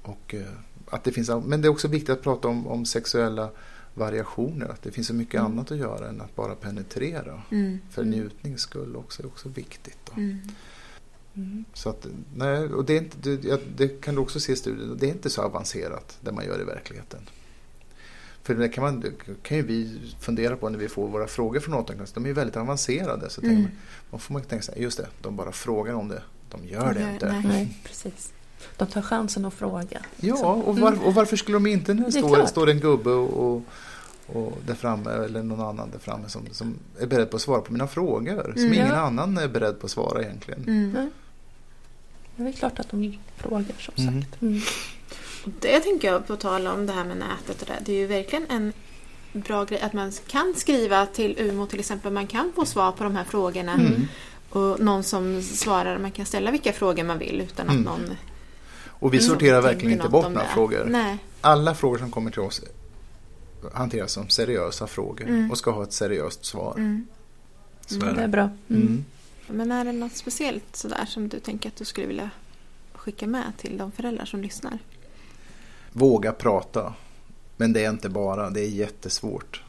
Och, 0.02 0.34
eh, 0.34 0.42
att 0.90 1.04
det 1.04 1.12
finns, 1.12 1.30
men 1.46 1.62
det 1.62 1.68
är 1.68 1.70
också 1.70 1.88
viktigt 1.88 2.10
att 2.10 2.22
prata 2.22 2.48
om, 2.48 2.68
om 2.68 2.86
sexuella 2.86 3.50
variationer. 3.94 4.66
Att 4.70 4.82
det 4.82 4.92
finns 4.92 5.08
så 5.08 5.14
mycket 5.14 5.40
Mm. 5.40 5.52
annat 5.52 5.72
att 5.72 5.78
göra 5.78 6.10
än 6.10 6.22
att 6.22 6.36
bara 6.36 6.56
penetrera. 6.56 7.42
Mm. 7.52 7.80
För 7.92 8.02
Mm. 8.02 8.12
njutnings 8.20 8.62
skull 8.62 8.96
också 8.96 9.22
är 9.24 9.28
också 9.28 9.50
viktigt. 9.50 10.12
Mm. 10.18 10.38
Mm. 11.36 11.66
Så 11.74 11.90
att, 11.90 12.08
nej, 12.36 12.66
och 12.74 12.86
det, 12.86 12.94
är 12.94 12.98
inte, 12.98 13.30
det, 13.30 13.62
det 13.78 14.02
kan 14.02 14.16
du 14.16 14.22
också 14.22 14.40
se 14.40 14.52
i 14.52 14.56
studien. 14.56 14.98
Det 15.00 15.06
är 15.06 15.12
inte 15.12 15.30
så 15.30 15.42
avancerat 15.42 16.18
det 16.22 16.32
man 16.32 16.46
gör 16.46 16.62
i 16.62 16.64
verkligheten. 16.64 17.20
För 18.44 18.56
det 18.56 18.70
kan, 18.70 18.84
man, 18.84 19.00
det 19.00 19.12
kan 19.44 19.58
ju 19.58 19.64
vi 19.64 20.00
fundera 20.20 20.56
på 20.58 20.70
när 20.70 20.80
vi 20.80 20.90
får 20.90 21.08
våra 21.08 21.28
frågor 21.28 21.60
från 21.60 21.74
åttaklass. 21.74 22.12
De 22.12 22.24
är 22.24 22.28
ju 22.28 22.34
väldigt 22.34 22.58
avancerade. 22.58 23.30
Så 23.30 23.42
tänker 23.42 23.56
Mm. 23.56 23.64
man, 23.64 23.72
man 24.12 24.20
får 24.20 24.34
man 24.34 24.42
tänka 24.44 24.64
sig, 24.64 24.82
just 24.82 24.98
det, 24.98 25.08
de 25.22 25.36
bara 25.36 25.52
frågar 25.52 25.94
om 25.94 26.08
det. 26.08 26.22
De 26.52 26.66
gör 26.68 26.94
det 26.94 27.00
De 27.00 27.06
gör- 27.06 27.14
inte. 27.14 27.32
nej. 27.32 27.42
Nej, 27.48 27.78
precis. 27.84 28.34
De 28.78 28.88
tar 28.88 29.02
chansen 29.02 29.46
att 29.46 29.54
fråga. 29.54 30.02
Ja, 30.18 30.48
och, 30.54 30.80
var, 30.80 31.06
och 31.06 31.14
varför 31.14 31.36
skulle 31.38 31.56
de 31.56 31.68
inte 31.68 31.94
när 31.94 32.12
det, 32.12 32.38
Det 32.42 32.48
står, 32.48 32.70
en 32.70 32.80
gubbe 32.80 33.10
och, 33.10 33.64
och, 34.28 34.58
där 34.66 34.76
framme 34.76 35.12
eller 35.12 35.44
någon 35.44 35.62
annan 35.62 35.92
där 35.92 36.00
framme 36.00 36.30
som, 36.30 36.42
som 36.52 36.76
är 37.00 37.08
beredd 37.08 37.30
på 37.30 37.36
att 37.36 37.42
svara 37.42 37.62
på 37.62 37.74
mina 37.74 37.88
frågor. 37.88 38.54
Som 38.56 38.64
Mm. 38.66 38.74
ingen 38.74 38.92
annan 38.92 39.38
är 39.38 39.48
beredd 39.48 39.80
på 39.80 39.86
att 39.86 39.92
svara 39.92 40.22
egentligen. 40.22 40.64
Mm. 40.64 40.92
Nej. 40.92 41.10
Det 42.36 42.44
är 42.44 42.52
klart 42.52 42.80
att 42.80 42.90
de 42.90 43.20
frågar 43.38 43.76
som 43.80 43.94
Mm. 44.08 44.22
sagt. 44.22 44.42
Mm. 44.42 44.62
Det 45.60 45.80
tänker 45.80 46.12
jag 46.12 46.28
på 46.28 46.36
tal 46.36 46.68
om 46.68 46.86
det 46.86 46.94
här 46.94 47.06
med 47.06 47.18
nätet 47.18 47.62
och 47.62 47.68
det. 47.68 47.74
Det 47.86 47.92
är 47.94 47.98
ju 47.98 48.08
verkligen 48.08 48.46
en 48.50 48.74
bra 49.34 49.64
grej 49.66 49.82
att 49.82 49.94
man 49.94 50.12
kan 50.28 50.54
skriva 50.58 51.06
till 51.06 51.36
UMO 51.40 51.66
till 51.68 51.80
exempel. 51.80 52.12
Man 52.14 52.28
kan 52.28 52.52
få 52.56 52.66
svar 52.66 52.92
på 52.92 53.04
de 53.04 53.16
här 53.16 53.24
frågorna. 53.24 53.74
Mm. 53.74 54.08
Och 54.50 54.80
någon 54.80 55.04
som 55.04 55.42
svarar, 55.42 55.98
man 55.98 56.12
kan 56.12 56.26
ställa 56.26 56.52
vilka 56.52 56.74
frågor 56.74 57.04
man 57.04 57.18
vill 57.20 57.42
utan 57.42 57.66
att 57.68 57.72
Mm. 57.74 57.84
någon 57.84 58.10
Och 59.04 59.14
vi 59.14 59.18
Mm, 59.18 59.30
sorterar 59.30 59.62
tänker 59.62 59.74
verkligen 59.74 59.98
inte 59.98 60.10
bort 60.10 60.24
några 60.32 60.40
det. 60.44 60.54
frågor. 60.54 60.86
Nej. 60.90 61.18
Alla 61.42 61.76
frågor 61.76 61.98
som 61.98 62.12
kommer 62.12 62.32
till 62.32 62.40
oss 62.42 62.62
hanteras 63.74 64.12
som 64.12 64.30
seriösa 64.30 64.88
frågor 64.88 65.28
Mm. 65.28 65.52
och 65.52 65.58
ska 65.58 65.72
ha 65.72 65.84
ett 65.84 65.94
seriöst 65.94 66.46
svar. 66.46 66.74
Mm. 66.78 67.08
Så 67.86 67.96
Mm, 67.96 68.08
är 68.08 68.14
det 68.14 68.20
är 68.20 68.22
det. 68.22 68.32
bra. 68.32 68.44
Mm. 68.44 68.82
Mm. 68.82 69.06
Men 69.48 69.72
är 69.72 69.86
det 69.86 69.92
något 69.92 70.16
speciellt 70.16 70.76
sådär 70.76 71.06
som 71.06 71.30
du 71.30 71.40
tänker 71.40 71.70
att 71.70 71.76
du 71.76 71.86
skulle 71.86 72.08
vilja 72.08 72.30
skicka 72.94 73.28
med 73.28 73.54
till 73.58 73.78
de 73.78 73.92
föräldrar 73.92 74.26
som 74.26 74.42
lyssnar? 74.42 74.80
Våga 75.92 76.32
prata. 76.34 76.94
Men 77.58 77.74
det 77.74 77.86
är 77.86 77.90
inte 77.90 78.10
bara, 78.10 78.50
det 78.50 78.62
är 78.62 78.70
jättesvårt. 78.70 79.64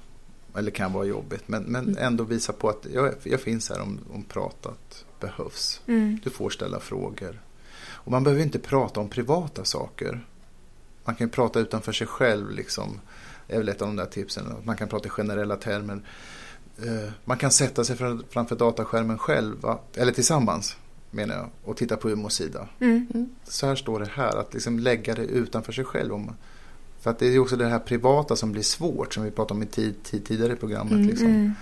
Eller 0.56 0.70
kan 0.70 0.92
vara 0.92 1.04
jobbigt. 1.04 1.42
Men, 1.48 1.62
men 1.62 1.84
Mm. 1.88 1.98
ändå 1.98 2.24
visa 2.24 2.52
på 2.52 2.68
att 2.68 2.86
jag, 2.94 3.14
jag 3.22 3.40
finns 3.40 3.68
här 3.70 3.80
om, 3.82 3.98
om 4.14 4.22
pratat 4.24 5.04
behövs. 5.20 5.80
Mm. 5.86 6.18
Du 6.24 6.30
får 6.30 6.50
ställa 6.50 6.80
frågor. 6.80 7.40
Och 8.04 8.10
man 8.10 8.24
behöver 8.24 8.42
inte 8.42 8.58
prata 8.58 9.00
om 9.00 9.08
privata 9.08 9.64
saker. 9.64 10.26
Man 11.04 11.14
kan 11.14 11.26
ju 11.26 11.30
prata 11.30 11.60
utanför 11.60 11.92
sig 11.92 12.06
själv. 12.06 12.50
Liksom. 12.50 13.00
Det 13.46 13.54
är 13.54 13.58
väl 13.58 13.68
ett 13.68 13.82
av 13.82 13.88
de 13.88 13.96
där 13.96 14.06
tipsen. 14.06 14.46
att 14.52 14.64
Man 14.66 14.76
kan 14.76 14.88
prata 14.88 15.06
i 15.06 15.10
generella 15.10 15.56
termer. 15.56 16.00
Eh, 16.78 17.10
Man 17.24 17.36
kan 17.38 17.50
sätta 17.50 17.84
sig 17.84 17.96
fram- 17.96 18.24
framför 18.30 18.56
dataskärmen 18.56 19.18
själv. 19.18 19.56
Eller 19.94 20.12
tillsammans 20.12 20.76
menar 21.10 21.34
jag. 21.34 21.48
Och 21.64 21.76
titta 21.76 21.96
på 21.96 22.10
Umos-sida. 22.10 22.68
Mm. 22.80 23.06
Mm. 23.14 23.30
Så 23.44 23.66
här 23.66 23.74
står 23.76 24.00
det 24.00 24.08
här. 24.14 24.36
Att 24.36 24.54
liksom 24.54 24.78
lägga 24.78 25.14
det 25.14 25.22
utanför 25.24 25.72
sig 25.72 25.84
själv. 25.84 26.14
Om, 26.14 26.30
för 27.00 27.10
att 27.10 27.18
det 27.18 27.26
är 27.26 27.38
också 27.38 27.56
det 27.56 27.66
här 27.68 27.78
privata 27.78 28.36
som 28.36 28.52
blir 28.52 28.62
svårt. 28.62 29.14
Som 29.14 29.24
vi 29.24 29.30
pratade 29.30 29.56
om 29.58 29.62
i 29.62 29.66
tid, 29.66 30.02
tid, 30.02 30.24
tidigare 30.26 30.52
i 30.52 30.56
programmet. 30.56 30.92
Mm, 30.92 31.06
Liksom. 31.08 31.26
Mm. 31.26 31.52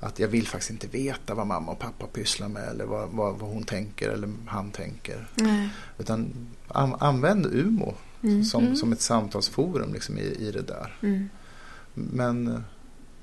Att 0.00 0.18
jag 0.18 0.28
vill 0.28 0.46
faktiskt 0.48 0.70
inte 0.70 0.86
veta 0.86 1.34
vad 1.34 1.46
mamma 1.46 1.72
och 1.72 1.78
pappa 1.78 2.06
pysslar 2.06 2.48
med. 2.48 2.68
Eller 2.68 2.84
vad, 2.84 3.08
vad, 3.08 3.38
vad 3.38 3.50
hon 3.50 3.62
tänker 3.64 4.10
eller 4.10 4.30
han 4.46 4.70
tänker. 4.70 5.28
Nej. 5.34 5.68
Utan 5.98 6.32
an, 6.68 6.96
använd 7.00 7.46
Umo 7.46 7.94
Mm. 8.22 8.44
som, 8.44 8.62
Mm. 8.64 8.76
som 8.76 8.92
ett 8.92 9.00
samtalsforum 9.00 9.92
liksom 9.92 10.18
i, 10.18 10.22
i 10.22 10.50
det 10.52 10.62
där. 10.62 10.96
Mm. 11.02 11.28
Men 11.94 12.46
eh, 12.48 12.60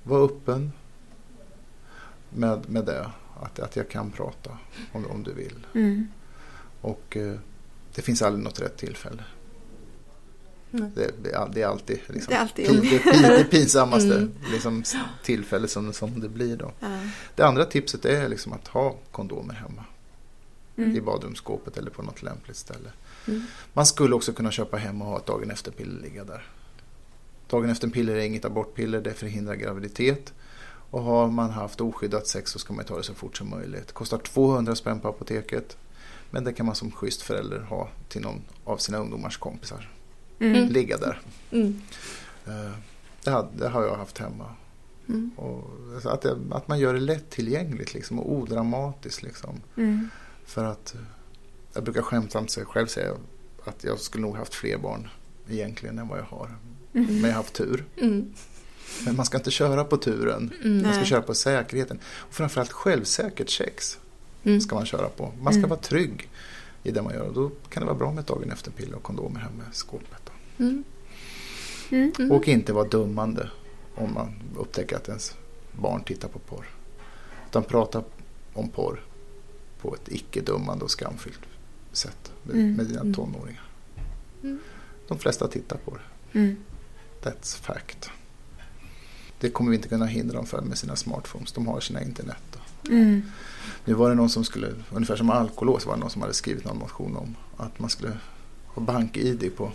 var 0.03 0.25
öppen 0.25 0.71
med, 2.29 2.69
med 2.69 2.85
det. 2.85 3.09
Att, 3.41 3.59
att 3.59 3.75
jag 3.75 3.89
kan 3.89 4.11
prata 4.11 4.57
om, 4.91 5.05
om 5.07 5.23
du 5.23 5.33
vill. 5.33 5.67
Mm. 5.75 6.07
Och 6.81 7.17
eh, 7.17 7.35
det 7.95 8.01
finns 8.01 8.21
aldrig 8.21 8.43
något 8.43 8.59
rätt 8.61 8.77
tillfälle. 8.77 9.23
Det, 10.77 11.11
det, 11.23 11.31
är, 11.31 11.49
det 11.53 11.61
är 11.61 11.67
alltid, 11.67 11.99
liksom, 12.07 12.31
Det 12.31 12.35
är 12.37 12.41
alltid 12.41 12.67
pin, 12.67 12.79
det, 12.81 12.99
pin, 12.99 13.21
det 13.21 13.43
pinsammaste 13.51 14.15
Mm. 14.15 14.31
liksom, 14.51 14.83
tillfälle 15.23 15.67
som, 15.67 15.93
som 15.93 16.19
det 16.19 16.29
blir 16.29 16.57
då. 16.57 16.71
Ja. 16.79 16.99
Det 17.35 17.43
andra 17.43 17.65
tipset 17.65 18.05
är 18.05 18.29
liksom 18.29 18.53
att 18.53 18.67
ha 18.67 18.95
kondomer 19.11 19.53
hemma. 19.53 19.85
i 20.75 20.81
Mm. 20.81 21.05
badrumsskåpet 21.05 21.77
eller 21.77 21.91
på 21.91 22.01
något 22.01 22.21
lämpligt 22.23 22.57
ställe. 22.57 22.89
Mm. 23.27 23.43
Man 23.73 23.85
skulle 23.85 24.15
också 24.15 24.33
kunna 24.33 24.51
köpa 24.51 24.77
hem 24.77 25.01
och 25.01 25.07
ha 25.07 25.17
ett 25.17 25.25
dagen 25.25 25.51
efter-piller 25.51 26.01
ligga 26.01 26.23
där. 26.23 26.43
Dagen 27.49 27.69
efter-piller 27.69 28.15
är 28.15 28.19
inget 28.25 28.45
abortpiller, 28.45 29.01
det 29.01 29.13
förhindrar 29.13 29.55
graviditet. 29.55 30.33
Och 30.89 31.01
har 31.03 31.27
man 31.27 31.49
haft 31.49 31.81
oskyddat 31.81 32.27
sex 32.27 32.51
så 32.51 32.59
ska 32.59 32.73
man 32.73 32.85
ta 32.85 32.97
det 32.97 33.03
så 33.03 33.13
fort 33.13 33.37
som 33.37 33.49
möjligt. 33.49 33.87
Det 33.87 33.93
kostar 33.93 34.17
200 34.17 34.75
spänn 34.75 34.99
på 34.99 35.07
apoteket. 35.07 35.77
Men 36.31 36.43
det 36.43 36.53
kan 36.53 36.65
man 36.65 36.75
som 36.75 36.91
schysst 36.91 37.21
förälder 37.21 37.59
ha 37.59 37.89
till 38.09 38.21
någon 38.21 38.41
av 38.63 38.77
sina 38.77 38.97
ungdomars 38.97 39.37
kompisar. 39.37 39.89
Mm. 40.43 40.69
Ligga 40.69 40.97
där. 40.97 41.21
Mm. 41.51 41.81
Eh, 42.45 42.71
Det 43.23 43.29
har, 43.31 43.47
det 43.57 43.67
har 43.69 43.83
jag 43.83 43.95
haft 43.95 44.17
hemma. 44.17 44.45
Mm. 45.09 45.31
Och 45.35 45.69
att, 46.13 46.21
det, 46.21 46.37
att 46.51 46.67
man 46.67 46.79
gör 46.79 46.93
det 46.93 46.99
lättillgängligt 46.99 47.93
liksom, 47.93 48.19
och 48.19 48.31
odramatiskt. 48.33 49.23
Liksom. 49.23 49.61
Mm. 49.77 50.09
För 50.45 50.63
att 50.65 50.95
eh, 50.95 51.01
jag 51.73 51.83
brukar 51.83 52.01
skämtsamt 52.01 52.51
själv 52.65 52.87
säga 52.87 53.11
att 53.65 53.83
jag 53.83 53.99
skulle 53.99 54.21
nog 54.21 54.35
haft 54.37 54.53
fler 54.55 54.77
barn 54.77 55.09
egentligen 55.49 55.99
än 55.99 56.07
vad 56.07 56.19
jag 56.19 56.23
har. 56.25 56.45
Mm. 56.93 57.05
Men 57.07 57.21
jag 57.21 57.27
har 57.27 57.33
haft 57.33 57.53
tur. 57.53 57.85
Mm. 57.97 58.33
Men 59.05 59.15
man 59.15 59.25
ska 59.25 59.37
inte 59.37 59.51
köra 59.51 59.83
på 59.83 59.97
turen. 59.97 60.51
Mm. 60.63 60.81
Man 60.81 60.93
ska 60.93 61.03
köra 61.05 61.21
på 61.21 61.33
säkerheten. 61.35 61.99
Och 62.05 62.33
framförallt 62.33 62.71
självsäkert 62.71 63.49
sex 63.49 63.97
Mm. 64.45 64.61
ska 64.61 64.75
man 64.75 64.85
köra 64.85 65.09
på. 65.09 65.33
Man 65.41 65.53
ska 65.53 65.57
Mm. 65.59 65.69
vara 65.69 65.79
trygg 65.79 66.29
i 66.83 66.91
det 66.91 67.01
man 67.01 67.13
gör. 67.13 67.21
Och 67.27 67.33
då 67.33 67.51
kan 67.69 67.81
det 67.81 67.85
vara 67.87 67.97
bra 67.97 68.11
med 68.11 68.21
ett 68.21 68.27
dagen 68.27 68.51
efter 68.51 68.71
piller 68.71 68.95
och 68.95 69.03
kondomer 69.03 69.39
hemma 69.39 69.63
i 69.71 69.75
skåpet. 69.75 70.22
Mm. 70.57 70.83
Mm. 71.89 72.13
Mm. 72.19 72.31
Och 72.31 72.47
inte 72.47 72.73
vara 72.73 72.87
dummande 72.87 73.49
om 73.95 74.13
man 74.13 74.33
upptäcker 74.57 74.95
att 74.95 75.07
ens 75.07 75.35
barn 75.71 76.03
tittar 76.03 76.27
på 76.27 76.39
porr. 76.39 76.65
Utan 77.49 77.63
prata 77.63 78.03
om 78.53 78.69
porr 78.69 79.01
på 79.81 79.95
ett 79.95 80.07
icke-dummande 80.11 80.83
och 80.85 80.91
skamfyllt 80.91 81.39
sätt 81.91 82.31
med, 82.43 82.55
Mm. 82.55 82.73
med 82.75 82.85
dina 82.85 83.01
Mm. 83.01 83.13
tonåringar. 83.13 83.63
Mm. 84.43 84.59
De 85.07 85.19
flesta 85.19 85.47
tittar 85.47 85.77
på 85.77 85.97
det. 85.97 86.39
Mm. 86.39 86.55
That's 87.21 87.61
fact. 87.61 88.09
Det 89.39 89.49
kommer 89.49 89.69
vi 89.69 89.75
inte 89.75 89.87
kunna 89.89 90.05
hindra 90.05 90.35
dem 90.35 90.45
för 90.45 90.61
med 90.61 90.77
sina 90.77 90.95
smartphones. 90.95 91.51
De 91.51 91.67
har 91.67 91.79
sina 91.79 92.01
internet. 92.03 92.57
Mm. 92.89 93.21
Nu 93.85 93.93
var 93.93 94.09
det 94.09 94.15
någon 94.15 94.29
som 94.29 94.43
skulle, 94.43 94.73
ungefär 94.91 95.15
som 95.15 95.29
alkolås 95.29 95.85
var 95.85 95.93
det 95.93 95.99
någon 95.99 96.09
som 96.09 96.21
hade 96.21 96.33
skrivit 96.33 96.65
någon 96.65 96.77
motion 96.77 97.17
om 97.17 97.35
att 97.57 97.79
man 97.79 97.89
skulle 97.89 98.17
ha 98.67 98.81
bank-id 98.83 99.51
på. 99.57 99.71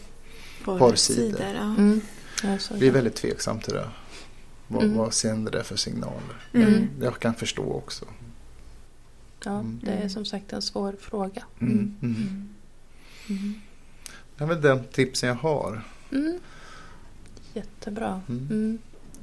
Porrsidor. 0.77 1.41
Ja. 1.41 1.63
Mm. 1.63 2.01
Ja, 2.43 2.59
så, 2.59 2.75
Vi 2.75 2.81
är 2.81 2.87
ja. 2.87 2.93
väldigt 2.93 3.15
tveksam 3.17 3.61
till 3.61 3.73
det. 3.75 3.89
Vad, 4.69 4.83
Mm. 4.85 4.97
vad 4.97 5.15
sänder 5.15 5.53
det 5.53 5.65
för 5.65 5.77
signaler? 5.77 6.37
Mm. 6.53 6.71
Men 6.73 6.89
jag 7.01 7.19
kan 7.21 7.35
förstå 7.35 7.73
också. 7.73 8.05
ja, 9.45 9.51
Mm. 9.59 9.81
det 9.83 9.91
är 9.93 10.09
som 10.09 10.25
sagt 10.25 10.53
en 10.53 10.63
svår 10.63 10.95
fråga. 11.01 11.43
Mm. 11.61 11.73
Mm. 12.03 12.15
Mm. 12.17 12.49
Mm. 13.29 13.55
Det 14.37 14.45
är 14.45 14.49
väl 14.49 14.61
den 14.61 14.85
tipsen 14.93 15.29
jag 15.29 15.37
har. 15.37 15.83
Mm. 16.13 16.39
Jättebra. 17.55 18.21
Mm. 18.29 18.47
Mm. 18.51 18.79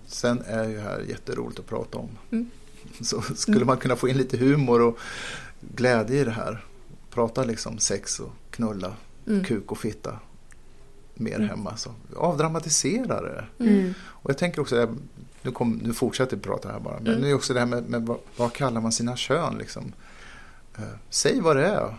Sen 0.07 0.41
är 0.47 0.63
ju 0.69 0.79
här 0.79 0.99
jätteroligt 1.09 1.59
att 1.59 1.67
prata 1.67 1.97
om. 1.97 2.09
Mm. 2.31 2.49
Så 3.01 3.21
skulle 3.21 3.65
man 3.65 3.77
kunna 3.77 3.95
få 3.95 4.09
in 4.09 4.17
lite 4.17 4.37
humor 4.37 4.81
och 4.81 4.97
glädje 5.75 6.21
i 6.21 6.23
det 6.23 6.31
här. 6.31 6.63
Prata 7.09 7.43
liksom 7.43 7.79
sex 7.79 8.19
och 8.19 8.31
knulla, 8.51 8.93
Mm. 9.27 9.43
kuk 9.43 9.71
och 9.71 9.77
fitta 9.77 10.19
mer 11.15 11.35
Mm. 11.35 11.49
hemma. 11.49 11.77
Så 11.77 11.89
avdramatisera 12.15 13.21
det. 13.21 13.45
Mm. 13.59 13.93
Och 14.01 14.29
jag 14.29 14.37
tänker 14.37 14.61
också, 14.61 14.95
nu, 15.41 15.51
kom, 15.51 15.79
nu 15.83 15.93
fortsätter 15.93 16.35
vi 16.37 16.41
prata 16.43 16.69
här 16.71 16.79
bara, 16.79 16.97
men 16.99 17.07
Mm. 17.07 17.21
nu 17.21 17.29
är 17.29 17.33
också 17.33 17.53
det 17.53 17.59
här 17.59 17.67
med, 17.67 17.89
med 17.89 18.01
vad, 18.05 18.17
vad 18.37 18.53
kallar 18.53 18.81
man 18.81 18.91
sina 18.91 19.15
kön 19.15 19.55
liksom. 19.57 19.93
Eh, 20.77 20.83
säg 21.09 21.41
vad 21.41 21.55
det 21.55 21.65
är. 21.65 21.95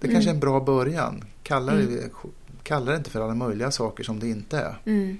Det 0.00 0.08
kanske 0.08 0.30
är 0.30 0.34
en 0.34 0.40
bra 0.40 0.60
början. 0.60 1.24
Kalla 1.42 1.74
det, 1.74 1.82
Mm. 1.82 2.10
kalla 2.62 2.90
det 2.90 2.96
inte 2.96 3.10
för 3.10 3.20
alla 3.20 3.34
möjliga 3.34 3.70
saker 3.70 4.04
som 4.04 4.20
det 4.20 4.28
inte 4.28 4.58
är. 4.58 4.78
Mm. 4.84 5.18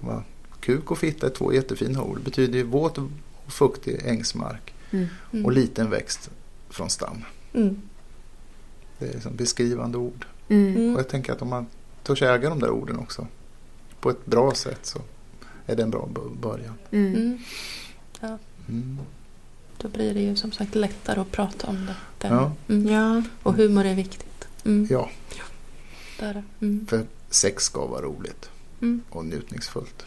Va? 0.00 0.22
Kuk 0.60 0.90
och 0.90 0.98
fitta 0.98 1.26
är 1.26 1.30
två 1.30 1.52
jättefina 1.52 2.02
ord. 2.02 2.16
Det 2.18 2.24
betyder 2.24 2.58
ju 2.58 2.64
våt 2.64 2.98
och 2.98 3.08
fuktig 3.48 4.00
ängsmark 4.04 4.74
Mm. 4.90 5.06
Mm. 5.32 5.44
och 5.44 5.52
liten 5.52 5.90
växt 5.90 6.30
från 6.70 6.90
stam. 6.90 7.24
Mm. 7.52 7.82
Det 8.98 9.08
är 9.08 9.12
liksom 9.12 9.36
beskrivande 9.36 9.98
ord. 9.98 10.26
Mm. 10.48 10.76
Mm. 10.76 10.94
Och 10.94 11.00
jag 11.00 11.08
tänker 11.08 11.32
att 11.32 11.42
om 11.42 11.48
man 11.48 11.66
törs 12.02 12.22
äga 12.22 12.48
de 12.48 12.58
där 12.60 12.70
orden 12.70 12.98
också 12.98 13.26
på 14.00 14.10
ett 14.10 14.26
bra 14.26 14.54
sätt 14.54 14.86
så 14.86 14.98
är 15.66 15.76
det 15.76 15.82
en 15.82 15.90
bra 15.90 16.08
början. 16.40 16.74
Mm. 16.90 17.14
Mm. 17.14 17.38
Mm. 18.68 18.98
Då 19.78 19.88
blir 19.88 20.14
det 20.14 20.20
ju 20.20 20.36
som 20.36 20.52
sagt 20.52 20.74
lättare 20.74 21.20
att 21.20 21.30
prata 21.30 21.66
om 21.66 21.86
det. 21.86 22.28
Ja. 22.28 22.52
Mm. 22.68 22.92
Ja. 22.92 23.22
Och 23.42 23.54
humor 23.54 23.84
är 23.84 23.94
viktigt. 23.94 24.48
Mm. 24.64 24.86
Ja, 24.90 25.10
Där. 26.18 26.44
Mm. 26.60 26.86
för 26.86 27.06
sex 27.30 27.64
ska 27.64 27.86
vara 27.86 28.02
roligt 28.02 28.50
Mm. 28.80 29.02
och 29.10 29.24
njutningsfullt. 29.24 30.04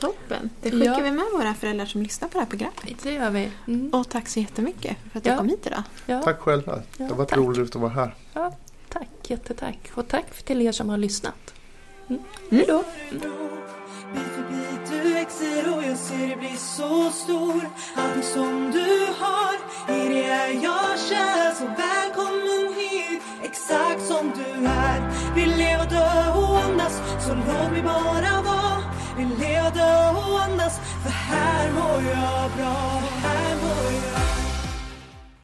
Toppen. 0.00 0.50
Det 0.62 0.70
skickar 0.70 0.84
Ja. 0.98 1.00
vi 1.02 1.10
med 1.10 1.24
våra 1.34 1.54
föräldrar 1.54 1.86
som 1.86 2.02
lyssnar 2.02 2.28
på 2.28 2.32
det 2.38 2.40
här 2.40 2.46
programmet. 2.50 2.82
Det 3.02 3.12
gör 3.12 3.30
vi. 3.30 3.50
Mm. 3.66 3.90
Och 3.90 4.08
tack 4.08 4.28
så 4.28 4.40
jättemycket 4.40 4.96
för 5.12 5.18
att 5.18 5.24
du 5.24 5.30
Ja. 5.30 5.36
kom 5.38 5.48
hit 5.48 5.66
idag. 5.66 5.82
Ja. 6.06 6.22
Tack 6.22 6.38
själva. 6.40 6.76
Ja, 6.76 6.82
det 6.96 7.04
har 7.04 7.14
varit 7.14 7.28
tack. 7.28 7.38
roligt 7.38 7.76
att 7.76 7.82
vara 7.82 7.92
här. 7.92 8.14
Tack, 8.88 9.08
jättetack. 9.22 9.90
Och 9.94 10.08
tack 10.08 10.42
till 10.42 10.62
er 10.62 10.72
som 10.72 10.88
har 10.88 10.98
lyssnat. 10.98 11.54
Mm. 12.08 12.22
Mm. 12.50 12.56
Hej 12.56 12.66
då. 12.66 12.84
Du 14.90 15.14
växer 15.14 15.76
och 15.76 15.82
jag 15.84 15.98
ser 15.98 16.26
dig 16.26 16.36
bli 16.36 16.56
så 16.56 17.10
stor 17.10 17.68
Allting 17.96 18.22
som 18.22 18.70
du 18.72 19.06
har, 19.18 19.54
i 19.96 20.08
det 20.08 20.24
är 20.24 20.48
jag 20.48 20.98
kär 21.08 21.54
Så 21.54 21.64
välkommen 21.64 22.74
hit, 22.74 23.22
exakt 23.42 24.06
som 24.06 24.32
du 24.36 24.66
är 24.66 25.34
Vill 25.34 25.56
leva, 25.56 25.84
dö 25.84 26.32
och 26.32 26.58
andas, 26.58 27.00
så 27.26 27.34
låt 27.34 27.72
mig 27.72 27.82
bara 27.82 28.42
vara 28.42 28.82
Vill 29.16 29.38
leva, 29.38 29.70
dö 29.70 30.10
och 30.10 30.40
andas, 30.42 30.78
för 31.02 31.10
här 31.10 31.72
mår 31.72 32.02
jag 32.02 32.50
bra 32.56 33.02
Här 33.22 33.56
mår 33.56 33.92
jag 33.92 34.15